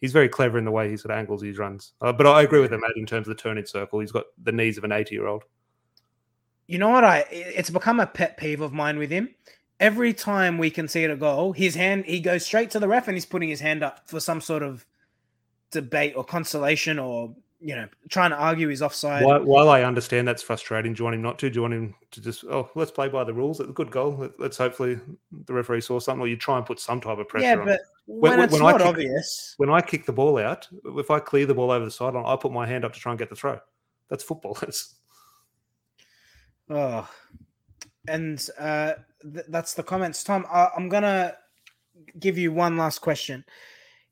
he's 0.00 0.12
very 0.12 0.28
clever 0.28 0.58
in 0.58 0.64
the 0.64 0.70
way 0.70 0.90
he 0.90 0.96
sort 0.96 1.12
of 1.12 1.18
angles 1.18 1.42
his 1.42 1.58
runs. 1.58 1.92
Uh, 2.00 2.12
but 2.12 2.26
I 2.26 2.42
agree 2.42 2.60
with 2.60 2.72
him 2.72 2.82
in 2.96 3.06
terms 3.06 3.28
of 3.28 3.36
the 3.36 3.42
turning 3.42 3.66
circle. 3.66 4.00
He's 4.00 4.12
got 4.12 4.26
the 4.42 4.52
knees 4.52 4.78
of 4.78 4.84
an 4.84 4.92
eighty 4.92 5.14
year 5.14 5.26
old. 5.26 5.44
You 6.66 6.78
know 6.78 6.90
what? 6.90 7.04
I 7.04 7.24
it's 7.30 7.70
become 7.70 8.00
a 8.00 8.06
pet 8.06 8.36
peeve 8.36 8.60
of 8.60 8.72
mine 8.72 8.98
with 8.98 9.10
him. 9.10 9.34
Every 9.78 10.14
time 10.14 10.56
we 10.58 10.70
concede 10.70 11.10
a 11.10 11.16
goal, 11.16 11.52
his 11.52 11.74
hand 11.74 12.06
he 12.06 12.20
goes 12.20 12.44
straight 12.44 12.70
to 12.70 12.78
the 12.78 12.88
ref 12.88 13.08
and 13.08 13.16
he's 13.16 13.26
putting 13.26 13.48
his 13.48 13.60
hand 13.60 13.82
up 13.82 14.08
for 14.08 14.20
some 14.20 14.40
sort 14.40 14.62
of 14.62 14.86
debate 15.70 16.14
or 16.16 16.24
consolation 16.24 16.98
or 16.98 17.34
you 17.60 17.74
know, 17.74 17.88
trying 18.08 18.30
to 18.30 18.36
argue 18.36 18.68
he's 18.68 18.82
offside. 18.82 19.24
While, 19.24 19.42
while, 19.44 19.68
I 19.68 19.82
understand 19.82 20.28
that's 20.28 20.42
frustrating, 20.42 20.92
do 20.92 21.00
you 21.00 21.04
want 21.04 21.14
him 21.14 21.22
not 21.22 21.38
to? 21.38 21.50
Do 21.50 21.54
you 21.54 21.62
want 21.62 21.74
him 21.74 21.94
to 22.10 22.20
just, 22.20 22.44
oh, 22.44 22.70
let's 22.74 22.90
play 22.90 23.08
by 23.08 23.24
the 23.24 23.32
rules? 23.32 23.60
It's 23.60 23.70
a 23.70 23.72
good 23.72 23.90
goal. 23.90 24.28
Let's 24.38 24.58
hopefully 24.58 25.00
the 25.46 25.52
referee 25.54 25.80
saw 25.80 25.98
something, 25.98 26.20
or 26.20 26.28
you 26.28 26.36
try 26.36 26.58
and 26.58 26.66
put 26.66 26.80
some 26.80 27.00
type 27.00 27.18
of 27.18 27.28
pressure 27.28 27.46
yeah, 27.46 27.56
but 27.56 27.80
when, 28.06 28.32
when, 28.32 28.40
it's 28.40 28.52
when 28.52 28.62
not 28.62 28.78
kick, 28.78 28.86
obvious. 28.86 29.54
When 29.56 29.70
I 29.70 29.80
kick 29.80 30.06
the 30.06 30.12
ball 30.12 30.38
out, 30.38 30.68
if 30.84 31.10
I 31.10 31.18
clear 31.18 31.46
the 31.46 31.54
ball 31.54 31.70
over 31.70 31.84
the 31.84 31.90
sideline, 31.90 32.24
I 32.26 32.36
put 32.36 32.52
my 32.52 32.66
hand 32.66 32.84
up 32.84 32.92
to 32.92 33.00
try 33.00 33.12
and 33.12 33.18
get 33.18 33.30
the 33.30 33.36
throw. 33.36 33.58
That's 34.10 34.22
football. 34.22 34.56
That's 34.60 34.94
oh, 36.70 37.08
and 38.06 38.46
uh, 38.58 38.94
th- 39.22 39.46
that's 39.48 39.74
the 39.74 39.82
comments. 39.82 40.22
Tom, 40.22 40.46
I- 40.52 40.70
I'm 40.76 40.88
gonna 40.88 41.34
give 42.18 42.36
you 42.36 42.52
one 42.52 42.76
last 42.76 42.98
question. 42.98 43.44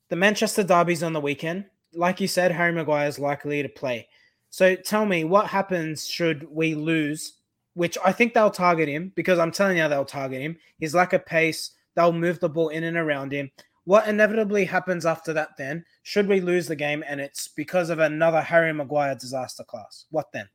The 0.09 0.17
Manchester 0.17 0.63
derby's 0.63 1.03
on 1.03 1.13
the 1.13 1.21
weekend 1.21 1.67
like 1.97 2.21
you 2.21 2.29
said, 2.29 2.53
Harry 2.53 2.73
Maguire 2.73 3.09
is 3.09 3.19
likely 3.19 3.63
to 3.63 3.69
play. 3.69 4.09
So 4.51 4.77
tell 4.77 5.05
me, 5.07 5.25
what 5.25 5.47
happens 5.47 6.07
should 6.07 6.49
we 6.51 6.75
lose? 6.75 7.41
Which 7.75 7.99
I 8.05 8.13
think 8.13 8.35
they'll 8.35 8.51
target 8.51 8.89
him 8.89 9.13
because 9.17 9.39
I'm 9.39 9.51
telling 9.51 9.79
you, 9.79 9.89
they'll 9.89 10.05
target 10.05 10.41
him. 10.41 10.57
His 10.79 10.95
lack 10.95 11.13
of 11.13 11.27
pace, 11.27 11.73
they'll 11.97 12.13
move 12.13 12.39
the 12.39 12.49
ball 12.49 12.69
in 12.69 12.85
and 12.85 12.97
around 12.97 13.33
him. 13.33 13.51
What 13.85 14.09
inevitably 14.09 14.65
happens 14.65 15.05
after 15.05 15.33
that 15.33 15.57
then? 15.59 15.85
Should 16.05 16.29
we 16.29 16.41
lose 16.41 16.69
the 16.69 16.77
game 16.77 17.05
and 17.07 17.21
it's 17.21 17.49
because 17.49 17.91
of 17.91 17.99
another 17.99 18.41
Harry 18.41 18.73
Maguire 18.73 19.15
disaster 19.15 19.65
class? 19.65 20.07
What 20.11 20.33
then? 20.33 20.49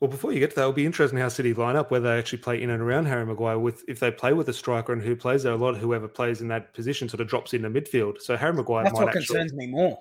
Well, 0.00 0.08
before 0.08 0.32
you 0.32 0.38
get 0.38 0.50
to 0.50 0.56
that, 0.56 0.62
it'll 0.62 0.72
be 0.72 0.86
interesting 0.86 1.18
how 1.18 1.28
City 1.28 1.52
line 1.52 1.74
up, 1.74 1.90
whether 1.90 2.08
they 2.08 2.18
actually 2.18 2.38
play 2.38 2.62
in 2.62 2.70
and 2.70 2.80
around 2.80 3.06
Harry 3.06 3.26
Maguire 3.26 3.58
with 3.58 3.82
if 3.88 3.98
they 3.98 4.12
play 4.12 4.32
with 4.32 4.48
a 4.48 4.52
striker 4.52 4.92
and 4.92 5.02
who 5.02 5.16
plays 5.16 5.42
there. 5.42 5.52
A 5.52 5.56
lot 5.56 5.74
of 5.74 5.80
whoever 5.80 6.06
plays 6.06 6.40
in 6.40 6.48
that 6.48 6.72
position 6.72 7.08
sort 7.08 7.20
of 7.20 7.26
drops 7.26 7.52
in 7.52 7.62
the 7.62 7.68
midfield. 7.68 8.20
So 8.20 8.36
Harry 8.36 8.52
Maguire 8.52 8.84
that's 8.84 8.94
what 8.94 9.08
actually, 9.08 9.26
concerns 9.26 9.54
me 9.54 9.66
more. 9.66 9.98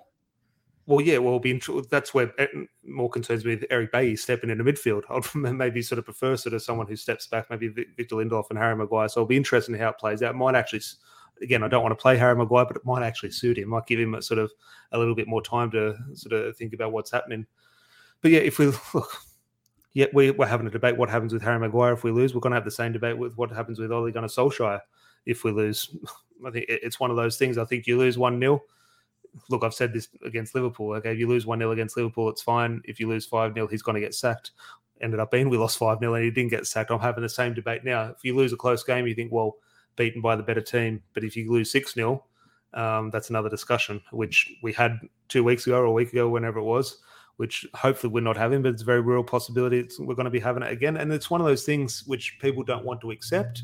Well, 0.86 1.02
yeah, 1.02 1.18
well, 1.18 1.40
be 1.40 1.62
that's 1.90 2.14
where 2.14 2.32
eh, 2.40 2.46
more 2.86 3.10
concerns 3.10 3.44
me. 3.44 3.60
Eric 3.72 3.92
Bailly 3.92 4.16
stepping 4.16 4.52
into 4.52 4.64
midfield. 4.64 5.04
I'd 5.10 5.54
maybe 5.54 5.82
sort 5.82 6.00
of 6.00 6.06
prefer 6.06 6.38
sort 6.38 6.54
of 6.54 6.62
someone 6.62 6.88
who 6.88 6.96
steps 6.96 7.26
back, 7.26 7.50
maybe 7.50 7.68
Victor 7.68 8.16
Lindelof 8.16 8.52
and 8.52 8.60
Harry 8.60 8.76
Maguire. 8.76 9.10
So 9.10 9.22
it'll 9.22 9.28
be 9.28 9.36
interesting 9.36 9.76
how 9.76 9.90
it 9.90 9.98
plays 9.98 10.22
out. 10.22 10.36
It 10.36 10.38
might 10.38 10.56
actually, 10.56 10.82
again, 11.42 11.64
I 11.64 11.68
don't 11.68 11.82
want 11.82 11.92
to 11.92 12.02
play 12.02 12.18
Harry 12.18 12.36
Maguire, 12.36 12.66
but 12.66 12.78
it 12.78 12.86
might 12.86 13.04
actually 13.04 13.32
suit 13.32 13.58
him. 13.58 13.70
Might 13.70 13.88
give 13.88 14.00
him 14.00 14.14
a 14.14 14.22
sort 14.22 14.38
of 14.38 14.52
a 14.92 14.98
little 14.98 15.16
bit 15.16 15.28
more 15.28 15.42
time 15.42 15.72
to 15.72 15.96
sort 16.14 16.34
of 16.34 16.56
think 16.56 16.74
about 16.74 16.92
what's 16.92 17.12
happening. 17.12 17.48
But 18.22 18.32
yeah, 18.32 18.40
if 18.40 18.60
we 18.60 18.68
look, 18.94 19.10
yet 19.98 20.14
we, 20.14 20.30
are 20.30 20.46
having 20.46 20.68
a 20.68 20.70
debate 20.70 20.96
what 20.96 21.10
happens 21.10 21.34
with 21.34 21.42
Harry 21.42 21.58
Maguire 21.58 21.94
if 21.94 22.04
we 22.04 22.12
lose. 22.12 22.36
We're 22.36 22.40
going 22.40 22.52
to 22.52 22.58
have 22.58 22.66
the 22.66 22.70
same 22.70 22.92
debate 22.92 23.18
with 23.18 23.36
what 23.36 23.50
happens 23.50 23.80
with 23.80 23.92
Ole 23.92 24.12
Gunnar 24.12 24.28
Solskjaer 24.28 24.80
if 25.26 25.44
we 25.44 25.52
lose. 25.52 25.90
I 26.46 26.52
think 26.52 26.66
it's 26.70 27.00
one 27.00 27.10
of 27.10 27.18
those 27.18 27.36
things. 27.36 27.58
I 27.58 27.66
think 27.66 27.88
you 27.88 27.98
lose 27.98 28.16
1 28.16 28.40
0. 28.40 28.62
Look, 29.50 29.64
I've 29.64 29.74
said 29.74 29.94
this 29.94 30.08
against 30.24 30.54
Liverpool. 30.54 30.94
Okay, 30.98 31.14
if 31.14 31.18
you 31.18 31.28
lose 31.28 31.48
1 31.48 31.58
0 31.58 31.72
against 31.72 31.98
Liverpool, 31.98 32.30
it's 32.30 32.44
fine. 32.44 32.80
If 32.86 33.00
you 33.00 33.08
lose 33.08 33.26
5 33.26 33.56
0, 33.56 33.66
he's 33.66 33.82
going 33.82 33.96
to 33.96 34.00
get 34.00 34.14
sacked. 34.14 34.52
Ended 35.02 35.20
up 35.20 35.32
being 35.32 35.50
we 35.50 35.58
lost 35.58 35.80
5 35.80 35.98
0 35.98 36.14
and 36.14 36.24
he 36.24 36.30
didn't 36.30 36.52
get 36.52 36.68
sacked. 36.68 36.92
I'm 36.92 37.00
having 37.00 37.24
the 37.24 37.30
same 37.30 37.56
debate 37.56 37.84
now. 37.84 38.12
If 38.12 38.24
you 38.24 38.36
lose 38.36 38.54
a 38.54 38.58
close 38.58 38.84
game, 38.84 39.08
you 39.08 39.16
think, 39.16 39.32
well, 39.32 39.56
beaten 39.96 40.22
by 40.22 40.36
the 40.36 40.44
better 40.44 40.62
team. 40.62 41.02
But 41.16 41.24
if 41.24 41.36
you 41.36 41.52
lose 41.52 41.72
6 41.72 41.96
0, 41.96 42.24
um, 42.76 43.10
that's 43.10 43.32
another 43.32 43.50
discussion, 43.50 44.00
which 44.12 44.54
we 44.62 44.74
had 44.74 45.00
two 45.28 45.44
weeks 45.44 45.66
ago 45.66 45.80
or 45.80 45.86
a 45.86 45.92
week 45.92 46.14
ago, 46.14 46.30
whenever 46.30 46.60
it 46.60 46.66
was 46.66 47.00
which 47.38 47.66
hopefully 47.74 48.12
we're 48.12 48.22
not 48.22 48.38
having, 48.38 48.62
but 48.62 48.74
it's 48.74 48.82
a 48.82 48.86
very 48.86 49.02
real 49.02 49.24
possibility 49.24 49.80
it's, 49.80 50.00
we're 50.00 50.16
going 50.16 50.26
to 50.26 50.32
be 50.32 50.40
having 50.40 50.64
it 50.64 50.72
again. 50.72 50.98
And 50.98 51.12
it's 51.14 51.30
one 51.30 51.40
of 51.40 51.48
those 51.48 51.64
things 51.64 52.04
which 52.06 52.38
people 52.40 52.64
don't 52.64 52.84
want 52.84 53.00
to 53.02 53.12
accept. 53.12 53.64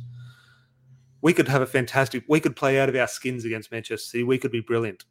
We 1.21 1.34
could 1.34 1.47
have 1.47 1.61
a 1.61 1.65
fantastic, 1.65 2.24
we 2.28 2.39
could 2.39 2.55
play 2.55 2.80
out 2.80 2.89
of 2.89 2.95
our 2.95 3.07
skins 3.07 3.45
against 3.45 3.71
Manchester 3.71 3.97
City. 3.97 4.24
We 4.24 4.38
could 4.38 4.51
be 4.51 4.59
brilliant. 4.61 5.05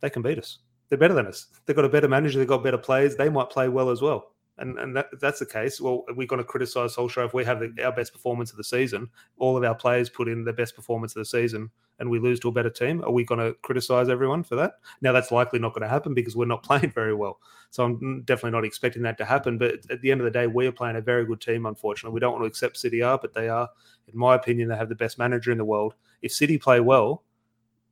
They 0.00 0.10
can 0.10 0.22
beat 0.22 0.38
us. 0.38 0.58
They're 0.88 0.98
better 0.98 1.14
than 1.14 1.26
us. 1.26 1.48
They've 1.66 1.76
got 1.76 1.84
a 1.84 1.88
better 1.88 2.08
manager. 2.08 2.38
They've 2.38 2.48
got 2.48 2.62
better 2.62 2.78
players. 2.78 3.16
They 3.16 3.28
might 3.28 3.50
play 3.50 3.68
well 3.68 3.90
as 3.90 4.00
well. 4.00 4.32
And 4.58 4.78
and 4.78 4.96
that, 4.96 5.08
that's 5.20 5.38
the 5.38 5.46
case. 5.46 5.80
Well, 5.80 6.04
we're 6.14 6.26
going 6.26 6.42
to 6.42 6.44
criticise 6.44 6.96
Solskjaer 6.96 7.26
if 7.26 7.34
we 7.34 7.44
have 7.44 7.60
the, 7.60 7.72
our 7.84 7.92
best 7.92 8.12
performance 8.12 8.50
of 8.50 8.56
the 8.56 8.64
season. 8.64 9.08
All 9.38 9.56
of 9.56 9.64
our 9.64 9.74
players 9.74 10.08
put 10.08 10.28
in 10.28 10.44
their 10.44 10.54
best 10.54 10.74
performance 10.74 11.14
of 11.14 11.20
the 11.20 11.24
season, 11.24 11.70
and 12.00 12.10
we 12.10 12.18
lose 12.18 12.40
to 12.40 12.48
a 12.48 12.52
better 12.52 12.70
team. 12.70 13.02
Are 13.04 13.12
we 13.12 13.24
going 13.24 13.40
to 13.40 13.54
criticise 13.62 14.08
everyone 14.08 14.42
for 14.42 14.56
that? 14.56 14.74
Now 15.00 15.12
that's 15.12 15.30
likely 15.30 15.58
not 15.58 15.74
going 15.74 15.82
to 15.82 15.88
happen 15.88 16.12
because 16.12 16.36
we're 16.36 16.46
not 16.46 16.62
playing 16.64 16.90
very 16.90 17.14
well. 17.14 17.38
So 17.70 17.84
I'm 17.84 18.22
definitely 18.22 18.52
not 18.52 18.64
expecting 18.64 19.02
that 19.02 19.18
to 19.18 19.24
happen. 19.24 19.58
But 19.58 19.80
at 19.90 20.00
the 20.00 20.10
end 20.10 20.20
of 20.20 20.24
the 20.24 20.30
day, 20.30 20.46
we 20.46 20.66
are 20.66 20.72
playing 20.72 20.96
a 20.96 21.00
very 21.00 21.24
good 21.24 21.40
team. 21.40 21.66
Unfortunately, 21.66 22.14
we 22.14 22.20
don't 22.20 22.32
want 22.32 22.42
to 22.42 22.48
accept 22.48 22.78
City 22.78 23.02
are, 23.02 23.18
but 23.18 23.34
they 23.34 23.48
are, 23.48 23.68
in 24.12 24.18
my 24.18 24.34
opinion, 24.34 24.68
they 24.68 24.76
have 24.76 24.88
the 24.88 24.94
best 24.94 25.18
manager 25.18 25.52
in 25.52 25.58
the 25.58 25.64
world. 25.64 25.94
If 26.22 26.32
City 26.32 26.58
play 26.58 26.80
well, 26.80 27.22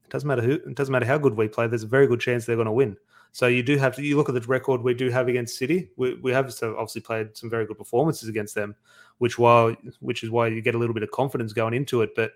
it 0.04 0.10
doesn't 0.10 0.26
matter 0.26 0.42
who. 0.42 0.52
It 0.52 0.74
doesn't 0.74 0.92
matter 0.92 1.06
how 1.06 1.18
good 1.18 1.34
we 1.34 1.48
play. 1.48 1.66
There's 1.66 1.82
a 1.82 1.88
very 1.88 2.06
good 2.06 2.20
chance 2.20 2.44
they're 2.44 2.56
going 2.56 2.66
to 2.66 2.72
win. 2.72 2.96
So 3.32 3.46
you 3.46 3.62
do 3.62 3.76
have 3.76 3.94
to. 3.96 4.02
You 4.02 4.16
look 4.16 4.28
at 4.28 4.34
the 4.34 4.40
record 4.42 4.82
we 4.82 4.94
do 4.94 5.10
have 5.10 5.28
against 5.28 5.58
City. 5.58 5.90
We, 5.96 6.14
we 6.14 6.32
have 6.32 6.46
obviously 6.62 7.02
played 7.02 7.36
some 7.36 7.50
very 7.50 7.66
good 7.66 7.78
performances 7.78 8.28
against 8.28 8.54
them, 8.54 8.74
which 9.18 9.38
while 9.38 9.74
which 10.00 10.22
is 10.22 10.30
why 10.30 10.48
you 10.48 10.62
get 10.62 10.74
a 10.74 10.78
little 10.78 10.94
bit 10.94 11.02
of 11.02 11.10
confidence 11.10 11.52
going 11.52 11.74
into 11.74 12.00
it. 12.02 12.10
But 12.16 12.32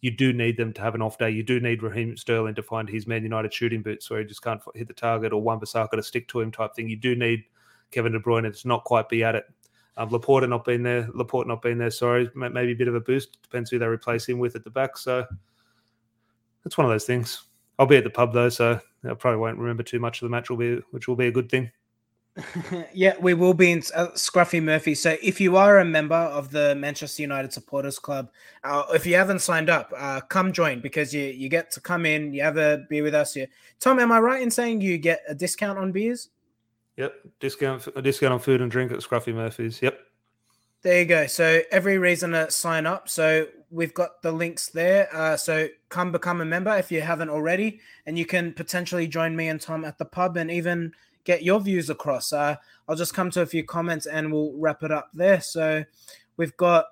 you 0.00 0.12
do 0.12 0.32
need 0.32 0.56
them 0.56 0.72
to 0.74 0.80
have 0.80 0.94
an 0.94 1.02
off 1.02 1.18
day. 1.18 1.30
You 1.30 1.42
do 1.42 1.58
need 1.58 1.82
Raheem 1.82 2.16
Sterling 2.16 2.54
to 2.54 2.62
find 2.62 2.88
his 2.88 3.06
Man 3.06 3.24
United 3.24 3.52
shooting 3.52 3.82
boots 3.82 4.08
where 4.08 4.20
he 4.20 4.26
just 4.26 4.42
can't 4.42 4.60
hit 4.74 4.86
the 4.86 4.94
target 4.94 5.32
or 5.32 5.42
Wan-Bissaka 5.42 5.90
to 5.90 6.02
stick 6.02 6.28
to 6.28 6.40
him 6.40 6.52
type 6.52 6.74
thing. 6.76 6.88
You 6.88 6.96
do 6.96 7.16
need 7.16 7.44
Kevin 7.90 8.12
De 8.12 8.20
Bruyne 8.20 8.60
to 8.60 8.68
not 8.68 8.84
quite 8.84 9.08
be 9.08 9.24
at 9.24 9.34
it. 9.34 9.44
Um, 9.96 10.10
Laporte 10.10 10.48
not 10.48 10.64
being 10.64 10.84
there. 10.84 11.08
Laporte 11.14 11.48
not 11.48 11.62
being 11.62 11.78
there. 11.78 11.90
Sorry, 11.90 12.30
maybe 12.34 12.72
a 12.72 12.76
bit 12.76 12.86
of 12.86 12.94
a 12.94 13.00
boost. 13.00 13.42
Depends 13.42 13.70
who 13.70 13.80
they 13.80 13.86
replace 13.86 14.28
him 14.28 14.38
with 14.38 14.54
at 14.54 14.62
the 14.62 14.70
back. 14.70 14.96
So 14.96 15.26
it's 16.64 16.78
one 16.78 16.84
of 16.84 16.92
those 16.92 17.04
things. 17.04 17.47
I'll 17.78 17.86
be 17.86 17.96
at 17.96 18.04
the 18.04 18.10
pub 18.10 18.32
though, 18.32 18.48
so 18.48 18.80
I 19.04 19.14
probably 19.14 19.38
won't 19.38 19.58
remember 19.58 19.82
too 19.82 20.00
much 20.00 20.20
of 20.20 20.26
the 20.26 20.30
match. 20.30 20.50
Will 20.50 20.56
be 20.56 20.80
which 20.90 21.08
will 21.08 21.16
be 21.16 21.26
a 21.26 21.32
good 21.32 21.48
thing. 21.48 21.70
yeah, 22.92 23.14
we 23.20 23.34
will 23.34 23.54
be 23.54 23.72
in 23.72 23.78
uh, 23.94 24.08
Scruffy 24.14 24.62
Murphy. 24.62 24.94
So 24.94 25.16
if 25.22 25.40
you 25.40 25.56
are 25.56 25.78
a 25.78 25.84
member 25.84 26.14
of 26.14 26.50
the 26.50 26.74
Manchester 26.74 27.22
United 27.22 27.52
Supporters 27.52 27.98
Club, 27.98 28.30
uh, 28.64 28.84
if 28.90 29.06
you 29.06 29.14
haven't 29.14 29.40
signed 29.40 29.68
up, 29.70 29.92
uh, 29.96 30.20
come 30.20 30.52
join 30.52 30.80
because 30.80 31.12
you 31.12 31.22
you 31.22 31.48
get 31.48 31.70
to 31.72 31.80
come 31.80 32.06
in, 32.06 32.32
you 32.32 32.42
have 32.42 32.56
a 32.56 32.84
beer 32.88 33.02
with 33.02 33.14
us. 33.14 33.34
here. 33.34 33.48
Tom, 33.80 33.98
am 33.98 34.12
I 34.12 34.20
right 34.20 34.42
in 34.42 34.50
saying 34.50 34.80
you 34.80 34.98
get 34.98 35.22
a 35.28 35.34
discount 35.34 35.78
on 35.78 35.92
beers? 35.92 36.30
Yep, 36.96 37.14
discount 37.40 37.88
a 37.94 38.02
discount 38.02 38.32
on 38.32 38.40
food 38.40 38.60
and 38.60 38.70
drink 38.70 38.92
at 38.92 38.98
Scruffy 38.98 39.34
Murphy's. 39.34 39.80
Yep. 39.82 39.98
There 40.82 41.00
you 41.00 41.06
go. 41.06 41.26
So 41.26 41.62
every 41.70 41.98
reason 41.98 42.32
to 42.32 42.50
sign 42.50 42.86
up. 42.86 43.08
So 43.08 43.46
we've 43.70 43.94
got 43.94 44.22
the 44.22 44.32
links 44.32 44.68
there. 44.68 45.08
Uh, 45.14 45.36
so 45.36 45.68
come 45.88 46.12
become 46.12 46.40
a 46.40 46.44
member 46.44 46.76
if 46.76 46.90
you 46.90 47.00
haven't 47.00 47.30
already, 47.30 47.80
and 48.06 48.18
you 48.18 48.26
can 48.26 48.52
potentially 48.52 49.06
join 49.06 49.36
me 49.36 49.48
and 49.48 49.60
Tom 49.60 49.84
at 49.84 49.98
the 49.98 50.04
pub 50.04 50.36
and 50.36 50.50
even 50.50 50.92
get 51.24 51.42
your 51.42 51.60
views 51.60 51.90
across. 51.90 52.32
Uh, 52.32 52.56
I'll 52.88 52.96
just 52.96 53.14
come 53.14 53.30
to 53.32 53.42
a 53.42 53.46
few 53.46 53.64
comments 53.64 54.06
and 54.06 54.32
we'll 54.32 54.52
wrap 54.56 54.82
it 54.82 54.90
up 54.90 55.10
there. 55.12 55.40
So 55.40 55.84
we've 56.36 56.56
got 56.56 56.86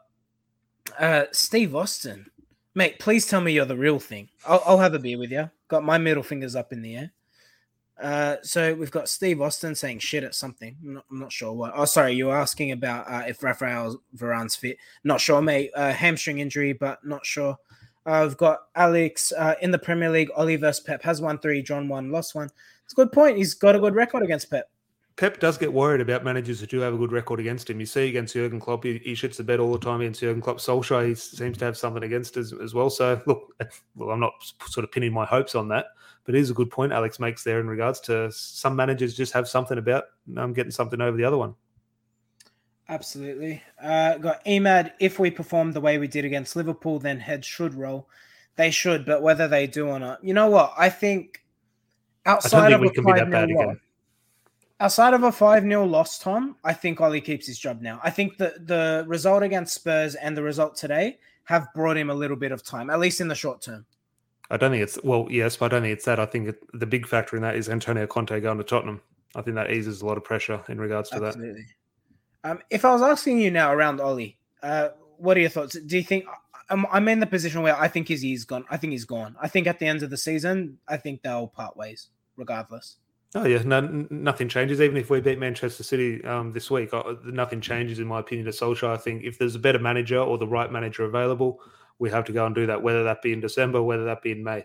uh, 0.98 1.24
Steve 1.32 1.74
Austin. 1.74 2.26
Mate, 2.74 2.98
please 2.98 3.26
tell 3.26 3.40
me 3.40 3.52
you're 3.52 3.64
the 3.64 3.76
real 3.76 3.98
thing. 3.98 4.28
I'll, 4.46 4.62
I'll 4.66 4.78
have 4.78 4.92
a 4.92 4.98
beer 4.98 5.18
with 5.18 5.30
you. 5.30 5.50
Got 5.68 5.84
my 5.84 5.96
middle 5.96 6.22
fingers 6.22 6.54
up 6.54 6.72
in 6.72 6.82
the 6.82 6.96
air. 6.96 7.12
Uh, 8.00 8.36
so 8.42 8.74
we've 8.74 8.90
got 8.90 9.08
Steve 9.08 9.40
Austin 9.40 9.74
saying 9.74 10.00
shit 10.00 10.22
at 10.22 10.34
something. 10.34 10.76
I'm 10.84 10.94
not, 10.94 11.04
I'm 11.10 11.18
not 11.18 11.32
sure 11.32 11.52
what. 11.52 11.72
Oh, 11.74 11.86
sorry, 11.86 12.12
you 12.12 12.26
were 12.26 12.36
asking 12.36 12.72
about 12.72 13.10
uh, 13.10 13.24
if 13.26 13.42
Rafael 13.42 14.00
Varane's 14.14 14.54
fit. 14.54 14.76
Not 15.04 15.20
sure, 15.20 15.40
mate. 15.40 15.70
Uh, 15.74 15.92
hamstring 15.92 16.40
injury, 16.40 16.72
but 16.72 17.04
not 17.04 17.24
sure. 17.24 17.56
Uh, 18.04 18.24
we've 18.26 18.36
got 18.36 18.60
Alex 18.74 19.32
uh, 19.32 19.54
in 19.62 19.70
the 19.70 19.78
Premier 19.78 20.10
League. 20.10 20.30
Ollie 20.36 20.56
versus 20.56 20.84
Pep 20.84 21.02
has 21.02 21.20
won 21.20 21.38
three, 21.38 21.62
John 21.62 21.88
one, 21.88 22.10
lost 22.12 22.34
one. 22.34 22.48
It's 22.84 22.92
a 22.92 22.96
good 22.96 23.10
point. 23.10 23.36
He's 23.36 23.54
got 23.54 23.74
a 23.74 23.80
good 23.80 23.94
record 23.94 24.22
against 24.22 24.50
Pep. 24.50 24.70
Pep 25.16 25.40
does 25.40 25.56
get 25.56 25.72
worried 25.72 26.02
about 26.02 26.24
managers 26.24 26.60
who 26.60 26.66
do 26.66 26.78
have 26.80 26.92
a 26.92 26.98
good 26.98 27.10
record 27.10 27.40
against 27.40 27.70
him. 27.70 27.80
You 27.80 27.86
see 27.86 28.08
against 28.08 28.34
Jurgen 28.34 28.60
Klopp, 28.60 28.84
he, 28.84 28.98
he 28.98 29.14
shits 29.14 29.36
the 29.36 29.44
bed 29.44 29.60
all 29.60 29.72
the 29.72 29.78
time 29.78 30.02
against 30.02 30.20
Jurgen 30.20 30.42
Klopp. 30.42 30.58
Solskjaer, 30.58 31.08
he 31.08 31.14
seems 31.14 31.56
to 31.58 31.64
have 31.64 31.76
something 31.76 32.02
against 32.02 32.36
as, 32.36 32.52
as 32.52 32.74
well. 32.74 32.90
So, 32.90 33.20
look, 33.26 33.48
well, 33.96 34.10
I'm 34.10 34.20
not 34.20 34.34
sort 34.68 34.84
of 34.84 34.92
pinning 34.92 35.14
my 35.14 35.24
hopes 35.24 35.54
on 35.54 35.68
that, 35.68 35.86
but 36.26 36.34
it 36.34 36.40
is 36.40 36.50
a 36.50 36.54
good 36.54 36.70
point 36.70 36.92
Alex 36.92 37.18
makes 37.18 37.42
there 37.44 37.60
in 37.60 37.68
regards 37.68 38.00
to 38.00 38.30
some 38.32 38.76
managers 38.76 39.14
just 39.14 39.32
have 39.32 39.48
something 39.48 39.78
about 39.78 40.04
um, 40.36 40.52
getting 40.52 40.72
something 40.72 41.00
over 41.00 41.16
the 41.16 41.24
other 41.24 41.38
one. 41.38 41.54
Absolutely. 42.88 43.62
Uh, 43.82 44.18
got 44.18 44.44
Emad. 44.44 44.92
If 45.00 45.18
we 45.18 45.30
perform 45.30 45.72
the 45.72 45.80
way 45.80 45.98
we 45.98 46.06
did 46.06 46.24
against 46.24 46.54
Liverpool, 46.54 46.98
then 46.98 47.18
heads 47.18 47.46
should 47.46 47.74
roll. 47.74 48.08
They 48.56 48.70
should, 48.70 49.04
but 49.04 49.22
whether 49.22 49.48
they 49.48 49.66
do 49.66 49.88
or 49.88 49.98
not, 49.98 50.22
you 50.24 50.34
know 50.34 50.48
what? 50.48 50.72
I 50.78 50.88
think 50.88 51.44
outside 52.24 52.72
of 52.72 52.82
a 52.82 52.88
five 53.02 53.28
loss, 53.28 53.76
outside 54.80 55.14
of 55.14 55.22
a 55.24 55.32
five 55.32 55.62
0 55.62 55.84
loss, 55.84 56.18
Tom, 56.18 56.56
I 56.64 56.72
think 56.72 57.00
Ollie 57.00 57.20
keeps 57.20 57.46
his 57.46 57.58
job 57.58 57.82
now. 57.82 58.00
I 58.02 58.10
think 58.10 58.38
that 58.38 58.66
the 58.66 59.04
result 59.06 59.42
against 59.42 59.74
Spurs 59.74 60.14
and 60.14 60.36
the 60.36 60.42
result 60.42 60.74
today 60.74 61.18
have 61.44 61.68
brought 61.74 61.96
him 61.96 62.08
a 62.08 62.14
little 62.14 62.36
bit 62.36 62.50
of 62.50 62.62
time, 62.62 62.88
at 62.88 62.98
least 62.98 63.20
in 63.20 63.28
the 63.28 63.34
short 63.34 63.60
term. 63.60 63.84
I 64.50 64.56
don't 64.56 64.70
think 64.70 64.82
it's 64.82 64.98
well, 65.02 65.26
yes, 65.30 65.56
but 65.56 65.66
I 65.66 65.68
don't 65.68 65.82
think 65.82 65.94
it's 65.94 66.04
that. 66.04 66.20
I 66.20 66.26
think 66.26 66.48
it, 66.48 66.62
the 66.72 66.86
big 66.86 67.06
factor 67.06 67.36
in 67.36 67.42
that 67.42 67.56
is 67.56 67.68
Antonio 67.68 68.06
Conte 68.06 68.40
going 68.40 68.58
to 68.58 68.64
Tottenham. 68.64 69.00
I 69.34 69.42
think 69.42 69.56
that 69.56 69.70
eases 69.70 70.02
a 70.02 70.06
lot 70.06 70.16
of 70.16 70.24
pressure 70.24 70.62
in 70.68 70.80
regards 70.80 71.10
to 71.10 71.16
Absolutely. 71.16 71.66
that. 72.42 72.50
Um, 72.50 72.60
if 72.70 72.84
I 72.84 72.92
was 72.92 73.02
asking 73.02 73.40
you 73.40 73.50
now 73.50 73.72
around 73.72 74.00
Ollie, 74.00 74.38
uh, 74.62 74.90
what 75.18 75.36
are 75.36 75.40
your 75.40 75.50
thoughts? 75.50 75.76
Do 75.78 75.96
you 75.96 76.04
think 76.04 76.24
I'm, 76.70 76.86
I'm 76.90 77.08
in 77.08 77.20
the 77.20 77.26
position 77.26 77.62
where 77.62 77.78
I 77.78 77.88
think 77.88 78.08
he's 78.08 78.44
gone? 78.44 78.64
I 78.70 78.76
think 78.76 78.92
he's 78.92 79.04
gone. 79.04 79.36
I 79.40 79.48
think 79.48 79.66
at 79.66 79.78
the 79.78 79.86
end 79.86 80.02
of 80.02 80.10
the 80.10 80.16
season, 80.16 80.78
I 80.88 80.96
think 80.96 81.22
they'll 81.22 81.48
part 81.48 81.76
ways 81.76 82.08
regardless. 82.36 82.96
Oh 83.34 83.44
yeah, 83.44 83.62
no, 83.64 84.06
nothing 84.08 84.48
changes. 84.48 84.80
Even 84.80 84.96
if 84.96 85.10
we 85.10 85.20
beat 85.20 85.38
Manchester 85.38 85.82
City 85.82 86.24
um, 86.24 86.52
this 86.52 86.70
week, 86.70 86.94
uh, 86.94 87.14
nothing 87.24 87.60
changes 87.60 87.98
in 87.98 88.06
my 88.06 88.20
opinion 88.20 88.46
to 88.46 88.52
Solskjaer. 88.52 88.88
I 88.88 88.96
think 88.96 89.24
if 89.24 89.38
there's 89.38 89.54
a 89.54 89.58
better 89.58 89.78
manager 89.78 90.18
or 90.18 90.38
the 90.38 90.46
right 90.46 90.70
manager 90.70 91.04
available, 91.04 91.60
we 91.98 92.10
have 92.10 92.24
to 92.24 92.32
go 92.32 92.46
and 92.46 92.54
do 92.54 92.66
that. 92.66 92.82
Whether 92.82 93.04
that 93.04 93.22
be 93.22 93.32
in 93.32 93.40
December, 93.40 93.82
whether 93.82 94.04
that 94.04 94.22
be 94.22 94.32
in 94.32 94.44
May, 94.44 94.64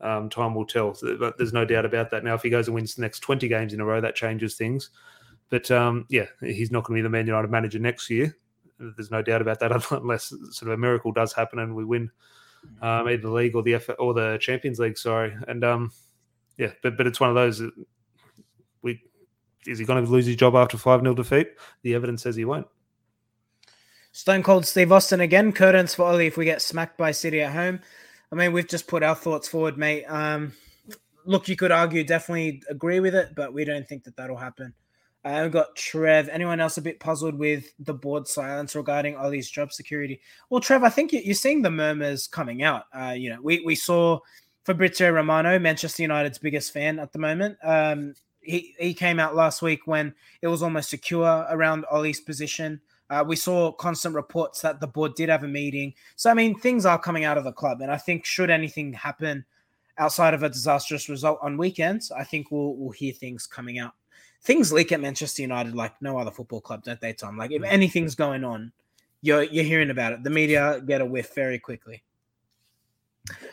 um, 0.00 0.28
time 0.28 0.54
will 0.54 0.66
tell. 0.66 0.96
But 1.18 1.36
there's 1.38 1.52
no 1.52 1.64
doubt 1.64 1.84
about 1.84 2.10
that. 2.10 2.24
Now, 2.24 2.34
if 2.34 2.42
he 2.42 2.50
goes 2.50 2.68
and 2.68 2.74
wins 2.74 2.94
the 2.94 3.02
next 3.02 3.20
20 3.20 3.48
games 3.48 3.72
in 3.72 3.80
a 3.80 3.84
row, 3.84 4.00
that 4.00 4.14
changes 4.14 4.54
things. 4.54 4.90
But 5.50 5.70
um, 5.70 6.06
yeah, 6.08 6.26
he's 6.40 6.70
not 6.70 6.84
going 6.84 6.96
to 6.96 6.98
be 7.00 7.02
the 7.02 7.10
Man 7.10 7.26
United 7.26 7.50
manager 7.50 7.78
next 7.78 8.10
year. 8.10 8.36
There's 8.78 9.10
no 9.10 9.22
doubt 9.22 9.42
about 9.42 9.60
that, 9.60 9.72
unless 9.90 10.28
sort 10.28 10.62
of 10.62 10.70
a 10.70 10.76
miracle 10.76 11.12
does 11.12 11.32
happen 11.32 11.58
and 11.58 11.74
we 11.74 11.84
win 11.84 12.10
um, 12.82 13.08
either 13.08 13.22
the 13.22 13.30
league 13.30 13.56
or 13.56 13.62
the 13.62 13.74
F- 13.74 13.90
or 13.98 14.14
the 14.14 14.38
Champions 14.40 14.78
League. 14.78 14.98
Sorry, 14.98 15.34
and 15.46 15.64
um, 15.64 15.92
yeah, 16.56 16.72
but 16.82 16.96
but 16.96 17.06
it's 17.06 17.20
one 17.20 17.30
of 17.30 17.36
those. 17.36 17.62
We 18.82 19.02
is 19.66 19.78
he 19.78 19.84
going 19.84 20.04
to 20.04 20.10
lose 20.10 20.26
his 20.26 20.36
job 20.36 20.54
after 20.54 20.76
five 20.76 21.00
0 21.00 21.14
defeat? 21.14 21.48
The 21.82 21.94
evidence 21.94 22.22
says 22.22 22.36
he 22.36 22.44
won't. 22.44 22.66
Stone 24.18 24.42
Cold 24.42 24.66
Steve 24.66 24.90
Austin 24.90 25.20
again. 25.20 25.52
Curtains 25.52 25.94
for 25.94 26.02
Ollie 26.02 26.26
if 26.26 26.36
we 26.36 26.44
get 26.44 26.60
smacked 26.60 26.98
by 26.98 27.12
City 27.12 27.40
at 27.40 27.52
home. 27.52 27.78
I 28.32 28.34
mean, 28.34 28.52
we've 28.52 28.66
just 28.66 28.88
put 28.88 29.04
our 29.04 29.14
thoughts 29.14 29.46
forward, 29.46 29.78
mate. 29.78 30.06
Um, 30.06 30.54
look, 31.24 31.46
you 31.46 31.54
could 31.54 31.70
argue, 31.70 32.02
definitely 32.02 32.60
agree 32.68 32.98
with 32.98 33.14
it, 33.14 33.36
but 33.36 33.54
we 33.54 33.64
don't 33.64 33.86
think 33.86 34.02
that 34.02 34.16
that'll 34.16 34.36
happen. 34.36 34.74
Uh, 35.24 35.38
we've 35.44 35.52
got 35.52 35.76
Trev. 35.76 36.28
Anyone 36.30 36.58
else 36.58 36.78
a 36.78 36.82
bit 36.82 36.98
puzzled 36.98 37.38
with 37.38 37.72
the 37.78 37.94
board 37.94 38.26
silence 38.26 38.74
regarding 38.74 39.14
Ollie's 39.14 39.48
job 39.48 39.72
security? 39.72 40.20
Well, 40.50 40.60
Trev, 40.60 40.82
I 40.82 40.88
think 40.88 41.12
you're 41.12 41.34
seeing 41.36 41.62
the 41.62 41.70
murmurs 41.70 42.26
coming 42.26 42.64
out. 42.64 42.86
Uh, 42.92 43.14
you 43.16 43.30
know, 43.30 43.40
we, 43.40 43.60
we 43.60 43.76
saw 43.76 44.18
Fabrizio 44.64 45.12
Romano, 45.12 45.60
Manchester 45.60 46.02
United's 46.02 46.38
biggest 46.38 46.72
fan 46.72 46.98
at 46.98 47.12
the 47.12 47.20
moment. 47.20 47.56
Um, 47.62 48.14
he, 48.40 48.74
he 48.80 48.94
came 48.94 49.20
out 49.20 49.36
last 49.36 49.62
week 49.62 49.86
when 49.86 50.12
it 50.42 50.48
was 50.48 50.64
almost 50.64 50.90
secure 50.90 51.46
around 51.48 51.84
Ollie's 51.88 52.20
position. 52.20 52.80
Uh, 53.10 53.24
we 53.26 53.36
saw 53.36 53.72
constant 53.72 54.14
reports 54.14 54.60
that 54.60 54.80
the 54.80 54.86
board 54.86 55.14
did 55.14 55.28
have 55.28 55.44
a 55.44 55.48
meeting. 55.48 55.94
So, 56.16 56.30
I 56.30 56.34
mean, 56.34 56.58
things 56.58 56.84
are 56.84 56.98
coming 56.98 57.24
out 57.24 57.38
of 57.38 57.44
the 57.44 57.52
club. 57.52 57.80
And 57.80 57.90
I 57.90 57.96
think, 57.96 58.24
should 58.24 58.50
anything 58.50 58.92
happen 58.92 59.44
outside 59.96 60.34
of 60.34 60.42
a 60.42 60.48
disastrous 60.48 61.08
result 61.08 61.38
on 61.42 61.56
weekends, 61.56 62.10
I 62.10 62.24
think 62.24 62.50
we'll, 62.50 62.74
we'll 62.74 62.92
hear 62.92 63.12
things 63.12 63.46
coming 63.46 63.78
out. 63.78 63.92
Things 64.42 64.72
leak 64.72 64.92
at 64.92 65.00
Manchester 65.00 65.42
United 65.42 65.74
like 65.74 66.00
no 66.00 66.18
other 66.18 66.30
football 66.30 66.60
club, 66.60 66.84
don't 66.84 67.00
they, 67.00 67.12
Tom? 67.12 67.36
Like, 67.36 67.50
if 67.50 67.62
mm. 67.62 67.68
anything's 67.68 68.14
going 68.14 68.44
on, 68.44 68.72
you're, 69.22 69.42
you're 69.42 69.64
hearing 69.64 69.90
about 69.90 70.12
it. 70.12 70.22
The 70.22 70.30
media 70.30 70.80
get 70.86 71.00
a 71.00 71.06
whiff 71.06 71.34
very 71.34 71.58
quickly. 71.58 72.04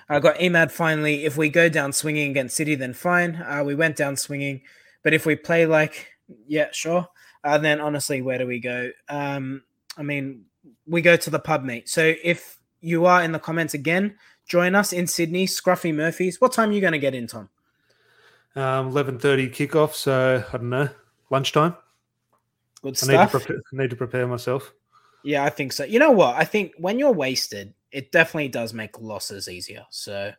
I 0.07 0.19
got 0.19 0.37
Emad 0.37 0.71
finally. 0.71 1.25
If 1.25 1.37
we 1.37 1.49
go 1.49 1.69
down 1.69 1.91
swinging 1.91 2.29
against 2.29 2.55
City, 2.55 2.75
then 2.75 2.93
fine. 2.93 3.35
Uh, 3.35 3.63
we 3.65 3.75
went 3.75 3.95
down 3.95 4.15
swinging, 4.15 4.61
but 5.03 5.13
if 5.13 5.25
we 5.25 5.35
play 5.35 5.65
like, 5.65 6.13
yeah, 6.47 6.67
sure. 6.71 7.07
Uh, 7.45 7.59
then 7.59 7.79
honestly, 7.79 8.23
where 8.23 8.39
do 8.39 8.47
we 8.47 8.59
go? 8.59 8.89
Um, 9.07 9.61
I 9.95 10.01
mean, 10.01 10.45
we 10.87 11.03
go 11.03 11.15
to 11.15 11.29
the 11.29 11.37
pub, 11.37 11.63
mate. 11.63 11.87
So 11.87 12.15
if 12.23 12.57
you 12.81 13.05
are 13.05 13.21
in 13.21 13.31
the 13.33 13.39
comments 13.39 13.75
again, 13.75 14.15
join 14.47 14.73
us 14.73 14.91
in 14.91 15.05
Sydney, 15.05 15.45
Scruffy 15.45 15.93
Murphy's. 15.93 16.41
What 16.41 16.53
time 16.53 16.71
are 16.71 16.73
you 16.73 16.81
going 16.81 16.93
to 16.93 16.99
get 16.99 17.13
in, 17.13 17.27
Tom? 17.27 17.49
Um, 18.55 18.87
Eleven 18.87 19.19
thirty 19.19 19.47
kickoff. 19.47 19.93
So 19.93 20.43
I 20.51 20.57
don't 20.57 20.71
know, 20.71 20.89
lunchtime. 21.29 21.75
Good 22.81 22.97
stuff. 22.97 23.09
I 23.09 23.13
need 23.13 23.31
to, 23.31 23.39
prepare, 23.39 23.61
need 23.71 23.89
to 23.91 23.95
prepare 23.95 24.27
myself. 24.27 24.73
Yeah, 25.23 25.43
I 25.43 25.49
think 25.49 25.71
so. 25.71 25.83
You 25.83 25.99
know 25.99 26.11
what? 26.11 26.35
I 26.35 26.45
think 26.45 26.73
when 26.77 26.97
you're 26.97 27.11
wasted, 27.11 27.73
it 27.91 28.11
definitely 28.11 28.49
does 28.49 28.73
make 28.73 28.99
losses 28.99 29.47
easier. 29.49 29.85
So, 29.89 30.33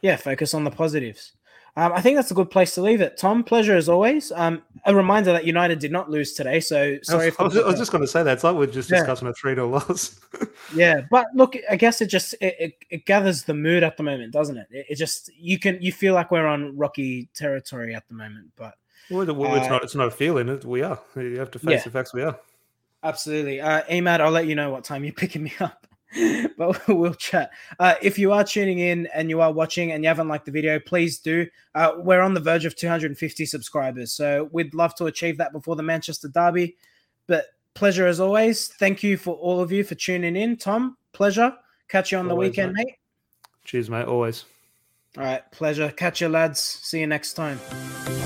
yeah, 0.00 0.16
focus 0.16 0.54
on 0.54 0.64
the 0.64 0.70
positives. 0.70 1.32
Um, 1.74 1.92
I 1.94 2.02
think 2.02 2.16
that's 2.16 2.30
a 2.30 2.34
good 2.34 2.50
place 2.50 2.74
to 2.74 2.82
leave 2.82 3.00
it. 3.00 3.16
Tom, 3.16 3.42
pleasure 3.42 3.74
as 3.74 3.88
always. 3.88 4.30
Um, 4.32 4.62
a 4.84 4.94
reminder 4.94 5.32
that 5.32 5.46
United 5.46 5.78
did 5.78 5.90
not 5.90 6.10
lose 6.10 6.34
today, 6.34 6.60
so 6.60 6.98
sorry. 7.02 7.26
I 7.26 7.28
was, 7.28 7.36
I 7.38 7.44
was, 7.44 7.56
I 7.56 7.66
was 7.68 7.78
just 7.78 7.92
going 7.92 8.02
to 8.02 8.08
say 8.08 8.22
that. 8.22 8.32
It's 8.34 8.44
like 8.44 8.54
we're 8.56 8.66
just 8.66 8.90
yeah. 8.90 8.98
discussing 8.98 9.28
a 9.28 9.32
three 9.32 9.54
0 9.54 9.68
loss. 9.68 10.20
yeah, 10.74 11.00
but 11.10 11.28
look, 11.34 11.56
I 11.70 11.76
guess 11.76 12.02
it 12.02 12.08
just 12.08 12.34
it, 12.42 12.56
it, 12.58 12.74
it, 12.90 13.06
gathers 13.06 13.44
the 13.44 13.54
mood 13.54 13.82
at 13.82 13.96
the 13.96 14.02
moment, 14.02 14.34
doesn't 14.34 14.58
it? 14.58 14.66
it? 14.70 14.86
it? 14.90 14.96
just 14.96 15.30
you 15.34 15.58
can 15.58 15.80
you 15.80 15.92
feel 15.92 16.12
like 16.12 16.30
we're 16.30 16.46
on 16.46 16.76
rocky 16.76 17.30
territory 17.34 17.94
at 17.94 18.06
the 18.06 18.14
moment, 18.14 18.50
but 18.56 18.74
well, 19.10 19.22
it's 19.56 19.66
uh, 19.66 19.70
not 19.70 19.82
it's 19.82 19.94
not 19.94 20.08
a 20.08 20.10
feeling. 20.10 20.60
We 20.64 20.82
are. 20.82 21.00
You 21.16 21.38
have 21.38 21.50
to 21.52 21.58
face 21.58 21.70
yeah, 21.70 21.84
the 21.84 21.90
facts. 21.90 22.12
We 22.12 22.22
are. 22.22 22.38
Absolutely, 23.02 23.62
uh, 23.62 23.82
Emad. 23.84 24.20
I'll 24.20 24.30
let 24.30 24.46
you 24.46 24.54
know 24.54 24.70
what 24.70 24.84
time 24.84 25.04
you're 25.04 25.12
picking 25.14 25.42
me 25.42 25.54
up. 25.58 25.86
but 26.56 26.88
we'll 26.88 27.14
chat. 27.14 27.50
Uh, 27.78 27.94
if 28.02 28.18
you 28.18 28.32
are 28.32 28.44
tuning 28.44 28.78
in 28.78 29.08
and 29.14 29.30
you 29.30 29.40
are 29.40 29.52
watching 29.52 29.92
and 29.92 30.04
you 30.04 30.08
haven't 30.08 30.28
liked 30.28 30.46
the 30.46 30.52
video, 30.52 30.78
please 30.78 31.18
do. 31.18 31.46
Uh, 31.74 31.92
we're 31.96 32.20
on 32.20 32.34
the 32.34 32.40
verge 32.40 32.64
of 32.64 32.76
250 32.76 33.46
subscribers, 33.46 34.12
so 34.12 34.48
we'd 34.52 34.74
love 34.74 34.94
to 34.96 35.06
achieve 35.06 35.38
that 35.38 35.52
before 35.52 35.76
the 35.76 35.82
Manchester 35.82 36.28
Derby. 36.28 36.76
But 37.26 37.46
pleasure 37.74 38.06
as 38.06 38.20
always. 38.20 38.68
Thank 38.68 39.02
you 39.02 39.16
for 39.16 39.34
all 39.34 39.60
of 39.60 39.72
you 39.72 39.84
for 39.84 39.94
tuning 39.94 40.36
in. 40.36 40.56
Tom, 40.56 40.96
pleasure. 41.12 41.54
Catch 41.88 42.12
you 42.12 42.18
on 42.18 42.30
always, 42.30 42.46
the 42.46 42.50
weekend, 42.50 42.72
mate. 42.74 42.86
mate. 42.86 42.96
Cheers, 43.64 43.90
mate. 43.90 44.06
Always. 44.06 44.44
All 45.18 45.24
right, 45.24 45.50
pleasure. 45.52 45.90
Catch 45.90 46.22
you, 46.22 46.28
lads. 46.28 46.60
See 46.60 47.00
you 47.00 47.06
next 47.06 47.34
time. 47.34 48.21